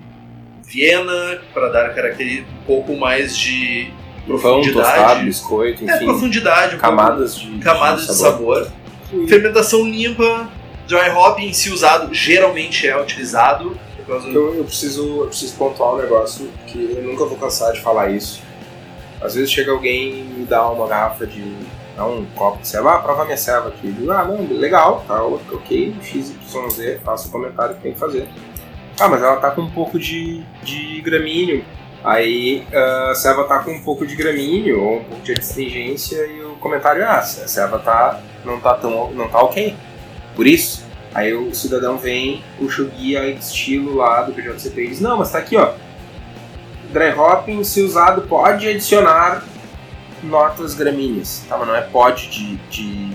Viena, 0.64 1.40
para 1.52 1.68
dar 1.70 1.92
característica 1.94 2.48
um 2.48 2.64
pouco 2.64 2.96
mais 2.96 3.36
de 3.36 3.90
Pão, 4.26 4.38
tostado, 4.38 4.72
profundidade. 4.72 5.24
biscoito, 5.24 5.90
É, 5.90 5.96
enfim. 5.96 6.04
profundidade, 6.04 6.76
um 6.76 6.78
camadas 6.78 7.34
de, 7.40 7.58
camadas 7.58 8.06
de 8.06 8.14
sabor. 8.14 8.70
Fermentação 9.26 9.84
limpa, 9.84 10.48
dry 10.86 11.10
hopping, 11.10 11.52
se 11.52 11.70
usado, 11.70 12.14
geralmente 12.14 12.86
é 12.86 13.00
utilizado. 13.02 13.76
Eu, 14.08 14.54
eu 14.54 14.64
preciso, 14.64 15.22
eu 15.22 15.26
preciso 15.26 15.56
pontuar 15.56 15.94
um 15.94 15.98
negócio 15.98 16.48
que 16.68 16.78
eu 16.78 17.02
nunca 17.02 17.24
vou 17.24 17.36
cansar 17.36 17.72
de 17.72 17.80
falar 17.80 18.10
isso. 18.12 18.48
Às 19.20 19.34
vezes 19.34 19.50
chega 19.50 19.70
alguém 19.70 20.20
e 20.20 20.22
me 20.22 20.46
dá 20.46 20.68
uma 20.70 20.86
garrafa 20.86 21.26
de. 21.26 21.42
um 21.98 22.24
copo 22.34 22.62
de 22.62 22.68
ceva, 22.68 22.94
ah, 22.94 22.98
prova 22.98 23.24
minha 23.24 23.36
ceva 23.36 23.68
aqui. 23.68 23.90
Digo, 23.92 24.10
ah, 24.10 24.24
não, 24.24 24.46
legal, 24.56 25.04
tá 25.06 25.22
ok, 25.22 25.94
XYZ, 26.02 27.00
faço 27.04 27.28
o 27.28 27.30
comentário 27.30 27.74
que 27.76 27.82
tem 27.82 27.92
que 27.92 27.98
fazer. 27.98 28.28
Ah, 28.98 29.08
mas 29.08 29.22
ela 29.22 29.36
tá 29.36 29.50
com 29.50 29.62
um 29.62 29.70
pouco 29.70 29.98
de, 29.98 30.42
de 30.62 31.00
gramíneo. 31.02 31.64
Aí 32.02 32.66
ah, 32.72 33.10
a 33.10 33.14
ceva 33.14 33.44
tá 33.44 33.58
com 33.60 33.72
um 33.72 33.82
pouco 33.82 34.06
de 34.06 34.16
gramíneo 34.16 34.82
ou 34.82 34.96
um 34.98 35.04
pouco 35.04 35.22
de 35.22 35.32
astringência 35.32 36.26
e 36.26 36.42
o 36.42 36.56
comentário 36.56 37.02
é, 37.02 37.06
ah, 37.06 37.18
a 37.18 37.22
ceva 37.22 37.78
tá, 37.78 38.20
não 38.44 38.58
tá 38.58 38.74
tão. 38.74 39.10
não 39.12 39.28
tá 39.28 39.40
ok. 39.42 39.76
Por 40.34 40.46
isso, 40.46 40.88
Aí 41.12 41.34
o 41.34 41.52
cidadão 41.54 41.98
vem, 41.98 42.42
puxa 42.56 42.82
o 42.82 42.86
guia 42.86 43.28
estilo 43.30 43.96
lá 43.96 44.22
do 44.22 44.32
BJCP 44.32 44.84
e 44.84 44.88
diz, 44.88 45.00
não, 45.00 45.18
mas 45.18 45.32
tá 45.32 45.38
aqui 45.38 45.56
ó. 45.56 45.72
Dry 46.92 47.10
hopping, 47.16 47.62
se 47.64 47.82
usado, 47.82 48.22
pode 48.22 48.68
adicionar 48.68 49.44
notas 50.22 50.74
gramíneas. 50.74 51.44
Tá, 51.48 51.56
mas 51.56 51.68
não 51.68 51.76
é 51.76 51.82
pode 51.82 52.28
de. 52.28 52.56
de, 52.70 53.10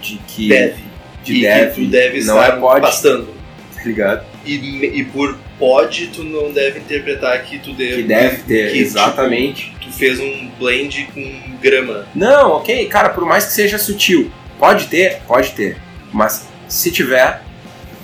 de 0.00 0.16
que. 0.26 0.48
Deve. 0.48 0.92
De 1.24 1.36
e 1.36 1.42
deve. 1.42 1.70
que 1.70 1.80
tu 1.84 1.90
deve 1.90 2.24
não 2.24 2.40
estar 2.40 2.56
é 2.56 2.60
pode. 2.60 2.80
bastando. 2.80 3.28
Tá 3.74 3.82
ligado? 3.84 4.24
E, 4.44 4.54
e 4.54 5.04
por 5.04 5.36
pode, 5.58 6.08
tu 6.08 6.24
não 6.24 6.52
deve 6.52 6.80
interpretar 6.80 7.40
que 7.44 7.58
tu 7.58 7.72
deve. 7.72 8.02
Que 8.02 8.02
deve 8.02 8.36
ter, 8.42 8.72
que, 8.72 8.78
exatamente. 8.78 9.70
tipo, 9.70 9.80
tu 9.80 9.92
fez 9.92 10.18
um 10.18 10.50
blend 10.58 11.08
com 11.14 11.56
grama. 11.60 12.06
Não, 12.14 12.52
ok, 12.52 12.86
cara, 12.86 13.10
por 13.10 13.24
mais 13.24 13.46
que 13.46 13.52
seja 13.52 13.78
sutil, 13.78 14.30
pode 14.58 14.88
ter, 14.88 15.20
pode 15.26 15.52
ter. 15.52 15.76
Mas 16.12 16.48
se 16.68 16.90
tiver, 16.90 17.42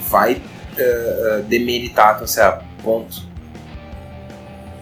vai 0.09 0.41
eh, 0.77 1.43
demeritar 1.49 2.11
a 2.11 2.15
tua 2.15 2.27
ceva. 2.27 2.65
Ponto. 2.83 3.28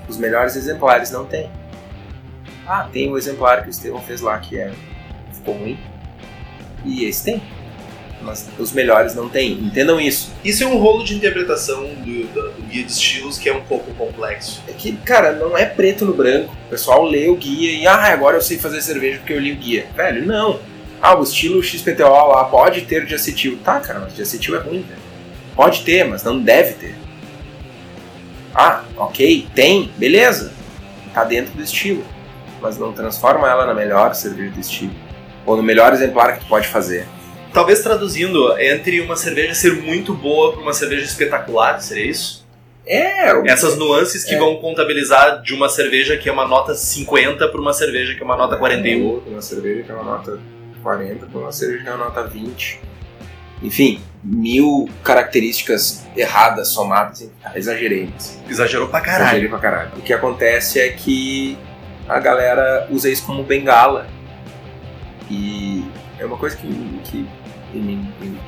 Os 0.08 0.16
melhores 0.16 0.56
exemplares 0.56 1.10
não 1.10 1.24
tem. 1.24 1.50
Ah, 2.66 2.88
tem 2.92 3.10
o 3.10 3.16
exemplar 3.18 3.62
que 3.62 3.68
o 3.68 3.70
Estevão 3.70 4.00
fez 4.02 4.20
lá 4.20 4.38
que 4.38 4.58
é 4.58 4.72
ficou 5.32 5.54
ruim. 5.54 5.78
E 6.84 7.04
esse 7.04 7.24
tem. 7.24 7.42
Mas 8.22 8.48
os 8.58 8.72
melhores 8.72 9.14
não 9.14 9.28
tem. 9.28 9.52
Entendam 9.52 10.00
isso. 10.00 10.32
Isso 10.44 10.64
é 10.64 10.66
um 10.66 10.78
rolo 10.78 11.04
de 11.04 11.14
interpretação 11.14 11.84
do, 11.84 12.26
do- 12.28 12.50
do 12.52 12.62
guia 12.62 12.82
de 12.84 12.90
estilos 12.90 13.38
que 13.38 13.48
é 13.48 13.54
um 13.54 13.60
pouco 13.62 13.92
complexo. 13.94 14.62
É 14.66 14.72
que, 14.72 14.92
cara, 14.96 15.32
não 15.32 15.56
é 15.56 15.64
preto 15.66 16.04
no 16.04 16.14
branco. 16.14 16.52
O 16.66 16.70
pessoal 16.70 17.04
lê 17.04 17.28
o 17.28 17.36
guia 17.36 17.72
e, 17.72 17.86
ah, 17.86 18.12
agora 18.12 18.36
eu 18.36 18.40
sei 18.40 18.58
fazer 18.58 18.80
cerveja 18.80 19.18
porque 19.18 19.32
eu 19.32 19.38
li 19.40 19.52
o 19.52 19.56
guia. 19.56 19.86
Velho, 19.94 20.24
não. 20.26 20.58
Ah, 21.00 21.16
o 21.16 21.22
estilo 21.22 21.62
XPTO 21.62 22.02
lá 22.08 22.44
pode 22.44 22.82
ter 22.82 23.04
de 23.04 23.14
acetil. 23.14 23.58
Tá, 23.62 23.78
cara, 23.80 24.00
mas 24.00 24.14
de 24.16 24.22
acetil 24.22 24.56
é 24.56 24.60
ruim, 24.60 24.80
velho. 24.82 25.00
Pode 25.54 25.82
ter, 25.82 26.04
mas 26.04 26.22
não 26.24 26.40
deve 26.40 26.72
ter. 26.74 26.94
Ah, 28.58 28.82
ok, 28.96 29.46
tem, 29.54 29.92
beleza. 29.98 30.50
Tá 31.12 31.24
dentro 31.24 31.52
do 31.52 31.62
estilo. 31.62 32.02
Mas 32.60 32.78
não 32.78 32.90
transforma 32.92 33.48
ela 33.50 33.66
na 33.66 33.74
melhor 33.74 34.14
cerveja 34.14 34.50
do 34.52 34.60
estilo. 34.60 34.94
Ou 35.44 35.56
no 35.58 35.62
melhor 35.62 35.92
exemplar 35.92 36.34
que 36.34 36.40
tu 36.44 36.48
pode 36.48 36.66
fazer. 36.68 37.06
Talvez 37.52 37.82
traduzindo, 37.82 38.58
entre 38.58 39.00
uma 39.00 39.14
cerveja 39.14 39.54
ser 39.54 39.74
muito 39.82 40.14
boa 40.14 40.52
para 40.54 40.62
uma 40.62 40.72
cerveja 40.72 41.04
espetacular, 41.04 41.80
seria 41.80 42.06
isso? 42.10 42.46
É, 42.86 43.30
Essas 43.50 43.76
nuances 43.76 44.24
que 44.24 44.34
É. 44.34 44.38
vão 44.38 44.56
contabilizar 44.56 45.42
de 45.42 45.52
uma 45.52 45.68
cerveja 45.68 46.16
que 46.16 46.28
é 46.28 46.32
uma 46.32 46.46
nota 46.46 46.74
50 46.74 47.48
para 47.48 47.60
uma 47.60 47.72
cerveja 47.72 48.14
que 48.14 48.22
é 48.22 48.24
uma 48.24 48.36
nota 48.36 48.56
41. 48.56 49.18
Uma 49.26 49.42
cerveja 49.42 49.82
que 49.82 49.90
é 49.90 49.94
uma 49.94 50.04
nota 50.04 50.38
40, 50.82 51.26
para 51.26 51.38
uma 51.40 51.52
cerveja 51.52 51.82
que 51.82 51.88
é 51.88 51.92
uma 51.94 52.04
nota 52.04 52.22
20. 52.22 52.80
Enfim, 53.62 54.00
mil 54.28 54.88
características 55.04 56.04
erradas 56.16 56.68
somadas. 56.68 57.30
Ah, 57.44 57.52
exagerei, 57.56 58.10
Exagerou 58.48 58.88
pra 58.88 58.98
exagerei 59.00 59.24
caralho. 59.24 59.50
pra 59.50 59.58
caralho. 59.58 59.90
O 59.96 60.00
que 60.02 60.12
acontece 60.12 60.80
é 60.80 60.88
que 60.88 61.56
a 62.08 62.18
galera 62.18 62.88
usa 62.90 63.08
isso 63.08 63.24
como 63.24 63.44
bengala. 63.44 64.06
E 65.30 65.84
é 66.18 66.24
uma 66.24 66.36
coisa 66.36 66.56
que, 66.56 67.00
que, 67.04 67.26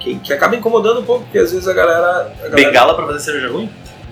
que, 0.01 0.19
que 0.19 0.33
acaba 0.33 0.57
incomodando 0.57 1.01
um 1.01 1.05
pouco, 1.05 1.25
porque 1.25 1.39
às 1.39 1.53
vezes 1.53 1.69
a 1.69 1.73
galera. 1.73 2.33
A 2.41 2.49
galera 2.49 2.55
Bengala 2.57 2.95
pra 2.97 3.07
fazer 3.07 3.21
cerveja 3.21 3.53
ruim? 3.53 3.71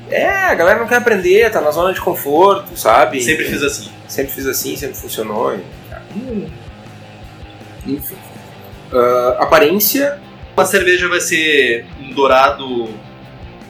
É, 0.08 0.28
a 0.28 0.54
galera 0.54 0.78
não 0.78 0.86
quer 0.86 0.96
aprender, 0.96 1.50
tá 1.50 1.60
na 1.60 1.72
zona 1.72 1.92
de 1.92 2.00
conforto, 2.00 2.76
sabe? 2.76 3.20
Sempre 3.20 3.44
fiz 3.46 3.60
assim. 3.62 3.90
sempre 4.06 4.32
fiz 4.32 4.46
assim, 4.46 4.76
sempre 4.76 4.96
funcionou. 4.96 5.52
e-. 5.56 6.48
Enfim. 7.86 8.14
Ah, 8.92 9.36
aparência, 9.40 10.20
Uma 10.56 10.64
cerveja 10.64 11.06
vai 11.06 11.20
ser 11.20 11.84
um 12.00 12.14
dourado 12.14 12.88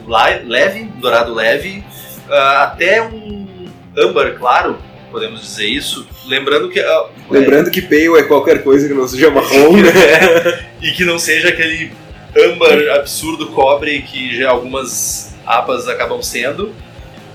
leve, 0.07 0.83
um 0.83 0.99
dourado 1.01 1.33
leve, 1.33 1.83
ah, 2.29 2.63
até 2.63 3.01
um 3.01 3.67
âmbar 3.97 4.35
claro, 4.37 4.77
podemos 5.11 5.41
dizer 5.41 5.67
isso. 5.67 6.07
Lembrando 6.25 6.69
que. 6.69 6.79
ah, 6.79 7.07
lembrando 7.29 7.69
que 7.69 7.81
pale 7.81 8.19
é 8.19 8.23
qualquer 8.23 8.63
coisa 8.63 8.87
que 8.87 8.93
não 8.93 9.05
seja 9.05 9.29
marrom, 9.29 9.75
né? 9.83 10.63
e 10.81 10.91
que 10.91 11.03
não 11.03 11.19
seja 11.19 11.49
aquele 11.49 11.91
âmbar 12.33 12.95
absurdo 12.95 13.47
cobre 13.47 14.01
que 14.03 14.37
já 14.37 14.49
algumas 14.49 15.35
apas 15.45 15.89
acabam 15.89 16.21
sendo. 16.21 16.73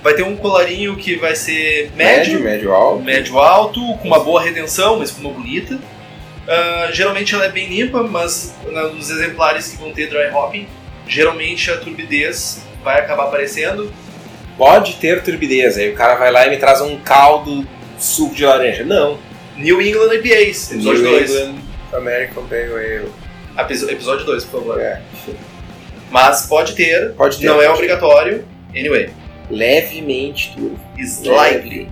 Vai 0.03 0.15
ter 0.15 0.23
um 0.23 0.35
colarinho 0.35 0.97
que 0.97 1.15
vai 1.17 1.37
ser 1.37 1.91
médio, 1.95 2.41
médio 2.41 2.73
alto. 2.73 3.05
médio 3.05 3.39
alto, 3.39 3.81
com 3.99 4.09
uma 4.09 4.19
boa 4.19 4.41
retenção, 4.41 4.95
uma 4.95 5.05
espuma 5.05 5.29
bonita. 5.29 5.79
Ah, 6.49 6.89
geralmente 6.93 7.35
ela 7.35 7.45
é 7.47 7.51
bem 7.51 7.69
limpa, 7.69 8.03
mas 8.03 8.55
nos 8.95 9.11
exemplares 9.11 9.69
que 9.69 9.77
vão 9.77 9.93
ter 9.93 10.09
dry 10.09 10.31
hopping, 10.33 10.67
geralmente 11.07 11.71
a 11.71 11.77
turbidez 11.79 12.63
vai 12.83 13.01
acabar 13.01 13.25
aparecendo. 13.25 13.93
Pode 14.59 14.95
ter 14.97 15.23
turbidez, 15.23 15.77
aí 15.79 15.91
o 15.91 15.95
cara 15.95 16.15
vai 16.17 16.31
lá 16.31 16.47
e 16.47 16.51
me 16.51 16.57
traz 16.57 16.81
um 16.81 16.97
caldo 16.99 17.67
suco 17.99 18.35
de 18.35 18.45
laranja. 18.45 18.85
Não. 18.85 19.19
New 19.57 19.81
England 19.81 20.15
IPAs, 20.15 20.73
episódio 20.73 21.03
New 21.03 21.11
2. 21.13 21.31
England 21.31 21.55
American 21.93 22.47
Pale 22.47 22.63
Ale. 22.75 23.13
Episódio 23.91 24.25
2, 24.25 24.45
por 24.45 24.61
favor. 24.61 24.81
É. 24.81 25.01
Mas 26.11 26.47
pode 26.47 26.75
ter, 26.75 27.13
Pode 27.13 27.39
ter. 27.39 27.47
não 27.47 27.61
é 27.61 27.67
pode 27.67 27.75
obrigatório. 27.79 28.45
Anyway. 28.71 29.11
Levemente 29.51 30.55
turvo. 30.57 30.79
slightly. 31.07 31.89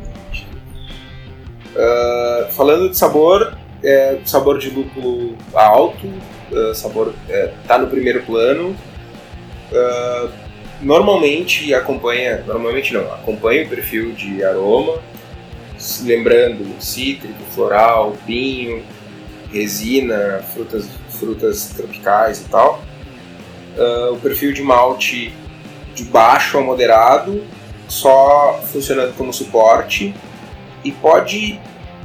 Ah, 1.77 2.49
falando 2.51 2.91
de 2.91 2.97
sabor, 2.99 3.57
é, 3.83 4.19
sabor 4.25 4.59
de 4.59 4.71
lúpulo 4.71 5.37
alto, 5.55 6.09
ah, 6.53 6.75
sabor 6.75 7.15
é, 7.29 7.53
tá 7.67 7.79
no 7.79 7.87
primeiro 7.89 8.23
plano. 8.23 8.77
Ah, 9.73 10.29
normalmente 10.81 11.75
acompanha, 11.75 12.43
normalmente 12.47 12.93
não, 12.95 13.13
acompanha 13.13 13.65
o 13.65 13.69
perfil 13.69 14.13
de 14.13 14.43
aroma, 14.45 14.99
lembrando 16.03 16.81
cítrico, 16.83 17.43
floral, 17.55 18.17
vinho, 18.27 18.83
resina, 19.53 20.43
frutas, 20.55 20.89
frutas 21.09 21.73
tropicais 21.77 22.41
e 22.41 22.45
tal. 22.45 22.83
Ah, 23.79 24.11
o 24.13 24.17
perfil 24.19 24.53
de 24.53 24.63
malte 24.63 25.33
de 25.95 26.05
baixo 26.05 26.59
a 26.59 26.61
moderado, 26.61 27.43
só 27.89 28.61
funcionando 28.73 29.15
como 29.17 29.33
suporte, 29.33 30.15
e 30.85 30.93
pode 30.93 31.61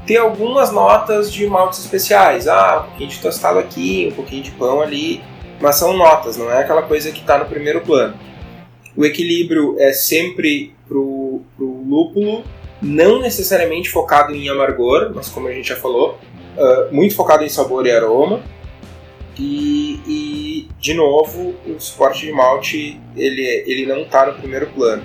ter 0.05 0.17
algumas 0.17 0.71
notas 0.71 1.31
de 1.31 1.45
maltes 1.47 1.79
especiais. 1.79 2.47
Ah, 2.47 2.81
um 2.81 2.89
pouquinho 2.89 3.09
de 3.09 3.19
tostado 3.19 3.59
aqui, 3.59 4.09
um 4.11 4.15
pouquinho 4.15 4.43
de 4.43 4.51
pão 4.51 4.81
ali, 4.81 5.21
mas 5.59 5.75
são 5.77 5.95
notas, 5.97 6.37
não 6.37 6.51
é 6.51 6.59
aquela 6.59 6.83
coisa 6.83 7.11
que 7.11 7.21
está 7.21 7.37
no 7.37 7.45
primeiro 7.45 7.81
plano. 7.81 8.15
O 8.95 9.05
equilíbrio 9.05 9.75
é 9.79 9.91
sempre 9.91 10.73
pro, 10.87 11.41
pro 11.57 11.83
lúpulo, 11.85 12.43
não 12.81 13.19
necessariamente 13.19 13.89
focado 13.89 14.33
em 14.33 14.47
amargor, 14.49 15.11
mas 15.13 15.27
como 15.27 15.47
a 15.47 15.51
gente 15.51 15.69
já 15.69 15.75
falou, 15.75 16.17
uh, 16.57 16.93
muito 16.93 17.15
focado 17.15 17.43
em 17.43 17.49
sabor 17.49 17.85
e 17.85 17.91
aroma. 17.91 18.41
E, 19.37 19.99
e, 20.07 20.69
de 20.79 20.93
novo, 20.93 21.55
o 21.67 21.77
suporte 21.77 22.25
de 22.25 22.31
malte 22.31 23.01
ele, 23.17 23.41
ele 23.67 23.85
não 23.85 24.03
está 24.03 24.25
no 24.25 24.33
primeiro 24.33 24.67
plano. 24.67 25.03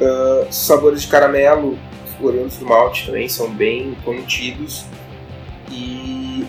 Uh, 0.00 0.50
sabores 0.50 1.02
de 1.02 1.08
caramelo 1.08 1.78
oriundos 2.20 2.56
do 2.56 2.66
malte 2.66 3.06
também 3.06 3.28
são 3.28 3.50
bem 3.50 3.96
contidos 4.04 4.84
e 5.70 6.46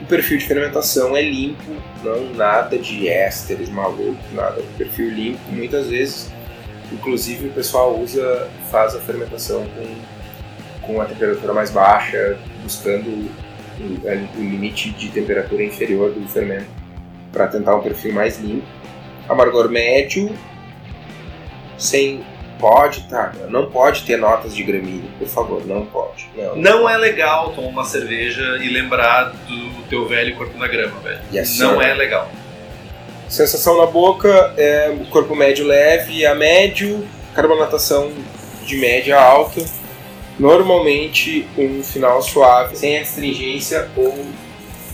o 0.00 0.06
perfil 0.06 0.38
de 0.38 0.46
fermentação 0.46 1.16
é 1.16 1.22
limpo, 1.22 1.72
não 2.04 2.32
nada 2.34 2.78
de 2.78 3.08
ésteres 3.08 3.68
malucos, 3.68 4.16
nada, 4.32 4.60
um 4.60 4.76
perfil 4.76 5.10
limpo. 5.10 5.40
Muitas 5.48 5.88
vezes, 5.88 6.30
inclusive, 6.92 7.48
o 7.48 7.52
pessoal 7.52 7.98
usa, 7.98 8.48
faz 8.70 8.94
a 8.94 9.00
fermentação 9.00 9.66
com, 9.66 10.86
com 10.86 11.00
a 11.00 11.06
temperatura 11.06 11.52
mais 11.52 11.70
baixa, 11.70 12.38
buscando 12.62 13.08
o 13.78 14.40
limite 14.40 14.90
de 14.90 15.10
temperatura 15.10 15.62
inferior 15.62 16.12
do 16.12 16.26
fermento 16.28 16.66
para 17.32 17.46
tentar 17.48 17.76
um 17.76 17.82
perfil 17.82 18.14
mais 18.14 18.38
limpo. 18.38 18.66
Amargor 19.28 19.68
médio, 19.68 20.32
sem 21.76 22.24
Pode, 22.58 23.02
tá. 23.02 23.32
Não 23.48 23.70
pode 23.70 24.02
ter 24.02 24.16
notas 24.16 24.54
de 24.54 24.62
gramínea, 24.62 25.10
por 25.18 25.28
favor, 25.28 25.66
não 25.66 25.84
pode. 25.84 26.28
Não, 26.34 26.56
não 26.56 26.88
é 26.88 26.96
legal 26.96 27.52
tomar 27.52 27.68
uma 27.68 27.84
cerveja 27.84 28.58
e 28.62 28.68
lembrar 28.68 29.24
do 29.46 29.82
teu 29.88 30.06
velho 30.08 30.34
corpo 30.36 30.56
na 30.56 30.66
grama, 30.66 30.98
velho. 31.00 31.20
Yes, 31.32 31.58
não 31.58 31.80
é 31.80 31.92
legal. 31.92 32.30
Sensação 33.28 33.76
na 33.76 33.86
boca 33.86 34.54
é 34.56 34.94
corpo 35.10 35.34
médio 35.34 35.66
leve 35.66 36.24
a 36.24 36.34
médio, 36.34 37.06
carbonatação 37.34 38.10
de 38.64 38.76
média 38.76 39.18
a 39.18 39.22
alta. 39.22 39.64
Normalmente 40.38 41.46
um 41.58 41.82
final 41.82 42.22
suave, 42.22 42.76
sem 42.76 42.98
astringência 42.98 43.88
ou 43.96 44.26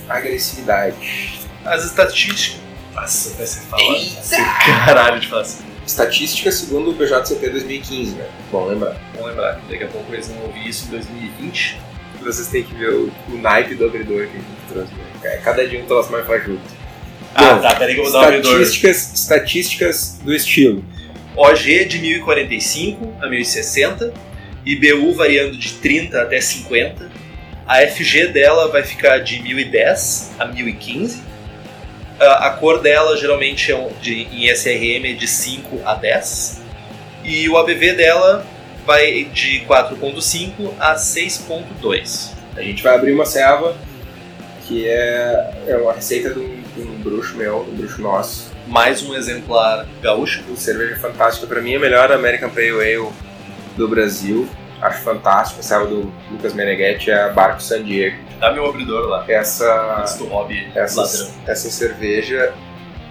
agressividade. 0.09 1.41
As 1.65 1.85
estatísticas. 1.85 2.61
Nossa, 2.95 3.37
vai 3.37 3.47
ser 3.47 3.61
falar. 3.61 4.85
Caralho 4.87 5.21
de 5.21 5.29
fácil. 5.29 5.72
Estatística 5.87 6.51
segundo 6.53 6.91
o 6.91 6.93
BJCP 6.93 7.51
2015, 7.51 8.15
né? 8.15 8.27
Bom 8.51 8.67
lembrar. 8.67 8.97
Bom 9.17 9.27
lembrar. 9.27 9.61
Daqui 9.69 9.85
a 9.85 9.89
pouco 9.89 10.13
eles 10.13 10.29
vão 10.29 10.45
ouvir 10.45 10.69
isso 10.69 10.87
em 10.87 10.91
2020. 10.91 11.79
Vocês 12.23 12.49
têm 12.49 12.63
que 12.63 12.75
ver 12.75 12.91
o, 12.91 13.13
o 13.29 13.39
naipe 13.39 13.75
do 13.75 13.87
abridor 13.87 14.29
que 14.29 14.37
a 14.37 14.41
gente 14.41 14.47
trouxe. 14.69 14.93
Né? 15.23 15.41
Cada 15.43 15.67
dia 15.67 15.81
um 15.83 15.87
troço 15.87 16.13
mais 16.13 16.25
fajuto. 16.25 16.63
Ah, 17.35 17.55
Bom, 17.55 17.63
tá, 17.63 17.75
peraí 17.75 17.95
que 17.95 18.01
eu 18.01 18.05
vou 18.05 18.13
dar 18.13 18.21
um 18.21 18.23
abridor. 18.29 18.61
Estatísticas, 18.61 19.13
estatísticas 19.15 20.21
do 20.23 20.33
estilo. 20.33 20.85
OG 21.35 21.87
de 21.87 21.99
1045 21.99 23.17
a 23.21 23.27
1060, 23.27 24.13
IBU 24.65 25.15
variando 25.15 25.57
de 25.57 25.73
30 25.75 26.23
até 26.23 26.41
50. 26.41 27.11
A 27.67 27.87
FG 27.87 28.29
dela 28.29 28.69
vai 28.69 28.85
ficar 28.85 29.19
de 29.19 29.43
1010 29.43 30.33
a 30.39 30.47
1015 30.47 31.32
a 32.27 32.51
cor 32.51 32.81
dela 32.81 33.17
geralmente 33.17 33.73
é 33.73 33.89
de, 34.01 34.23
em 34.33 34.49
SRM 34.49 35.07
é 35.07 35.13
de 35.13 35.27
5 35.27 35.81
a 35.85 35.95
10. 35.95 36.63
E 37.25 37.49
o 37.49 37.57
ABV 37.57 37.95
dela 37.95 38.45
vai 38.85 39.25
de 39.25 39.65
4.5 39.67 40.73
a 40.79 40.95
6.2. 40.95 42.33
A 42.57 42.63
gente 42.63 42.83
vai 42.83 42.95
abrir 42.95 43.13
uma 43.13 43.25
serva 43.25 43.77
que 44.67 44.89
é, 44.89 45.55
é 45.69 45.77
uma 45.77 45.93
receita 45.93 46.31
de 46.31 46.39
um, 46.39 46.63
de 46.77 46.83
um 46.83 46.99
bruxo 46.99 47.37
meu, 47.37 47.61
um 47.61 47.77
bruxo 47.77 48.01
nosso. 48.01 48.53
Mais 48.67 49.03
um 49.03 49.15
exemplar 49.15 49.87
gaúcho. 50.01 50.43
Cerveja 50.57 50.97
fantástica. 50.97 51.47
Para 51.47 51.61
mim, 51.61 51.75
é 51.75 51.77
a 51.77 51.81
melhor 51.81 52.13
American 52.13 52.51
Pale 52.51 52.71
Ale 52.71 53.11
do 53.77 53.89
Brasil. 53.89 54.49
Acho 54.83 55.03
fantástico. 55.03 55.61
A 55.61 55.63
serva 55.63 55.87
do 55.87 56.13
Lucas 56.31 56.53
Meneghetti 56.53 57.11
é 57.11 57.23
a 57.23 57.29
Barco 57.29 57.63
San 57.63 57.85
Diego 57.85 58.33
Dá 58.43 58.53
meu 58.53 58.67
abridor 58.67 59.09
lá. 59.09 59.25
Essa, 59.29 60.01
Antes 60.01 60.17
do 60.17 60.27
hobby 60.27 60.69
essa, 60.75 61.03
essa 61.47 61.71
cerveja, 61.71 62.53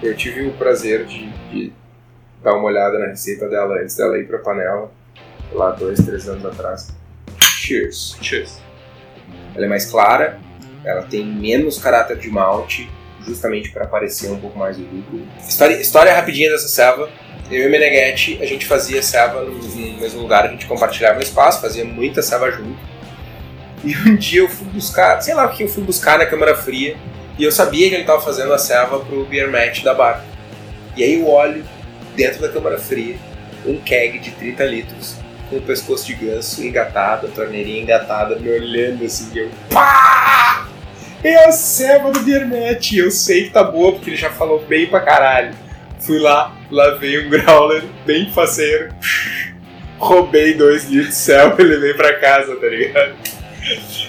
eu 0.04 0.14
tive 0.14 0.46
o 0.46 0.52
prazer 0.52 1.06
de, 1.06 1.32
de, 1.50 1.74
dar 2.44 2.56
uma 2.56 2.66
olhada 2.66 3.00
na 3.00 3.08
receita 3.08 3.48
dela 3.48 3.80
antes 3.80 3.96
dela 3.96 4.18
ir 4.18 4.28
pra 4.28 4.40
panela, 4.40 4.92
lá 5.54 5.72
dois, 5.72 6.04
três 6.04 6.28
anos 6.28 6.46
atrás. 6.46 6.94
Cheers. 7.40 8.18
Cheers. 8.22 8.62
Ela 9.56 9.68
é 9.68 9.70
mais 9.70 9.90
clara, 9.90 10.38
ela 10.84 11.04
tem 11.04 11.26
menos 11.26 11.78
caráter 11.78 12.18
de 12.18 12.30
malte, 12.30 12.92
justamente 13.26 13.72
para 13.72 13.86
parecer 13.88 14.32
um 14.32 14.40
pouco 14.40 14.58
mais 14.58 14.78
o 14.78 14.82
lúpulo. 14.82 15.28
História, 15.48 15.76
história 15.76 16.14
rapidinha 16.14 16.50
dessa 16.50 16.68
serva. 16.68 17.10
Eu 17.50 17.68
e 17.68 17.70
Meneghetti, 17.70 18.40
a 18.42 18.46
gente 18.46 18.66
fazia 18.66 19.04
serva 19.04 19.42
no, 19.42 19.58
no 19.58 19.98
mesmo 20.00 20.22
lugar, 20.22 20.46
a 20.46 20.48
gente 20.48 20.66
compartilhava 20.66 21.22
espaço, 21.22 21.62
fazia 21.62 21.84
muita 21.84 22.22
serva 22.22 22.52
junto. 22.52 22.80
E 23.84 23.98
um 23.98 24.16
dia 24.16 24.42
eu 24.42 24.50
fui 24.50 24.68
buscar, 24.68 25.20
sei 25.22 25.34
lá 25.34 25.46
o 25.46 25.52
que 25.52 25.64
eu 25.64 25.68
fui 25.68 25.84
buscar 25.84 26.18
na 26.18 26.26
câmara 26.26 26.56
fria, 26.56 26.96
e 27.38 27.44
eu 27.44 27.52
sabia 27.52 27.90
que 27.90 27.96
ele 27.96 28.04
estava 28.04 28.22
fazendo 28.22 28.54
a 28.54 28.58
serva 28.58 29.00
pro 29.00 29.26
beer 29.26 29.52
match 29.52 29.84
da 29.84 29.94
barca. 29.94 30.24
E 30.96 31.04
aí 31.04 31.20
eu 31.20 31.28
olho 31.28 31.66
dentro 32.16 32.42
da 32.42 32.50
câmara 32.50 32.78
fria 32.78 33.18
um 33.66 33.78
keg 33.78 34.20
de 34.20 34.32
30 34.32 34.64
litros 34.66 35.16
com 35.50 35.58
o 35.58 35.62
pescoço 35.62 36.06
de 36.06 36.14
ganso 36.14 36.64
engatado, 36.64 37.28
a 37.28 37.30
torneirinha 37.30 37.82
engatada, 37.82 38.38
me 38.38 38.50
olhando 38.50 39.04
assim, 39.04 39.30
e 39.34 39.40
eu 39.40 39.52
pá! 39.70 40.68
É 41.24 41.48
a 41.48 41.52
serva 41.52 42.12
do 42.12 42.20
beer 42.22 42.48
match, 42.48 42.94
eu 42.94 43.12
sei 43.12 43.44
que 43.44 43.52
tá 43.52 43.64
boa 43.64 43.92
porque 43.92 44.10
ele 44.10 44.18
já 44.18 44.32
falou 44.32 44.60
bem 44.68 44.88
pra 44.88 45.02
caralho. 45.02 45.54
Fui 46.00 46.18
lá, 46.18 46.56
lavei 46.72 47.26
um 47.26 47.30
growler 47.30 47.84
bem 48.06 48.32
faceiro, 48.32 48.92
roubei 50.00 50.56
dois 50.56 50.86
litros 50.86 51.10
de 51.10 51.16
selva 51.16 51.62
e 51.62 51.66
levei 51.66 51.94
pra 51.94 52.18
casa, 52.18 52.56
tá 52.56 52.68
ligado? 52.68 53.14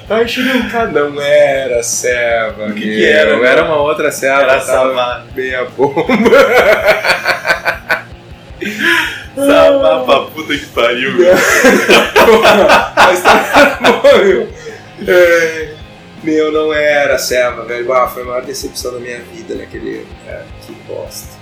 Aí 0.09 0.27
cheguei 0.27 0.53
um 0.55 0.69
cara, 0.71 0.89
não 0.89 1.21
era 1.21 1.83
serva, 1.83 2.69
o 2.69 2.73
que, 2.73 2.81
que 2.81 3.05
era? 3.05 3.37
Não 3.37 3.45
era 3.45 3.65
uma 3.65 3.77
outra 3.77 4.11
serva, 4.11 4.53
era 4.53 4.61
tava 4.61 5.27
bem 5.35 5.55
a 5.55 5.65
bomba. 5.65 6.07
Samar 9.35 10.05
pra 10.05 10.21
puta 10.31 10.57
que 10.57 10.67
pariu. 10.67 11.13
Mas 12.97 13.23
tá 13.23 13.79
bom, 13.81 14.19
meu. 14.25 14.49
É, 15.07 15.69
meu, 16.23 16.53
não 16.53 16.73
era 16.73 17.19
serva, 17.19 17.65
velho. 17.65 17.93
Ah, 17.93 18.07
foi 18.07 18.23
a 18.23 18.27
maior 18.27 18.45
decepção 18.45 18.93
da 18.93 19.01
minha 19.01 19.21
vida 19.21 19.57
naquele 19.57 20.07
cara. 20.25 20.47
Que 20.65 20.73
bosta. 20.87 21.37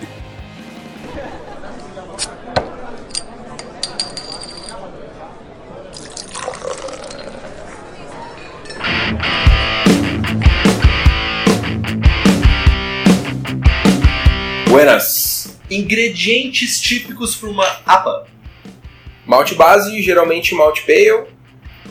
Buenas. 14.67 15.59
Ingredientes 15.71 16.81
típicos 16.81 17.37
para 17.37 17.49
uma 17.51 17.67
APA. 17.85 18.27
Malte 19.27 19.55
base, 19.55 20.01
geralmente 20.03 20.55
malte 20.55 20.83
pale. 20.87 21.29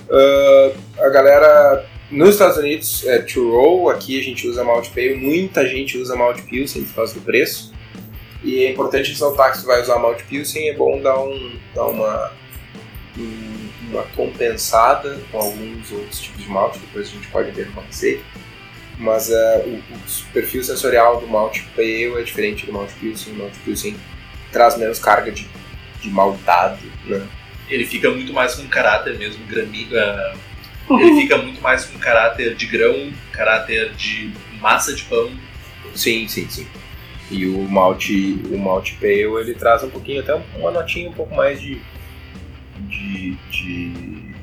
Uh, 0.10 0.76
a 0.98 1.10
galera 1.10 1.86
nos 2.12 2.30
Estados 2.30 2.58
Unidos 2.58 3.06
é 3.06 3.20
to 3.20 3.52
roll, 3.52 3.90
aqui 3.90 4.20
a 4.20 4.24
gente 4.24 4.48
usa 4.48 4.64
malte 4.64 4.90
pale. 4.90 5.16
Muita 5.16 5.68
gente 5.68 5.98
usa 5.98 6.16
malte 6.16 6.42
pilsen 6.44 6.84
por 6.84 6.96
causa 6.96 7.14
do 7.14 7.22
preço. 7.22 7.74
E 8.44 8.64
é 8.64 8.72
importante 8.72 9.10
ressaltar 9.12 9.52
que 9.52 9.60
se 9.60 9.66
vai 9.66 9.82
usar 9.82 10.00
malte 10.00 10.24
pilsen, 10.24 10.70
é 10.70 10.74
bom 10.74 11.02
dar, 11.02 11.20
um, 11.20 11.60
dar 11.76 11.88
uma, 11.88 12.32
uma 13.90 14.04
compensada 14.16 15.20
com 15.32 15.40
alguns 15.40 15.92
outros 15.92 16.22
tipos 16.22 16.44
de 16.44 16.50
malte, 16.50 16.80
depois 16.80 17.08
a 17.08 17.12
gente 17.12 17.28
pode 17.28 17.52
ver 17.52 17.70
com 17.72 17.82
a 17.82 17.84
receita 17.84 18.24
mas 19.00 19.30
uh, 19.30 19.60
o, 19.66 19.76
o, 19.78 20.34
perfil 20.34 20.62
sensorial 20.62 21.22
do 21.22 21.28
Mount 21.28 21.62
Pale 21.74 22.20
é 22.20 22.22
diferente 22.22 22.66
do 22.66 22.74
Mount 22.74 22.92
Pilsen. 23.00 23.34
O 23.34 23.38
Mount 23.38 23.54
Pilsen 23.64 23.96
traz 24.52 24.78
menos 24.78 25.00
carga 25.00 25.32
de, 25.32 25.48
de 26.02 26.10
maldado, 26.10 26.86
né? 27.06 27.26
Ele 27.70 27.86
fica 27.86 28.10
muito 28.12 28.34
mais 28.34 28.56
com 28.56 28.68
caráter 28.68 29.18
mesmo, 29.18 29.46
grami, 29.46 29.86
uh, 29.86 30.38
ele 30.98 31.22
fica 31.22 31.38
muito 31.38 31.62
mais 31.62 31.86
com 31.86 32.00
caráter 32.00 32.56
de 32.56 32.66
grão, 32.66 33.12
caráter 33.32 33.94
de 33.94 34.32
massa 34.60 34.94
de 34.94 35.04
pão. 35.04 35.32
Sim, 35.94 36.28
sim, 36.28 36.48
sim. 36.50 36.68
E 37.30 37.46
o 37.46 37.62
malte, 37.70 38.40
o 38.50 38.58
malte 38.58 38.96
pale 38.96 39.24
ele 39.42 39.54
traz 39.54 39.84
um 39.84 39.90
pouquinho, 39.90 40.22
até 40.22 40.34
uma 40.56 40.72
notinha 40.72 41.10
um 41.10 41.14
pouco 41.14 41.36
mais 41.36 41.62
de 41.62 41.80
de, 42.88 43.38
de 43.52 44.36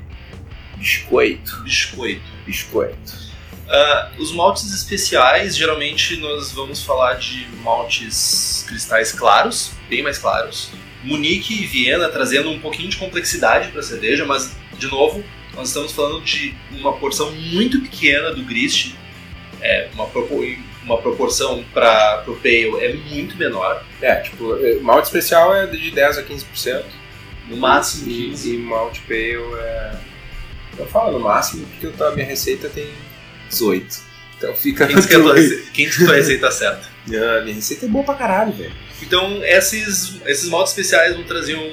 biscoito. 0.77 1.63
Biscoito. 1.63 2.21
Biscoito. 2.45 3.27
Uh, 3.67 4.21
os 4.21 4.31
maltes 4.31 4.73
especiais, 4.73 5.57
geralmente 5.57 6.15
nós 6.17 6.51
vamos 6.53 6.81
falar 6.81 7.15
de 7.15 7.47
maltes 7.61 8.63
cristais 8.67 9.11
claros, 9.11 9.71
bem 9.89 10.01
mais 10.01 10.17
claros. 10.17 10.69
Munique 11.03 11.63
e 11.63 11.65
Viena 11.65 12.07
trazendo 12.09 12.49
um 12.49 12.59
pouquinho 12.59 12.89
de 12.89 12.97
complexidade 12.97 13.69
para 13.69 13.81
a 13.81 13.83
cerveja, 13.83 14.25
mas, 14.25 14.55
de 14.77 14.87
novo, 14.87 15.23
nós 15.57 15.69
estamos 15.69 15.91
falando 15.91 16.23
de 16.23 16.53
uma 16.71 16.93
porção 16.93 17.31
muito 17.31 17.81
pequena 17.81 18.33
do 18.33 18.43
grist, 18.43 18.93
é, 19.61 19.89
uma, 19.93 20.05
uma 20.83 20.97
proporção 21.01 21.63
para 21.73 22.23
o 22.27 22.35
pale 22.35 22.75
é 22.79 22.93
muito 22.93 23.35
menor. 23.37 23.83
É, 24.01 24.15
tipo, 24.17 24.55
eh, 24.63 24.77
malte 24.81 25.05
especial 25.05 25.53
é 25.55 25.65
de 25.65 25.91
10 25.91 26.19
a 26.19 26.23
15%. 26.23 26.83
No 27.49 27.57
máximo 27.57 28.09
e, 28.11 28.29
15. 28.29 28.53
e 28.53 28.57
malte 28.57 29.01
pale 29.01 29.35
é. 29.59 29.91
Eu 30.77 30.85
falo 30.85 31.13
no 31.17 31.19
máximo 31.23 31.65
porque 31.79 32.03
a 32.03 32.11
minha 32.11 32.25
receita 32.27 32.69
tem 32.69 32.87
18. 33.49 33.97
Então 34.37 34.53
fica. 34.55 34.85
Quem 34.85 34.95
disse 34.95 35.07
que 35.07 35.15
a 35.15 35.19
tua, 35.19 35.33
quem 35.73 35.89
que 35.89 36.05
tua 36.05 36.13
receita 36.15 36.45
tá 36.47 36.51
certa? 36.51 36.97
Ah, 37.09 37.41
minha 37.41 37.55
receita 37.55 37.85
é 37.85 37.89
boa 37.89 38.03
pra 38.03 38.15
caralho, 38.15 38.51
velho. 38.51 38.73
Então, 39.01 39.41
esses, 39.41 40.19
esses 40.25 40.49
maltes 40.49 40.73
especiais 40.73 41.15
vão 41.15 41.23
trazer 41.23 41.55
um 41.55 41.69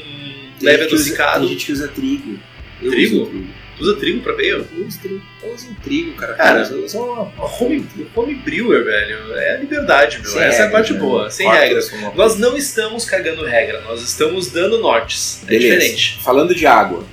Tem 0.61 0.69
leve 0.69 0.87
que 0.87 0.95
usa- 0.95 1.03
adocicado. 1.07 1.41
Tem 1.41 1.49
gente 1.49 1.67
que 1.67 1.73
usa 1.73 1.89
trigo. 1.89 2.39
Eu 2.81 2.91
Trigo? 2.93 3.27
trigo. 3.27 3.49
Usa 3.81 3.97
trigo 3.97 4.21
pra? 4.21 4.33
Eu 4.35 4.65
uso 4.87 5.01
trigo. 5.01 5.23
Uso 5.53 5.77
trigo, 5.83 6.13
cara. 6.15 6.35
Cara, 6.35 6.63
uso 6.63 6.99
uma, 6.99 7.33
Home, 7.59 7.87
home 8.15 8.35
brewer, 8.37 8.85
velho, 8.85 9.33
é 9.35 9.57
a 9.57 9.59
liberdade, 9.59 10.21
meu. 10.21 10.31
Sem 10.31 10.43
Essa 10.43 10.45
é 10.45 10.61
a 10.61 10.65
regra, 10.65 10.71
parte 10.71 10.93
né? 10.93 10.99
boa, 11.01 11.31
sem 11.31 11.47
Corta 11.47 11.61
regras. 11.61 11.93
Nós 12.15 12.39
não 12.39 12.57
estamos 12.57 13.05
cagando 13.05 13.45
regra, 13.45 13.81
nós 13.81 14.01
estamos 14.01 14.51
dando 14.51 14.79
nortes. 14.79 15.43
É 15.45 15.47
Beleza. 15.47 15.75
diferente. 15.77 16.19
Falando 16.23 16.55
de 16.55 16.67
água. 16.67 17.05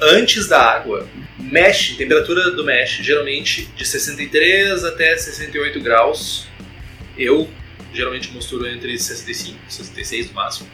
Antes 0.00 0.48
da 0.48 0.60
água, 0.60 1.06
mesh, 1.38 1.96
temperatura 1.96 2.50
do 2.52 2.64
mesh, 2.64 2.98
geralmente 3.00 3.66
de 3.76 3.84
63 3.86 4.84
até 4.84 5.16
68 5.16 5.80
graus. 5.80 6.46
Eu 7.16 7.48
geralmente 7.92 8.32
mosturo 8.32 8.66
entre 8.66 8.96
65 8.98 9.58
e 9.68 9.72
66 9.72 10.28
no 10.28 10.34
máximo. 10.34 10.68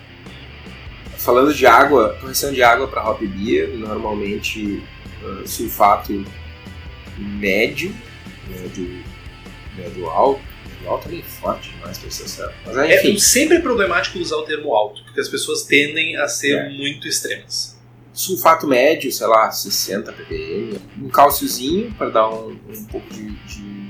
Falando 1.18 1.52
de 1.52 1.66
água, 1.66 2.16
correção 2.18 2.50
de 2.50 2.62
água 2.62 2.88
para 2.88 3.08
hop 3.08 3.20
beer, 3.20 3.68
normalmente 3.76 4.82
ah, 5.24 5.42
sulfato 5.46 6.24
médio, 7.18 7.94
médio, 8.48 9.04
médio 9.76 10.08
alto. 10.10 10.40
Médio 10.72 10.90
alto 10.90 11.08
é 11.12 11.22
forte 11.22 11.70
demais 11.70 11.98
para 11.98 12.10
ser 12.10 12.28
certo. 12.28 12.54
Mas 12.66 12.76
É 12.78 12.96
enfim, 12.98 13.18
sempre 13.18 13.60
problemático 13.60 14.18
usar 14.18 14.36
o 14.36 14.42
termo 14.42 14.74
alto, 14.74 15.04
porque 15.04 15.20
as 15.20 15.28
pessoas 15.28 15.62
tendem 15.64 16.16
a 16.16 16.26
ser 16.28 16.56
É. 16.56 16.68
muito 16.70 17.06
extremas. 17.06 17.78
sulfato 18.12 18.66
médio, 18.66 19.10
sei 19.12 19.26
lá, 19.26 19.50
60 19.50 20.12
ppm. 20.12 20.78
Um 21.00 21.08
cálciozinho 21.08 21.92
para 21.94 22.10
dar 22.10 22.28
um, 22.28 22.50
um 22.68 22.84
pouco 22.84 23.08
de. 23.14 23.30
de 23.30 23.80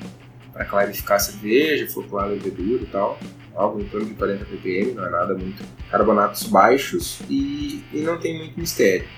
para 0.52 0.64
clarificar 0.66 1.16
a 1.16 1.20
cerveja, 1.20 1.88
flocular 1.88 2.26
a 2.26 2.28
levedura 2.28 2.82
e 2.82 2.86
tal. 2.86 3.18
Algo 3.54 3.80
em 3.80 3.84
torno 3.88 4.06
de 4.06 4.14
40 4.14 4.44
ppm, 4.44 4.92
não 4.94 5.06
é 5.06 5.10
nada 5.10 5.34
muito. 5.34 5.62
Carbonatos 5.90 6.44
baixos 6.44 7.18
e, 7.30 7.82
e 7.92 8.00
não 8.00 8.18
tem 8.18 8.36
muito 8.38 8.58
mistério. 8.60 9.08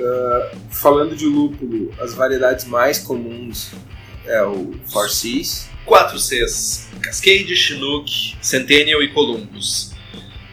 Ah, 0.00 0.50
falando 0.70 1.14
de 1.14 1.26
lúpulo, 1.26 1.92
as 2.00 2.14
variedades 2.14 2.64
mais 2.64 2.98
comuns 2.98 3.72
é 4.26 4.42
o 4.42 4.72
Four 4.86 5.10
Seas, 5.10 5.68
4 5.84 6.18
Cs: 6.18 6.88
Cascade, 7.00 7.54
Chinook, 7.56 8.36
Centennial 8.40 9.02
e 9.02 9.08
Columbus. 9.08 9.92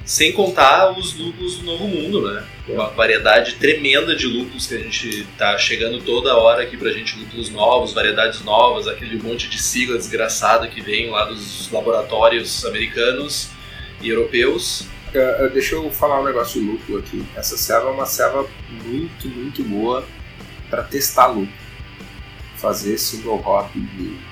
Sem 0.03 0.31
contar 0.31 0.97
os 0.97 1.13
lúpulos 1.13 1.57
do 1.57 1.65
Novo 1.65 1.87
Mundo, 1.87 2.27
né? 2.27 2.43
Uma 2.67 2.89
variedade 2.89 3.55
tremenda 3.55 4.15
de 4.15 4.25
lúpulos 4.25 4.65
que 4.65 4.73
a 4.73 4.79
gente 4.79 5.27
tá 5.37 5.55
chegando 5.55 6.01
toda 6.01 6.35
hora 6.35 6.63
aqui 6.63 6.75
pra 6.75 6.91
gente, 6.91 7.15
lúpulos 7.19 7.51
novos, 7.51 7.93
variedades 7.93 8.41
novas, 8.41 8.87
aquele 8.87 9.21
monte 9.21 9.47
de 9.47 9.61
sigla 9.61 9.97
desgraçada 9.97 10.67
que 10.67 10.81
vem 10.81 11.11
lá 11.11 11.25
dos 11.25 11.71
laboratórios 11.71 12.65
americanos 12.65 13.49
e 14.01 14.09
europeus. 14.09 14.87
Ah, 15.15 15.47
deixa 15.51 15.75
eu 15.75 15.89
falar 15.91 16.21
um 16.21 16.25
negócio 16.25 16.61
de 16.61 16.67
lúpulo 16.67 16.99
aqui. 16.99 17.25
Essa 17.35 17.57
serva 17.57 17.87
é 17.89 17.91
uma 17.91 18.05
serva 18.05 18.45
muito, 18.85 19.27
muito 19.27 19.63
boa 19.63 20.05
para 20.69 20.83
testar 20.83 21.27
lúpulo. 21.27 21.47
Fazer 22.57 22.97
single 22.97 23.41
hop. 23.45 23.71
de- 23.73 24.29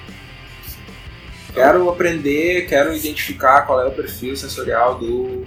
Quero 1.54 1.90
aprender, 1.90 2.68
quero 2.68 2.94
identificar 2.94 3.62
qual 3.64 3.82
é 3.82 3.88
o 3.88 3.92
perfil 3.92 4.36
sensorial 4.36 5.00
do 5.00 5.44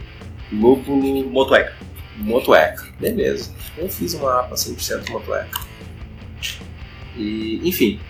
lúpulo 0.51 1.25
Motueca. 1.31 1.77
motueca. 2.17 2.89
Beleza. 2.99 3.53
Eu 3.79 3.89
fiz 3.89 4.15
uma 4.15 4.41
APA 4.41 4.57
100% 4.57 5.09
motueca. 5.11 5.61
E, 7.17 7.61
enfim, 7.63 8.01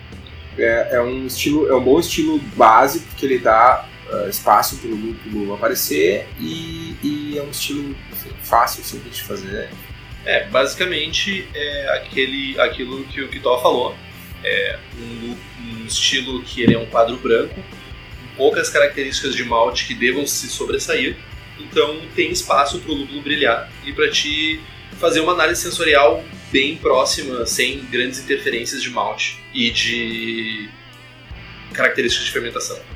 é, 0.57 0.95
é 0.95 1.01
um 1.01 1.27
estilo, 1.27 1.67
é 1.69 1.75
um 1.75 1.83
bom 1.83 1.99
estilo 1.99 2.39
básico 2.55 3.05
que 3.15 3.25
ele 3.25 3.37
dá 3.37 3.87
ah, 4.11 4.27
espaço 4.27 4.77
para 4.77 4.89
o 4.89 4.95
lúpulo 4.95 5.53
aparecer 5.53 6.27
e, 6.39 6.95
e 7.01 7.37
é 7.37 7.41
um 7.41 7.49
estilo 7.49 7.95
fácil, 8.43 8.83
simples 8.83 9.17
de 9.17 9.23
fazer. 9.23 9.69
É, 10.25 10.45
basicamente 10.47 11.47
é 11.53 11.97
aquele, 11.97 12.59
aquilo 12.59 13.03
que 13.05 13.21
o 13.21 13.29
Kitó 13.29 13.59
falou. 13.59 13.95
É 14.43 14.79
um, 14.97 15.37
um 15.61 15.85
estilo 15.85 16.41
que 16.43 16.61
ele 16.61 16.73
é 16.73 16.77
um 16.77 16.85
quadro 16.87 17.15
branco, 17.17 17.55
com 17.55 18.35
poucas 18.35 18.69
características 18.69 19.35
de 19.35 19.43
malte 19.45 19.87
que 19.87 19.93
devam 19.93 20.27
se 20.27 20.49
sobressair. 20.49 21.15
Então 21.59 22.01
tem 22.15 22.31
espaço 22.31 22.79
para 22.79 22.91
o 22.91 22.95
lúpulo 22.95 23.21
brilhar 23.21 23.71
e 23.85 23.93
para 23.93 24.09
te 24.09 24.59
fazer 24.99 25.21
uma 25.21 25.31
análise 25.31 25.61
sensorial 25.61 26.23
bem 26.51 26.75
próxima, 26.75 27.45
sem 27.45 27.85
grandes 27.85 28.19
interferências 28.19 28.81
de 28.81 28.89
malte 28.89 29.39
e 29.53 29.69
de 29.71 30.69
características 31.73 32.25
de 32.25 32.33
fermentação. 32.33 32.90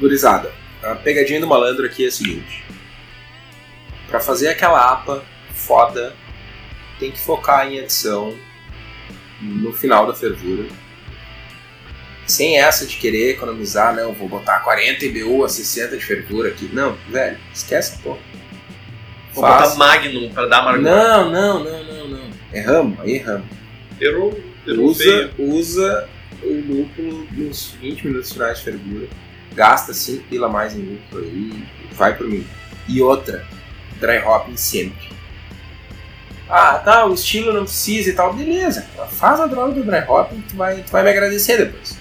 Gurizada, 0.00 0.50
a 0.82 0.94
pegadinha 0.94 1.40
do 1.40 1.46
malandro 1.46 1.84
aqui 1.84 2.04
é 2.04 2.08
a 2.08 2.10
seguinte: 2.10 2.64
para 4.08 4.18
fazer 4.18 4.48
aquela 4.48 4.92
APA 4.92 5.22
foda, 5.52 6.14
tem 6.98 7.10
que 7.10 7.18
focar 7.18 7.68
em 7.70 7.80
adição 7.80 8.34
no 9.40 9.72
final 9.72 10.06
da 10.06 10.14
fervura. 10.14 10.66
Sem 12.26 12.58
essa 12.58 12.86
de 12.86 12.96
querer 12.96 13.30
economizar, 13.30 13.94
não, 13.94 14.12
vou 14.12 14.28
botar 14.28 14.60
40 14.60 15.04
IBU 15.04 15.44
a 15.44 15.48
60 15.48 15.96
de 15.96 16.04
fervura 16.04 16.48
aqui. 16.48 16.70
Não, 16.72 16.96
velho, 17.08 17.36
esquece 17.52 17.98
porra. 17.98 18.20
Vou 19.32 19.42
Faz. 19.44 19.74
botar 19.74 19.76
Magnum 19.78 20.30
para 20.32 20.46
dar 20.46 20.58
amargor. 20.60 20.82
Não, 20.82 21.30
não, 21.30 21.64
não, 21.64 21.84
não, 21.84 22.08
não. 22.08 22.30
Erramos, 22.52 23.00
aí 23.00 23.16
erramos. 23.16 23.46
Errou, 24.00 24.40
errou 24.66 24.86
Usa, 24.86 25.02
feio. 25.04 25.32
usa 25.38 26.08
o 26.42 26.52
lúpulo 26.52 27.26
nos 27.32 27.72
20 27.80 28.06
minutos 28.06 28.32
finais 28.32 28.58
de 28.58 28.64
fervura. 28.64 29.08
Gasta 29.54 29.92
5 29.92 30.24
pila 30.28 30.48
mais 30.48 30.74
em 30.74 30.80
lúpulo 30.80 31.22
aí. 31.22 31.64
Vai 31.92 32.16
por 32.16 32.26
mim. 32.26 32.46
E 32.88 33.02
outra, 33.02 33.44
dry 34.00 34.18
hopping 34.18 34.56
sempre. 34.56 35.10
Ah, 36.48 36.80
tá, 36.84 37.06
o 37.06 37.14
estilo 37.14 37.52
não 37.52 37.62
precisa 37.62 38.10
e 38.10 38.12
tal. 38.12 38.32
Beleza, 38.32 38.86
faz 39.10 39.38
a 39.38 39.46
droga 39.46 39.72
do 39.72 39.84
dry 39.84 40.04
hopping 40.08 40.40
tu 40.42 40.56
vai, 40.56 40.82
tu 40.82 40.90
vai 40.90 41.02
me 41.02 41.10
agradecer 41.10 41.56
depois. 41.58 41.98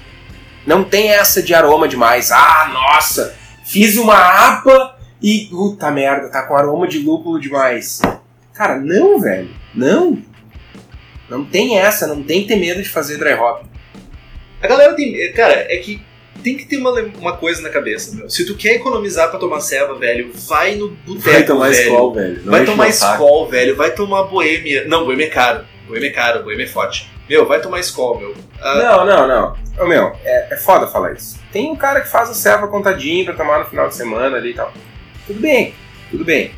Não 0.65 0.83
tem 0.83 1.09
essa 1.09 1.41
de 1.41 1.53
aroma 1.53 1.88
demais. 1.88 2.31
Ah, 2.31 2.69
nossa, 2.73 3.35
fiz 3.63 3.97
uma 3.97 4.15
APA 4.15 4.97
e. 5.21 5.47
Puta 5.49 5.91
merda, 5.91 6.29
tá 6.29 6.43
com 6.43 6.55
aroma 6.55 6.88
de 6.88 6.99
lúpulo 6.99 7.39
demais. 7.39 8.01
Cara, 8.53 8.79
não, 8.79 9.19
velho. 9.19 9.49
Não. 9.73 10.21
Não 11.29 11.45
tem 11.45 11.77
essa, 11.77 12.07
não 12.07 12.23
tem 12.23 12.41
que 12.41 12.47
ter 12.47 12.55
medo 12.55 12.81
de 12.81 12.89
fazer 12.89 13.17
dry 13.17 13.33
hop. 13.33 13.63
A 14.62 14.67
galera 14.67 14.95
tem. 14.95 15.31
Cara, 15.33 15.53
é 15.53 15.77
que 15.77 16.01
tem 16.43 16.58
que 16.58 16.65
ter 16.65 16.78
uma, 16.78 16.91
uma 16.91 17.38
coisa 17.38 17.62
na 17.62 17.69
cabeça, 17.69 18.15
meu. 18.15 18.30
Se 18.30 18.45
tu 18.45 18.56
quer 18.56 18.75
economizar 18.75 19.30
pra 19.30 19.39
tomar 19.39 19.60
ceva, 19.60 19.95
velho, 19.95 20.32
vai 20.34 20.75
no 20.75 20.89
boteco, 20.89 21.23
velho. 21.69 22.12
velho. 22.13 22.43
vai 22.45 22.65
tomar 22.65 22.89
Skol, 22.89 23.47
velho. 23.49 23.75
Vai 23.75 23.91
tomar 23.91 24.23
Boêmia. 24.23 24.86
Não, 24.88 25.06
Boêmia 25.06 25.28
é 25.28 25.30
caro. 25.30 25.65
Boêmia 25.88 26.10
é 26.10 26.13
caro, 26.13 26.43
Boêmia 26.43 26.65
é 26.65 26.67
forte. 26.67 27.10
Meu, 27.30 27.45
vai 27.45 27.62
tomar 27.62 27.80
Skol, 27.82 28.19
meu. 28.19 28.36
Ah, 28.60 28.75
Não, 28.75 29.06
não, 29.06 29.28
não. 29.78 29.88
Meu, 29.88 30.12
é, 30.25 30.54
é 30.54 30.58
foda 30.58 30.87
falar 30.87 31.13
isso. 31.13 31.40
Tem 31.52 31.69
um 31.71 31.75
cara 31.75 32.02
que 32.02 32.10
faz 32.10 32.29
a 32.29 32.33
serva 32.33 32.67
contadinho 32.67 33.25
pra 33.25 33.33
tomar 33.35 33.60
no 33.60 33.65
final 33.65 33.87
de 33.87 33.96
semana 33.96 34.37
ali 34.37 34.52
e 34.52 34.54
tal. 34.54 34.73
Tudo 35.27 35.40
bem, 35.40 35.73
tudo 36.10 36.25
bem. 36.25 36.52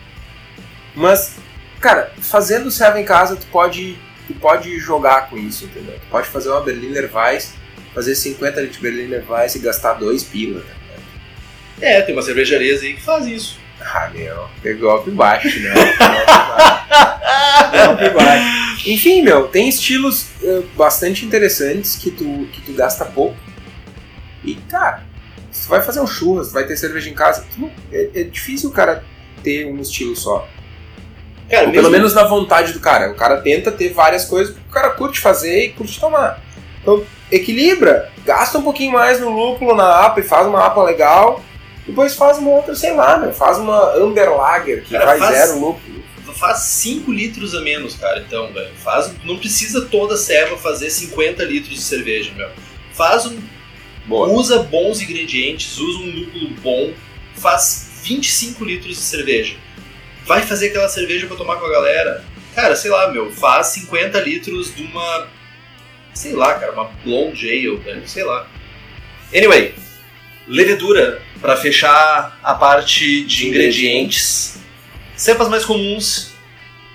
Mas, 0.96 1.38
cara, 1.80 2.12
fazendo 2.20 2.72
serva 2.72 3.00
em 3.00 3.06
casa, 3.06 3.36
tu 3.36 3.46
pode, 3.48 3.98
tu 4.28 4.34
pode 4.36 4.78
jogar 4.80 5.30
com 5.30 5.38
isso, 5.38 5.66
entendeu? 5.66 5.94
Tu 5.96 6.10
pode 6.10 6.28
fazer 6.28 6.50
uma 6.50 6.62
Berliner 6.62 7.10
Weiss, 7.14 7.54
fazer 7.94 8.16
50 8.16 8.62
litros 8.62 8.78
de 8.78 8.84
Berliner 8.84 9.24
Weiss 9.30 9.56
e 9.56 9.60
gastar 9.60 9.94
dois 9.94 10.24
pila, 10.24 10.62
tá 10.62 10.74
ligado? 10.74 11.04
É, 11.82 12.02
tem 12.02 12.16
uma 12.16 12.22
cervejarias 12.22 12.82
aí 12.82 12.94
que 12.94 13.02
faz 13.02 13.26
isso. 13.26 13.60
Ah, 13.80 14.12
meu, 14.14 14.48
pegou 14.62 14.92
golpe 14.92 15.12
baixo, 15.12 15.60
né? 15.60 15.74
Golpe 17.72 18.10
baixo. 18.12 18.62
Enfim, 18.86 19.24
meu, 19.24 19.48
tem 19.48 19.68
estilos 19.68 20.28
eh, 20.44 20.62
bastante 20.76 21.26
interessantes 21.26 21.96
que 21.96 22.12
tu, 22.12 22.48
que 22.52 22.62
tu 22.62 22.74
gasta 22.74 23.06
pouco. 23.06 23.36
E, 24.44 24.56
cara, 24.56 25.04
tu 25.52 25.68
vai 25.68 25.82
fazer 25.82 26.00
um 26.00 26.08
churras, 26.08 26.52
vai 26.52 26.66
ter 26.66 26.78
cerveja 26.78 27.10
em 27.10 27.14
casa, 27.14 27.46
tu 27.56 27.72
é, 27.92 28.10
é 28.14 28.24
difícil 28.24 28.70
o 28.70 28.74
cara 28.74 29.04
ter 29.44 29.66
um 29.66 29.80
estilo 29.80 30.16
só. 30.16 30.48
Cara, 31.50 31.68
Ou 31.68 31.74
pelo 31.74 31.90
menos 31.90 32.14
na 32.14 32.24
vontade 32.24 32.74
do 32.74 32.80
cara. 32.80 33.12
O 33.12 33.16
cara 33.16 33.42
tenta 33.42 33.72
ter 33.72 33.90
várias 33.90 34.26
coisas 34.26 34.54
porque 34.54 34.70
o 34.70 34.74
cara 34.74 34.92
curte 34.92 35.20
fazer 35.20 35.66
e 35.66 35.70
curte 35.70 36.00
tomar. 36.00 36.42
Então, 36.82 37.04
equilibra. 37.32 38.12
Gasta 38.26 38.58
um 38.58 38.64
pouquinho 38.64 38.92
mais 38.94 39.20
no 39.20 39.30
lúpulo, 39.30 39.76
na 39.76 40.06
APA 40.06 40.20
e 40.20 40.24
faz 40.24 40.46
uma 40.48 40.66
APA 40.66 40.84
legal. 40.84 41.44
Depois 41.86 42.16
faz 42.16 42.38
uma 42.38 42.52
outra, 42.52 42.76
sei 42.76 42.94
lá, 42.94 43.18
meu. 43.18 43.34
Faz 43.34 43.58
uma 43.58 43.94
Amber 43.96 44.32
Lager 44.36 44.84
que 44.84 44.92
Cara, 44.92 45.06
vai 45.06 45.20
faz- 45.20 45.36
zero 45.38 45.60
lúpulo. 45.60 46.02
faz 46.36 46.60
5 46.60 47.12
litros 47.12 47.54
a 47.56 47.62
menos, 47.62 47.96
cara. 47.96 48.20
Então, 48.26 48.52
velho, 48.54 48.74
faz, 48.84 49.12
não 49.24 49.38
precisa 49.38 49.82
toda 49.86 50.14
a 50.16 50.18
serva 50.18 50.58
fazer 50.58 50.90
50 50.90 51.44
litros 51.44 51.76
de 51.76 51.82
cerveja, 51.82 52.32
meu. 52.36 52.50
Faz 52.94 53.26
um 53.26 53.38
Boa. 54.06 54.28
usa 54.30 54.60
bons 54.64 55.02
ingredientes, 55.02 55.78
usa 55.78 56.00
um 56.00 56.12
lúpulo 56.20 56.50
bom, 56.62 56.92
faz 57.36 57.90
25 58.04 58.64
litros 58.66 58.96
de 58.98 59.02
cerveja. 59.04 59.56
Vai 60.26 60.42
fazer 60.44 60.68
aquela 60.70 60.88
cerveja 60.88 61.28
pra 61.28 61.36
tomar 61.36 61.58
com 61.58 61.66
a 61.66 61.70
galera. 61.72 62.24
Cara, 62.56 62.76
sei 62.76 62.92
lá, 62.92 63.12
meu, 63.12 63.32
faz 63.32 63.68
50 63.68 64.20
litros 64.22 64.74
de 64.76 64.84
uma. 64.84 65.28
Sei 66.14 66.34
lá, 66.34 66.54
cara, 66.56 66.74
uma 66.74 66.92
blonde 67.04 67.50
ale, 67.50 67.78
velho, 67.78 68.08
sei 68.08 68.24
lá. 68.24 68.48
Anyway, 69.34 69.74
levedura 70.48 71.22
pra 71.40 71.56
fechar 71.56 72.40
a 72.44 72.54
parte 72.54 73.24
de 73.24 73.48
ingredientes. 73.48 74.60
Cepas 75.16 75.48
mais 75.48 75.64
comuns, 75.64 76.32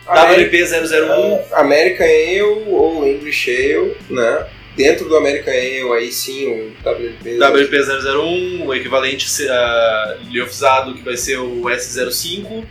WP001. 0.07 1.53
American 1.53 2.07
Ale 2.07 2.43
ou 2.43 3.07
English 3.07 3.51
Ale, 3.51 3.97
né? 4.09 4.47
Dentro 4.77 5.09
do 5.09 5.17
American 5.17 5.53
Ale, 5.53 5.93
aí 5.95 6.13
sim, 6.13 6.47
o 6.47 6.89
WP. 6.89 7.39
WP001, 7.39 8.67
o 8.67 8.75
equivalente 8.75 9.27
uh, 9.43 10.31
liofizado 10.31 10.95
que 10.95 11.03
vai 11.03 11.17
ser 11.17 11.39
o 11.39 11.63
S05. 11.63 12.65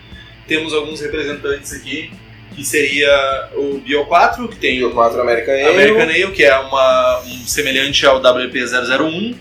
Temos 0.47 0.73
alguns 0.73 1.01
representantes 1.01 1.73
aqui, 1.73 2.11
que 2.55 2.63
seria 2.63 3.49
o 3.53 3.81
Bio4, 3.85 4.47
que 4.49 4.55
tem 4.57 4.83
o 4.83 4.91
4 4.91 5.19
American 5.21 5.53
Ale. 5.53 5.67
American 5.67 6.01
Ale, 6.03 6.31
que 6.31 6.43
é 6.43 6.57
uma, 6.57 7.19
um 7.21 7.45
semelhante 7.45 8.05
ao 8.05 8.21
WP001. 8.21 9.35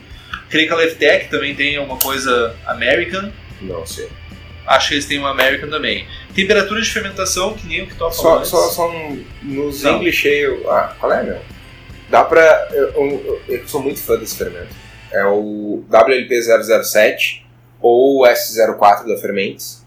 Creio 0.51 0.67
que 0.69 0.73
a 0.73 0.77
Leftech 0.77 1.29
também 1.31 1.55
tem 1.55 1.79
uma 1.79 1.97
coisa 1.99 2.55
American. 2.67 3.31
Não 3.61 3.85
sei. 3.87 4.09
Acho 4.67 4.89
que 4.89 4.95
eles 4.95 5.07
têm 5.07 5.19
uma 5.19 5.31
American 5.31 5.69
também. 5.69 6.07
Temperatura 6.35 6.81
de 6.81 6.91
fermentação, 6.91 7.55
que 7.55 7.67
nem 7.67 7.83
o 7.83 7.87
que 7.87 7.95
tu 7.95 8.11
Só, 8.11 8.23
falou 8.23 8.45
só, 8.45 8.62
antes. 8.65 8.75
só 8.75 8.91
um, 8.91 9.25
nos 9.43 9.83
Não. 9.83 9.97
English 9.97 10.27
Ale. 10.29 10.62
Ah, 10.67 10.95
qual 10.99 11.12
é, 11.12 11.23
meu? 11.23 11.39
Dá 12.09 12.25
pra. 12.25 12.69
Eu, 12.73 12.89
eu- 12.95 13.43
eu 13.49 13.69
sou 13.69 13.83
muito 13.83 14.01
fã 14.01 14.17
desse 14.17 14.37
fermento. 14.37 14.75
É 15.12 15.25
o 15.27 15.85
WLP007 15.91 17.43
ou 17.81 18.23
o 18.23 18.27
S04 18.27 19.07
da 19.07 19.17
Fermentes. 19.21 19.84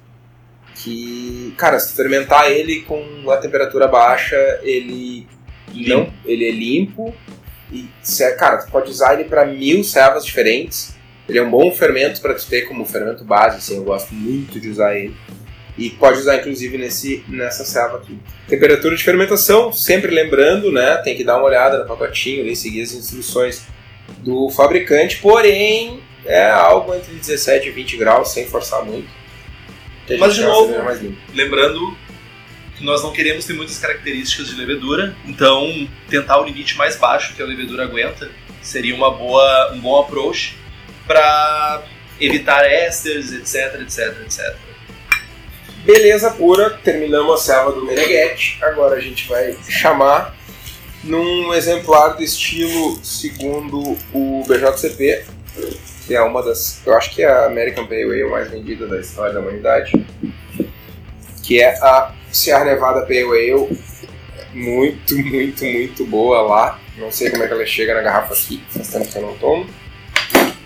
Que, 0.84 1.54
cara, 1.58 1.80
se 1.80 1.94
fermentar 1.96 2.52
ele 2.52 2.82
com 2.82 3.30
a 3.32 3.38
temperatura 3.38 3.88
baixa, 3.88 4.36
ele 4.62 5.26
não, 5.74 6.14
ele 6.26 6.48
é 6.48 6.52
limpo 6.52 7.14
e, 7.72 7.86
se- 8.02 8.32
cara, 8.36 8.58
tu 8.58 8.72
pode 8.72 8.90
usar 8.90 9.14
ele 9.16 9.26
para 9.26 9.46
mil 9.46 9.84
servas 9.84 10.26
diferentes. 10.26 10.96
Ele 11.28 11.40
é 11.40 11.42
um 11.44 11.50
bom 11.50 11.72
fermento 11.74 12.22
para 12.22 12.34
tu 12.36 12.46
ter 12.48 12.62
como 12.68 12.86
fermento 12.86 13.24
base, 13.24 13.58
assim, 13.58 13.76
eu 13.76 13.84
gosto 13.84 14.14
muito 14.14 14.60
de 14.60 14.70
usar 14.70 14.96
ele. 14.96 15.16
E 15.78 15.90
pode 15.90 16.20
usar 16.20 16.38
inclusive 16.38 16.78
nesse 16.78 17.24
nessa 17.28 17.64
serva 17.66 17.98
aqui. 17.98 18.18
Temperatura 18.48 18.96
de 18.96 19.04
fermentação, 19.04 19.72
sempre 19.74 20.10
lembrando, 20.12 20.72
né, 20.72 20.98
tem 20.98 21.16
que 21.16 21.24
dar 21.24 21.38
uma 21.38 21.46
olhada 21.46 21.80
no 21.80 21.86
pacotinho, 21.86 22.42
ali, 22.42 22.56
seguir 22.56 22.82
as 22.82 22.94
instruções 22.94 23.64
do 24.20 24.50
fabricante, 24.50 25.18
porém 25.18 26.00
é 26.26 26.50
algo 26.50 26.94
entre 26.96 27.14
17 27.14 27.68
e 27.68 27.72
20 27.72 27.98
graus, 27.98 28.30
sem 28.32 28.46
forçar 28.48 28.84
muito. 28.86 29.08
Mas, 30.20 30.36
de 30.36 30.43
novo, 30.43 30.74
limpa. 30.74 31.18
Lembrando 31.34 31.97
que 32.78 32.84
nós 32.84 33.03
não 33.03 33.12
queremos 33.12 33.45
ter 33.45 33.53
muitas 33.53 33.80
características 33.80 34.49
de 34.49 34.55
levedura, 34.55 35.16
então 35.26 35.88
tentar 36.10 36.39
o 36.39 36.45
limite 36.45 36.78
mais 36.78 36.95
baixo 36.95 37.34
que 37.36 37.41
a 37.41 37.45
levedura 37.45 37.84
aguenta 37.84 38.30
seria 38.62 38.93
uma 38.93 39.12
boa, 39.12 39.74
um 39.74 39.80
bom 39.80 39.99
approach 39.99 40.55
para 41.05 41.84
evitar 42.20 42.66
ésteres, 42.66 43.32
etc, 43.32 43.82
etc, 43.82 44.22
etc. 44.22 44.55
Beleza 45.84 46.32
pura, 46.32 46.70
terminamos 46.70 47.34
a 47.34 47.38
serva 47.38 47.72
do 47.72 47.86
Meneghetti. 47.86 48.58
Agora 48.62 48.95
a 48.95 48.99
gente 48.99 49.28
vai 49.28 49.58
chamar 49.70 50.36
num 51.03 51.53
exemplar 51.53 52.16
do 52.16 52.24
estilo 52.24 52.99
segundo 53.03 53.97
o 54.14 54.43
BJCP, 54.47 55.26
que 56.08 56.16
é 56.16 56.22
uma 56.22 56.41
das. 56.41 56.82
Eu 56.86 56.95
acho 56.97 57.14
que 57.14 57.22
é 57.22 57.28
a 57.28 57.45
American 57.47 57.86
Pale 57.86 58.03
Ale 58.03 58.24
mais 58.30 58.49
vendida 58.49 58.88
da 58.88 58.99
história 58.99 59.34
da 59.34 59.41
humanidade. 59.41 59.91
Que 61.43 61.62
é 61.62 61.78
a 61.82 62.14
Sierra 62.32 62.66
Nevada 62.66 63.01
Pale 63.01 63.24
Ale. 63.24 63.78
Muito, 64.53 65.16
muito, 65.18 65.64
muito 65.66 66.05
boa 66.05 66.41
lá. 66.41 66.80
Não 66.97 67.12
sei 67.12 67.30
como 67.30 67.43
é 67.43 67.47
que 67.47 67.53
ela 67.53 67.66
chega 67.66 67.93
na 67.93 68.01
garrafa 68.01 68.34
aqui, 68.34 68.64
faz 68.70 68.88
tempo 68.88 69.08
que 69.08 69.18
eu 69.18 69.22
não 69.22 69.38
tomo. 69.38 69.70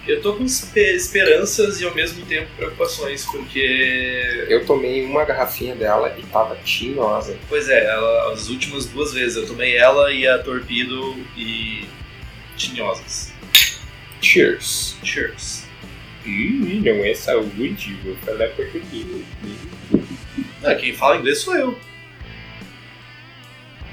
Eu 0.07 0.21
tô 0.21 0.33
com 0.33 0.43
espe- 0.43 0.95
esperanças 0.95 1.79
e 1.81 1.85
ao 1.85 1.93
mesmo 1.93 2.25
tempo 2.25 2.47
preocupações, 2.55 3.25
porque. 3.25 4.45
Eu 4.47 4.65
tomei 4.65 5.03
uma 5.03 5.25
garrafinha 5.25 5.75
dela 5.75 6.15
e 6.17 6.23
tava 6.23 6.55
tinhosa. 6.63 7.35
Pois 7.49 7.67
é, 7.69 7.85
ela, 7.85 8.31
as 8.33 8.47
últimas 8.49 8.85
duas 8.85 9.13
vezes 9.13 9.37
eu 9.37 9.45
tomei 9.47 9.75
ela 9.77 10.11
e 10.11 10.27
a 10.27 10.39
Torpedo 10.39 11.15
e. 11.37 11.85
Tinhosas. 12.57 13.30
Cheers! 14.21 14.95
Cheers. 15.03 15.65
Hum, 16.25 16.81
não 16.85 17.03
é 17.03 17.13
saúde, 17.15 17.97
vou 18.03 18.15
falar 18.17 18.47
português. 18.49 19.25
Ah, 20.63 20.75
quem 20.75 20.93
fala 20.93 21.17
inglês 21.17 21.39
sou 21.41 21.55
eu. 21.55 21.77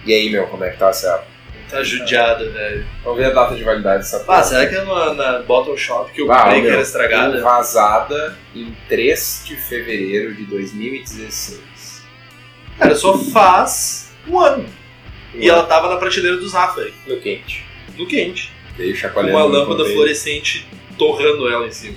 E 0.05 0.13
aí, 0.13 0.31
meu, 0.31 0.47
como 0.47 0.65
é 0.65 0.71
que 0.71 0.79
tá 0.79 0.89
essa? 0.91 1.25
Tá 1.71 1.83
judiada, 1.83 2.49
velho. 2.51 2.87
Vamos 3.05 3.19
ver 3.19 3.27
a 3.27 3.31
data 3.31 3.55
de 3.55 3.63
validade 3.63 3.99
dessa 3.99 4.25
Ah, 4.27 4.43
será 4.43 4.67
que 4.67 4.75
é 4.75 4.85
na, 4.85 5.13
na 5.15 5.39
Bottle 5.41 5.77
Shop 5.77 6.11
que 6.13 6.21
eu 6.23 6.31
Ah, 6.33 6.45
comprei 6.45 6.61
que 6.61 6.67
meu, 6.67 6.73
era 6.73 6.83
estragada? 6.83 7.43
Vazada 7.43 8.39
em 8.55 8.75
3 8.89 9.43
de 9.47 9.57
fevereiro 9.57 10.35
de 10.35 10.45
2016. 10.45 11.61
Cara, 12.79 12.95
só 12.95 13.19
faz 13.19 14.11
um 14.27 14.39
ano. 14.39 14.67
E 15.35 15.49
ela 15.49 15.65
tava 15.65 15.91
na 15.91 15.97
prateleira 15.97 16.39
do 16.39 16.49
Zafari, 16.49 16.93
no 17.07 17.19
quente. 17.21 17.65
no 17.99 18.07
quente. 18.07 18.51
Chacoalhando. 18.95 19.37
uma 19.37 19.45
lâmpada 19.45 19.85
fluorescente 19.85 20.67
torrando 20.97 21.49
ela 21.49 21.67
em 21.67 21.73
cima. 21.73 21.97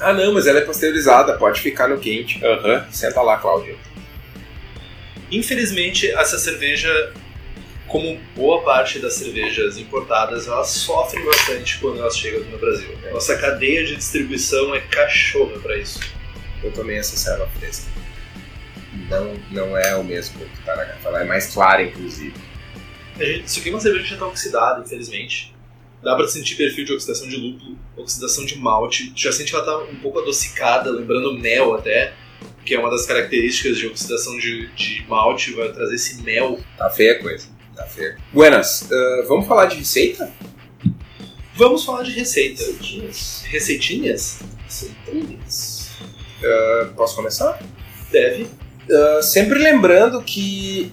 Ah, 0.00 0.12
não, 0.12 0.34
mas 0.34 0.46
ela 0.46 0.58
é 0.58 0.62
pasteurizada, 0.62 1.34
pode 1.38 1.60
ficar 1.60 1.88
no 1.88 1.98
quente. 1.98 2.44
Aham. 2.44 2.86
Senta 2.90 3.22
lá, 3.22 3.36
Cláudio. 3.38 3.78
Infelizmente, 5.30 6.10
essa 6.10 6.38
cerveja, 6.38 7.12
como 7.86 8.20
boa 8.36 8.62
parte 8.62 8.98
das 8.98 9.14
cervejas 9.14 9.78
importadas, 9.78 10.46
elas 10.46 10.68
sofrem 10.68 11.24
bastante 11.24 11.78
quando 11.78 12.00
elas 12.00 12.16
chegam 12.18 12.40
no 12.50 12.58
Brasil. 12.58 12.88
Nossa 13.12 13.36
cadeia 13.36 13.84
de 13.84 13.96
distribuição 13.96 14.74
é 14.74 14.80
cachorra 14.80 15.58
pra 15.60 15.76
isso. 15.78 16.00
Eu 16.62 16.70
tomei 16.72 16.98
essa 16.98 17.16
serva 17.16 17.48
fresca. 17.58 17.86
Não, 19.08 19.34
não 19.50 19.76
é 19.76 19.96
o 19.96 20.04
mesmo 20.04 20.38
que 20.38 20.62
tá 20.64 20.76
na 20.76 20.84
garrafa. 20.84 21.08
Ela 21.08 21.22
é 21.22 21.24
mais 21.24 21.52
clara, 21.52 21.82
inclusive. 21.82 22.34
Gente- 23.18 23.44
Isso 23.46 23.60
aqui 23.60 23.68
é 23.68 23.72
uma 23.72 23.80
cerveja 23.80 24.04
que 24.04 24.10
já 24.10 24.16
tá 24.16 24.26
oxidada, 24.26 24.82
infelizmente. 24.84 25.54
Dá 26.02 26.14
pra 26.16 26.26
sentir 26.28 26.56
perfil 26.56 26.84
de 26.84 26.92
oxidação 26.92 27.28
de 27.28 27.36
lúpulo, 27.36 27.78
oxidação 27.96 28.44
de 28.44 28.58
malte. 28.58 29.12
Já 29.16 29.32
sente 29.32 29.50
que 29.50 29.56
ela 29.56 29.64
tá 29.64 29.78
um 29.90 29.96
pouco 29.96 30.18
adocicada, 30.18 30.90
lembrando 30.90 31.32
mel 31.38 31.74
até, 31.74 32.12
que 32.64 32.74
é 32.74 32.78
uma 32.78 32.90
das 32.90 33.06
características 33.06 33.78
de 33.78 33.86
oxidação 33.86 34.38
de, 34.38 34.66
de 34.74 35.04
malte, 35.08 35.52
vai 35.52 35.72
trazer 35.72 35.94
esse 35.94 36.20
mel. 36.22 36.60
Tá 36.76 36.90
feia 36.90 37.12
a 37.12 37.18
coisa. 37.22 37.46
Tá 37.74 37.84
feia. 37.86 38.18
Buenas, 38.32 38.88
ah, 38.92 39.24
vamos 39.26 39.46
falar 39.46 39.66
de 39.66 39.76
receita? 39.76 40.30
Vamos 41.56 41.84
falar 41.84 42.02
de 42.02 42.10
receita. 42.12 42.62
Receitinhas. 42.64 43.42
Receitinhas? 43.46 44.38
Receitinhas. 44.64 45.90
Ah, 46.44 46.88
posso 46.96 47.14
começar? 47.16 47.58
Deve. 48.10 48.46
Ah, 48.90 49.22
sempre 49.22 49.58
lembrando 49.58 50.20
que 50.22 50.92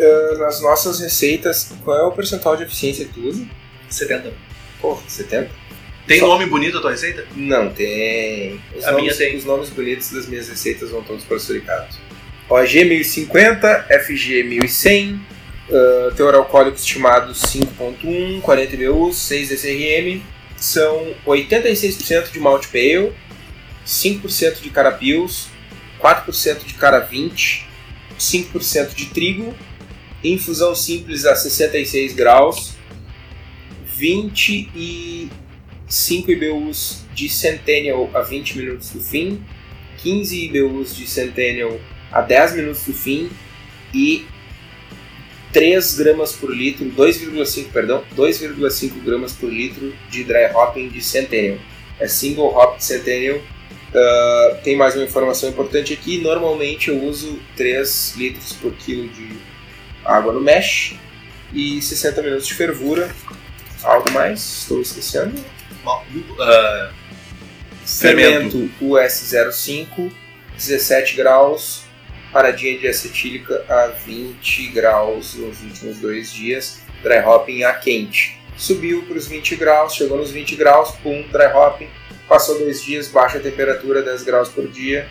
ah, 0.00 0.38
nas 0.38 0.60
nossas 0.60 1.00
receitas, 1.00 1.72
qual 1.84 1.98
é 1.98 2.02
o 2.02 2.12
percentual 2.12 2.56
de 2.56 2.64
eficiência 2.64 3.04
que 3.06 3.12
tu 3.14 3.20
usa? 3.28 3.46
70. 3.88 4.32
Porra, 4.80 5.02
70? 5.08 5.50
Tem 6.06 6.20
Só- 6.20 6.26
nome 6.26 6.46
bonito 6.46 6.76
a 6.78 6.80
tua 6.80 6.90
receita? 6.90 7.24
Não, 7.34 7.70
tem. 7.70 8.60
Os 8.76 8.84
A 8.84 8.92
nomes, 8.92 9.02
minha 9.04 9.16
tem. 9.16 9.36
Os 9.36 9.44
nomes 9.44 9.70
bonitos 9.70 10.10
das 10.10 10.26
minhas 10.26 10.48
receitas 10.48 10.90
vão 10.90 11.02
todos 11.02 11.24
para 11.24 11.36
o 11.36 11.40
suricato. 11.40 11.96
OG 12.50 12.84
1050, 12.84 13.86
FG 13.88 14.42
1100, 14.42 15.20
ah, 15.72 16.12
teor 16.14 16.34
alcoólico 16.34 16.76
estimado 16.76 17.32
5.1, 17.32 18.40
40 18.42 18.74
IBUs, 18.74 19.16
6 19.16 19.48
DCRM, 19.48 20.22
são 20.56 21.14
86% 21.26 22.30
de 22.32 22.38
malte 22.38 22.68
pale, 22.68 23.12
5% 23.86 24.60
de 24.60 24.68
carapios, 24.70 25.48
4% 26.00 26.64
de 26.66 26.74
cara 26.74 26.98
20, 27.00 27.66
5% 28.18 28.94
de 28.94 29.06
trigo, 29.06 29.54
infusão 30.24 30.74
simples 30.74 31.24
a 31.26 31.36
66 31.36 32.14
graus, 32.14 32.74
25 33.84 35.30
IBUs 36.30 37.04
de 37.14 37.28
Centennial 37.28 38.10
a 38.14 38.22
20 38.22 38.58
minutos 38.58 38.90
do 38.90 39.00
fim, 39.00 39.40
15 39.98 40.46
IBUs 40.46 40.96
de 40.96 41.06
Centennial 41.06 41.78
a 42.10 42.22
10 42.22 42.56
minutos 42.56 42.84
do 42.84 42.94
fim 42.94 43.30
e 43.92 44.24
3 45.52 45.98
gramas 45.98 46.32
por 46.32 46.50
litro, 46.50 46.86
2,5, 46.86 47.70
perdão, 47.70 48.02
2,5 48.16 49.04
gramas 49.04 49.32
por 49.32 49.52
litro 49.52 49.94
de 50.10 50.24
dry 50.24 50.46
hopping 50.54 50.88
de 50.88 51.00
Centennial. 51.02 51.58
É 52.00 52.08
single 52.08 52.46
hop 52.56 52.78
de 52.78 52.84
Centennial, 52.84 53.40
Uh, 53.94 54.56
tem 54.64 54.76
mais 54.76 54.96
uma 54.96 55.04
informação 55.04 55.48
importante 55.48 55.92
aqui. 55.92 56.18
Normalmente 56.18 56.88
eu 56.88 57.00
uso 57.04 57.38
3 57.56 58.16
litros 58.16 58.52
por 58.54 58.72
quilo 58.72 59.08
de 59.08 59.38
água 60.04 60.32
no 60.32 60.40
mesh 60.40 60.96
e 61.52 61.80
60 61.80 62.22
minutos 62.22 62.46
de 62.46 62.54
fervura. 62.54 63.10
Algo 63.82 64.10
mais? 64.12 64.40
Estou 64.62 64.80
esquecendo. 64.80 65.38
Uh, 65.84 66.92
Fermento 67.84 68.70
US05, 68.80 70.10
17 70.56 71.16
graus, 71.16 71.84
paradinha 72.32 72.78
de 72.78 72.88
acetílica 72.88 73.64
a 73.68 73.88
20 73.88 74.68
graus 74.68 75.34
nos 75.34 75.62
últimos 75.62 75.98
dois 75.98 76.32
dias, 76.32 76.80
dry 77.02 77.18
hopping 77.18 77.64
a 77.64 77.74
quente. 77.74 78.40
Subiu 78.56 79.02
para 79.02 79.18
os 79.18 79.26
20 79.26 79.56
graus, 79.56 79.94
chegou 79.94 80.16
nos 80.16 80.30
20 80.30 80.56
graus, 80.56 80.92
pum, 81.02 81.22
dry 81.30 81.52
hopping, 81.52 81.90
passou 82.26 82.58
dois 82.58 82.82
dias, 82.82 83.08
baixa 83.08 83.38
temperatura, 83.38 84.02
10 84.02 84.22
graus 84.22 84.48
por 84.48 84.66
dia. 84.68 85.08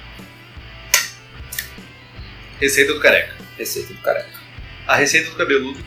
Receita 2.59 2.93
do 2.93 2.99
careca. 2.99 3.35
Receita 3.57 3.93
do 3.93 4.01
careca. 4.01 4.42
A 4.87 4.95
receita 4.95 5.29
do 5.29 5.37
cabeludo, 5.37 5.79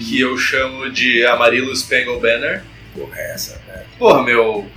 que 0.00 0.20
eu 0.20 0.36
chamo 0.36 0.90
de 0.90 1.24
Amarilo 1.26 1.74
Spangle 1.74 2.20
Banner. 2.20 2.62
Porra, 2.94 3.18
é 3.18 3.32
essa, 3.32 3.60
né? 3.66 3.84
Porra, 3.98 4.22
meu. 4.22 4.68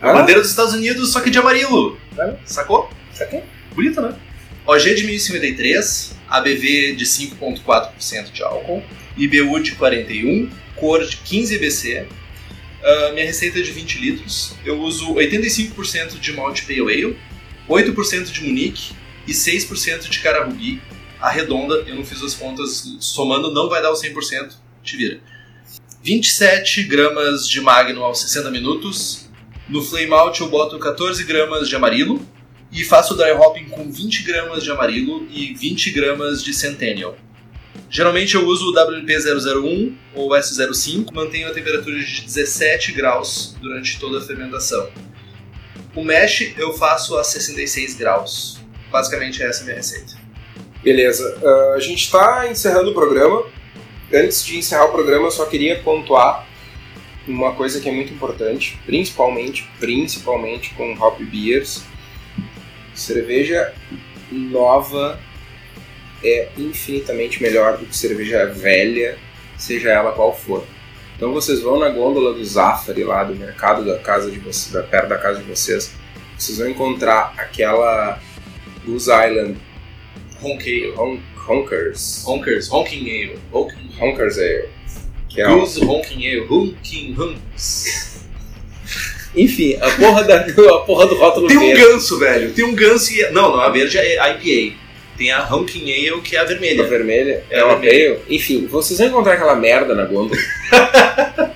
A 0.00 0.12
bandeira 0.12 0.40
dos 0.40 0.50
Estados 0.50 0.74
Unidos, 0.74 1.12
só 1.12 1.20
que 1.20 1.30
de 1.30 1.38
amarelo. 1.38 1.98
Sacou? 2.44 2.90
Sacou? 3.12 3.44
Bonita, 3.74 4.02
né? 4.02 4.16
OG 4.66 4.94
de 4.94 5.04
1053, 5.04 6.16
ABV 6.28 6.94
de 6.96 7.04
5,4% 7.04 8.32
de 8.32 8.42
álcool, 8.42 8.82
IBU 9.16 9.62
de 9.62 9.72
41, 9.72 10.50
cor 10.76 11.04
de 11.06 11.16
15 11.18 11.54
EBC. 11.54 12.06
Ah, 12.82 13.10
minha 13.14 13.24
receita 13.24 13.58
é 13.58 13.62
de 13.62 13.70
20 13.70 13.98
litros. 13.98 14.54
Eu 14.64 14.78
uso 14.80 15.14
85% 15.14 16.18
de 16.18 16.32
malte 16.32 16.64
pale 16.66 16.80
ale, 16.80 17.16
8% 17.68 18.30
de 18.30 18.44
Munique 18.44 18.94
e 19.26 19.32
6% 19.32 20.08
de 20.08 20.18
Cararubi. 20.20 20.82
Arredonda, 21.24 21.76
eu 21.86 21.96
não 21.96 22.04
fiz 22.04 22.22
as 22.22 22.34
contas, 22.34 22.84
somando 23.00 23.50
não 23.50 23.66
vai 23.66 23.80
dar 23.80 23.90
o 23.90 23.94
100%, 23.94 24.52
te 24.82 24.94
vira. 24.94 25.20
27 26.02 26.82
gramas 26.82 27.48
de 27.48 27.62
Magno 27.62 28.04
aos 28.04 28.20
60 28.20 28.50
minutos. 28.50 29.26
No 29.66 29.82
Flame 29.82 30.12
Out 30.12 30.42
eu 30.42 30.50
boto 30.50 30.78
14 30.78 31.24
gramas 31.24 31.66
de 31.66 31.74
amarilo 31.74 32.20
e 32.70 32.84
faço 32.84 33.16
dry 33.16 33.32
hopping 33.32 33.70
com 33.70 33.90
20 33.90 34.22
gramas 34.22 34.62
de 34.62 34.70
amarilo 34.70 35.26
e 35.30 35.54
20 35.54 35.92
gramas 35.92 36.44
de 36.44 36.52
Centennial. 36.52 37.16
Geralmente 37.88 38.34
eu 38.34 38.46
uso 38.46 38.70
o 38.70 38.74
WP001 38.74 39.96
ou 40.14 40.28
S05, 40.28 41.10
mantenho 41.10 41.48
a 41.48 41.54
temperatura 41.54 41.98
de 41.98 42.20
17 42.20 42.92
graus 42.92 43.56
durante 43.62 43.98
toda 43.98 44.18
a 44.18 44.20
fermentação. 44.20 44.90
O 45.94 46.04
mash 46.04 46.52
eu 46.58 46.74
faço 46.74 47.16
a 47.16 47.24
66 47.24 47.94
graus. 47.94 48.60
Basicamente 48.90 49.42
essa 49.42 49.60
é 49.60 49.62
a 49.62 49.64
minha 49.64 49.76
receita. 49.76 50.23
Beleza, 50.84 51.40
ah, 51.42 51.72
a 51.76 51.80
gente 51.80 52.04
está 52.04 52.46
encerrando 52.50 52.90
o 52.90 52.94
programa. 52.94 53.46
Antes 54.12 54.44
de 54.44 54.58
encerrar 54.58 54.84
o 54.84 54.92
programa, 54.92 55.28
eu 55.28 55.30
só 55.30 55.46
queria 55.46 55.80
pontuar 55.80 56.46
uma 57.26 57.54
coisa 57.54 57.80
que 57.80 57.88
é 57.88 57.92
muito 57.92 58.12
importante, 58.12 58.78
principalmente, 58.84 59.66
principalmente 59.80 60.74
com 60.74 60.92
hop 61.00 61.18
beers. 61.20 61.82
Cerveja 62.94 63.72
nova 64.30 65.18
é 66.22 66.50
infinitamente 66.58 67.42
melhor 67.42 67.78
do 67.78 67.86
que 67.86 67.96
cerveja 67.96 68.44
velha, 68.44 69.16
seja 69.56 69.88
ela 69.88 70.12
qual 70.12 70.36
for. 70.36 70.66
Então 71.16 71.32
vocês 71.32 71.62
vão 71.62 71.78
na 71.78 71.88
gôndola 71.88 72.34
do 72.34 72.44
Zafari 72.44 73.04
lá 73.04 73.24
do 73.24 73.34
mercado 73.34 73.86
da 73.86 73.98
casa 74.00 74.30
de 74.30 74.38
vocês, 74.38 74.70
da 74.70 74.82
perto 74.82 75.08
da 75.08 75.16
casa 75.16 75.40
de 75.40 75.48
vocês, 75.48 75.94
vocês 76.36 76.58
vão 76.58 76.68
encontrar 76.68 77.32
aquela 77.38 78.20
Goose 78.84 79.10
Island 79.10 79.56
Honk. 80.44 80.92
Hon 80.96 81.18
Honkers. 81.48 82.24
Honkers, 82.26 82.68
Honking 82.70 83.08
Ale. 83.10 83.38
Honking 83.52 83.90
Honkers 84.00 84.38
Ale. 84.38 84.68
Que 85.28 85.40
é 85.42 85.46
Goose 85.48 85.84
Honking 85.84 86.26
Ale. 86.28 86.46
Honking 86.48 87.14
Hunks. 87.18 88.14
Enfim, 89.36 89.76
a 89.80 89.90
porra, 89.90 90.22
da, 90.22 90.36
a 90.46 90.78
porra 90.80 91.06
do 91.08 91.16
rótulo 91.16 91.48
Tem 91.48 91.56
um 91.58 91.60
verde. 91.60 91.82
ganso, 91.82 92.18
velho. 92.18 92.52
Tem 92.52 92.64
um 92.64 92.74
ganso 92.74 93.12
e. 93.12 93.22
Não, 93.30 93.50
não, 93.52 93.60
a 93.60 93.68
verde 93.68 93.98
é 93.98 94.14
IPA. 94.30 94.76
Tem 95.18 95.30
a 95.32 95.44
Honking 95.52 95.92
Ale, 95.92 96.20
que 96.22 96.36
é 96.36 96.38
a 96.40 96.42
A 96.42 96.44
vermelha. 96.44 96.84
vermelha 96.84 97.44
É 97.50 97.58
é 97.60 97.64
uma 97.64 97.76
vermelha. 97.76 98.20
Enfim, 98.28 98.66
vocês 98.66 98.98
vão 98.98 99.08
encontrar 99.08 99.34
aquela 99.34 99.54
merda 99.56 99.94
na 99.94 100.04
gôndola. 100.04 100.40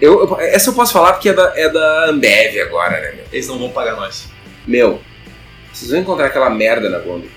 eu, 0.00 0.20
eu- 0.20 0.40
essa 0.40 0.70
eu 0.70 0.74
posso 0.74 0.92
falar 0.92 1.12
porque 1.14 1.28
é 1.28 1.32
da, 1.32 1.52
é 1.56 1.68
da 1.68 2.06
Ambev 2.10 2.58
agora, 2.62 3.00
né, 3.00 3.12
meu? 3.16 3.24
Eles 3.32 3.46
não 3.48 3.58
vão 3.58 3.70
pagar 3.70 3.96
nós. 3.96 4.26
Meu, 4.66 5.00
vocês 5.72 5.90
vão 5.90 6.00
encontrar 6.00 6.26
aquela 6.26 6.50
merda 6.50 6.88
na 6.88 6.98
gôndola. 6.98 7.30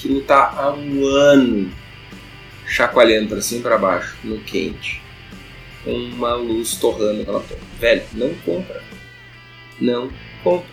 Aquilo 0.00 0.22
tá 0.22 0.54
há 0.56 0.72
um 0.72 1.04
ano 1.04 1.70
chacoalhando 2.66 3.28
pra 3.28 3.42
cima 3.42 3.60
e 3.60 3.62
pra 3.62 3.76
baixo, 3.76 4.16
no 4.24 4.40
quente. 4.40 5.02
Com 5.84 5.92
uma 5.92 6.32
luz 6.32 6.76
torrando 6.76 7.20
aquela 7.20 7.40
porra. 7.40 7.60
Velho, 7.78 8.02
não 8.14 8.34
compra. 8.36 8.82
Não 9.78 10.10
compra. 10.42 10.70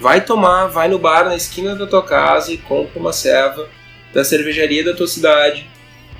Vai 0.00 0.20
tomar, 0.20 0.66
vai 0.66 0.88
no 0.88 0.98
bar 0.98 1.26
na 1.26 1.36
esquina 1.36 1.76
da 1.76 1.86
tua 1.86 2.02
casa 2.02 2.52
e 2.52 2.58
compra 2.58 2.98
uma 2.98 3.12
serva 3.12 3.68
da 4.12 4.24
cervejaria 4.24 4.84
da 4.84 4.94
tua 4.94 5.06
cidade. 5.06 5.70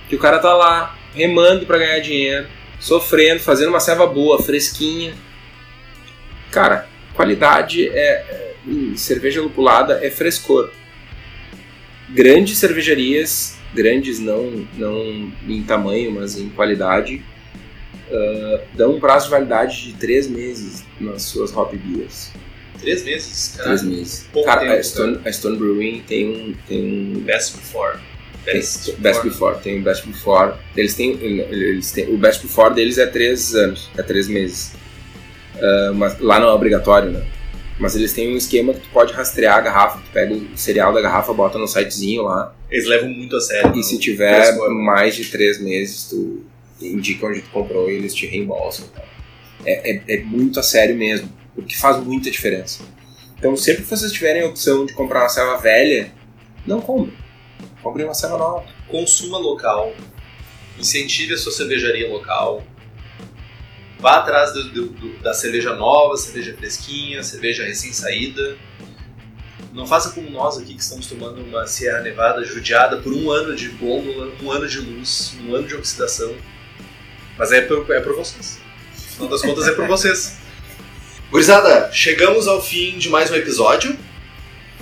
Que 0.09 0.15
o 0.15 0.21
cara 0.21 0.39
tá 0.39 0.55
lá, 0.55 0.97
remando 1.17 1.67
pra 1.67 1.79
ganhar 1.79 1.99
dinheiro, 1.99 2.47
sofrendo, 2.79 3.41
fazendo 3.41 3.71
uma 3.71 3.81
serva 3.81 4.07
boa, 4.07 4.41
fresquinha. 4.41 5.15
Cara, 6.53 6.89
qualidade 7.13 7.89
é, 7.89 7.93
é- 7.93 8.55
cerveja 8.95 9.43
lupulada 9.43 9.99
é 10.01 10.11
frescor. 10.11 10.71
Grandes 12.13 12.59
cervejarias, 12.59 13.57
grandes 13.75 14.19
não, 14.19 14.67
não 14.77 15.33
em 15.49 15.63
tamanho, 15.63 16.13
mas 16.13 16.39
em 16.39 16.49
qualidade, 16.51 17.23
ah, 18.11 18.61
dão 18.75 18.97
um 18.97 19.01
prazo 19.01 19.27
de 19.27 19.31
validade 19.31 19.87
de 19.87 19.93
3 19.95 20.29
meses 20.29 20.85
nas 21.01 21.23
suas 21.23 21.55
hop 21.57 21.73
beers. 21.75 22.31
Três 22.79 23.05
meses, 23.05 23.55
cara. 23.57 23.69
3 23.71 23.83
meses. 23.85 24.27
pouco 24.33 24.47
Cara, 24.49 24.61
tempo, 24.63 24.73
a, 24.73 24.83
Stone, 24.83 25.21
a 25.25 25.33
Stone 25.33 25.57
Brewing 25.57 26.03
tem 26.07 26.29
um. 26.29 26.55
Tem 26.69 26.83
um 27.17 27.21
Best 27.21 27.57
Before. 27.57 27.99
tem- 28.45 28.55
Best 28.99 29.23
Before, 29.23 29.59
tem 29.63 29.79
o 29.79 29.83
Best 29.83 30.05
Before. 30.07 30.55
Eles 30.77 30.95
têm, 30.97 31.13
eles 31.23 31.93
têm, 31.93 32.13
o 32.13 32.19
Best 32.19 32.43
Before 32.43 32.75
deles 32.75 32.99
é 32.99 33.07
3 33.07 33.55
anos, 33.55 33.89
é 33.97 34.03
3 34.03 34.27
meses. 34.29 34.73
Ah, 35.57 35.93
mas 35.95 36.19
lá 36.19 36.41
não 36.41 36.49
é 36.49 36.53
obrigatório, 36.53 37.11
né? 37.11 37.25
Mas 37.83 37.97
eles 37.97 38.13
têm 38.13 38.33
um 38.33 38.37
esquema 38.37 38.73
que 38.73 38.79
tu 38.81 38.89
pode 38.91 39.13
rastrear 39.13 39.57
a 39.59 39.61
garrafa, 39.61 39.99
tu 39.99 40.11
pega 40.13 40.33
o 40.33 40.57
cereal 40.57 40.93
da 40.95 41.01
garrafa, 41.01 41.33
bota 41.33 41.59
no 41.59 41.67
sitezinho 41.67 42.23
lá, 42.23 42.55
Eles 42.71 42.87
levam 42.87 43.09
muito 43.09 43.35
a 43.35 43.41
sério. 43.41 43.77
e 43.77 43.83
se 43.83 43.95
não? 43.95 44.01
tiver 44.01 44.57
mais 44.71 45.17
de 45.17 45.25
3 45.25 45.61
meses, 45.61 46.05
tu 46.09 46.45
indica 46.81 47.27
onde 47.27 47.43
tu 47.43 47.51
comprou 47.51 47.91
e 47.91 47.95
eles 47.95 48.15
te 48.15 48.25
reembolsam. 48.25 48.87
tal. 48.95 49.05
É, 49.67 49.91
é, 49.97 50.03
é 50.15 50.21
muito 50.23 50.61
a 50.61 50.63
sério 50.63 50.97
mesmo, 50.97 51.29
porque 51.57 51.75
faz 51.75 51.97
muita 51.97 52.31
diferença. 52.31 52.85
Então, 53.37 53.57
sempre 53.57 53.83
que 53.83 53.89
vocês 53.89 54.13
tiverem 54.13 54.43
a 54.43 54.47
opção 54.47 54.87
de 54.87 54.93
comprar 54.93 55.23
uma 55.23 55.29
serva 55.29 55.57
velha, 55.57 56.13
não 56.65 56.81
comprem. 56.81 57.17
Comprem 57.83 58.05
uma 58.07 58.15
serva 58.15 58.39
nova. 58.39 58.65
Consuma 58.89 59.39
local. 59.39 59.93
Incentive 60.79 61.35
a 61.35 61.37
sua 61.37 61.51
cervejaria 61.51 62.09
local. 62.09 62.63
Vá 64.03 64.17
atrás 64.17 64.53
do- 64.53 64.65
do- 64.65 64.87
do- 64.89 65.19
da 65.23 65.33
cerveja 65.33 65.75
nova, 65.75 66.17
cerveja 66.17 66.55
fresquinha, 66.59 67.23
cerveja 67.23 67.65
recém-saída. 67.65 68.59
Não 69.73 69.87
faça 69.87 70.11
como 70.11 70.29
nós 70.29 70.59
aqui 70.59 70.75
que 70.75 70.83
estamos 70.83 71.07
tomando 71.07 71.41
uma 71.41 71.67
Sierra 71.67 72.01
Nevada 72.01 72.45
judiada 72.45 72.97
por 72.99 73.13
um 73.13 73.31
ano 73.31 73.55
de 73.55 73.69
gôndola, 73.69 74.31
um 74.43 74.51
ano 74.51 74.69
de 74.69 74.81
luz, 74.81 75.35
um 75.47 75.55
ano 75.55 75.67
de 75.69 75.75
oxidação. 75.77 76.35
Mas 77.39 77.53
é 77.53 77.61
por, 77.63 77.89
é 77.91 78.01
por 78.01 78.15
vocês. 78.17 78.59
No 78.93 79.01
final 79.15 79.29
das 79.29 79.41
contas 79.43 79.69
é 79.69 79.73
por 79.73 79.87
vocês. 79.87 80.37
Gurizada, 81.31 81.91
chegamos 81.93 82.47
ao 82.49 82.61
fim 82.61 82.99
de 82.99 83.09
mais 83.09 83.31
um 83.31 83.37
episódio. 83.37 83.97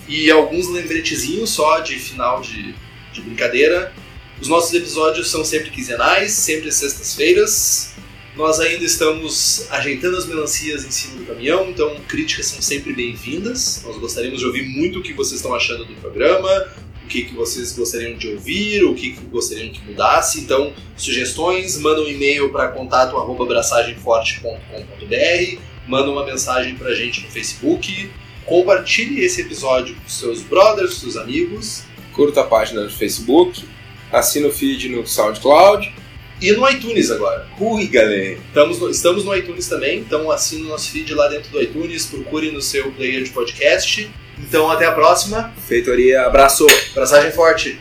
E 0.09 0.29
alguns 0.31 0.67
lembretezinhos 0.69 1.51
só 1.51 1.79
de 1.81 1.97
final 1.97 2.41
de, 2.41 2.75
de 3.13 3.21
brincadeira. 3.21 3.93
Os 4.41 4.49
nossos 4.49 4.73
episódios 4.75 5.31
são 5.31 5.45
sempre 5.45 5.71
quinzenais, 5.71 6.33
sempre 6.33 6.73
sextas-feiras. 6.73 7.93
Nós 8.37 8.61
ainda 8.61 8.85
estamos 8.85 9.67
ajeitando 9.71 10.17
as 10.17 10.25
melancias 10.25 10.85
em 10.85 10.91
cima 10.91 11.17
do 11.17 11.27
caminhão, 11.27 11.69
então 11.69 11.97
críticas 12.07 12.47
são 12.47 12.63
sempre 12.63 12.93
bem-vindas. 12.93 13.83
Nós 13.85 13.97
gostaríamos 13.97 14.39
de 14.39 14.47
ouvir 14.47 14.69
muito 14.69 15.01
o 15.01 15.03
que 15.03 15.13
vocês 15.13 15.41
estão 15.41 15.53
achando 15.53 15.85
do 15.85 15.95
programa, 15.95 16.69
o 17.05 17.09
que, 17.09 17.23
que 17.23 17.35
vocês 17.35 17.73
gostariam 17.73 18.17
de 18.17 18.29
ouvir, 18.29 18.85
o 18.85 18.95
que, 18.95 19.15
que 19.15 19.25
gostariam 19.27 19.73
que 19.73 19.85
mudasse. 19.85 20.41
Então, 20.41 20.73
sugestões, 20.97 21.77
manda 21.79 22.03
um 22.03 22.09
e-mail 22.09 22.51
para 22.51 22.69
contato 22.69 23.17
arroba 23.17 23.43
abraçagemforte.com.br, 23.45 25.59
manda 25.89 26.09
uma 26.09 26.25
mensagem 26.25 26.77
pra 26.77 26.95
gente 26.95 27.23
no 27.23 27.31
Facebook, 27.31 28.09
compartilhe 28.47 29.25
esse 29.25 29.41
episódio 29.41 29.97
com 29.97 30.09
seus 30.09 30.41
brothers, 30.41 31.01
seus 31.01 31.17
amigos. 31.17 31.83
Curta 32.13 32.43
a 32.43 32.45
página 32.45 32.85
no 32.85 32.91
Facebook, 32.91 33.65
assina 34.13 34.47
o 34.47 34.53
feed 34.53 34.89
no 34.89 35.05
SoundCloud 35.05 35.93
e 36.41 36.53
no 36.53 36.69
iTunes 36.69 37.11
agora. 37.11 37.47
Ui, 37.59 37.87
galera. 37.87 38.39
Estamos 38.47 38.79
no, 38.79 38.91
estamos 38.91 39.25
no 39.25 39.35
iTunes 39.35 39.69
também, 39.69 39.99
então 39.99 40.31
assine 40.31 40.63
o 40.63 40.69
nosso 40.69 40.91
feed 40.91 41.15
lá 41.15 41.29
dentro 41.29 41.51
do 41.51 41.61
iTunes, 41.61 42.07
procure 42.07 42.51
no 42.51 42.63
seu 42.63 42.91
player 42.93 43.23
de 43.23 43.31
podcast. 43.31 44.11
Então 44.39 44.71
até 44.71 44.87
a 44.87 44.93
próxima. 44.93 45.53
Feitoria, 45.69 46.23
abraço. 46.23 46.67
Abraçagem 46.93 47.31
forte. 47.31 47.79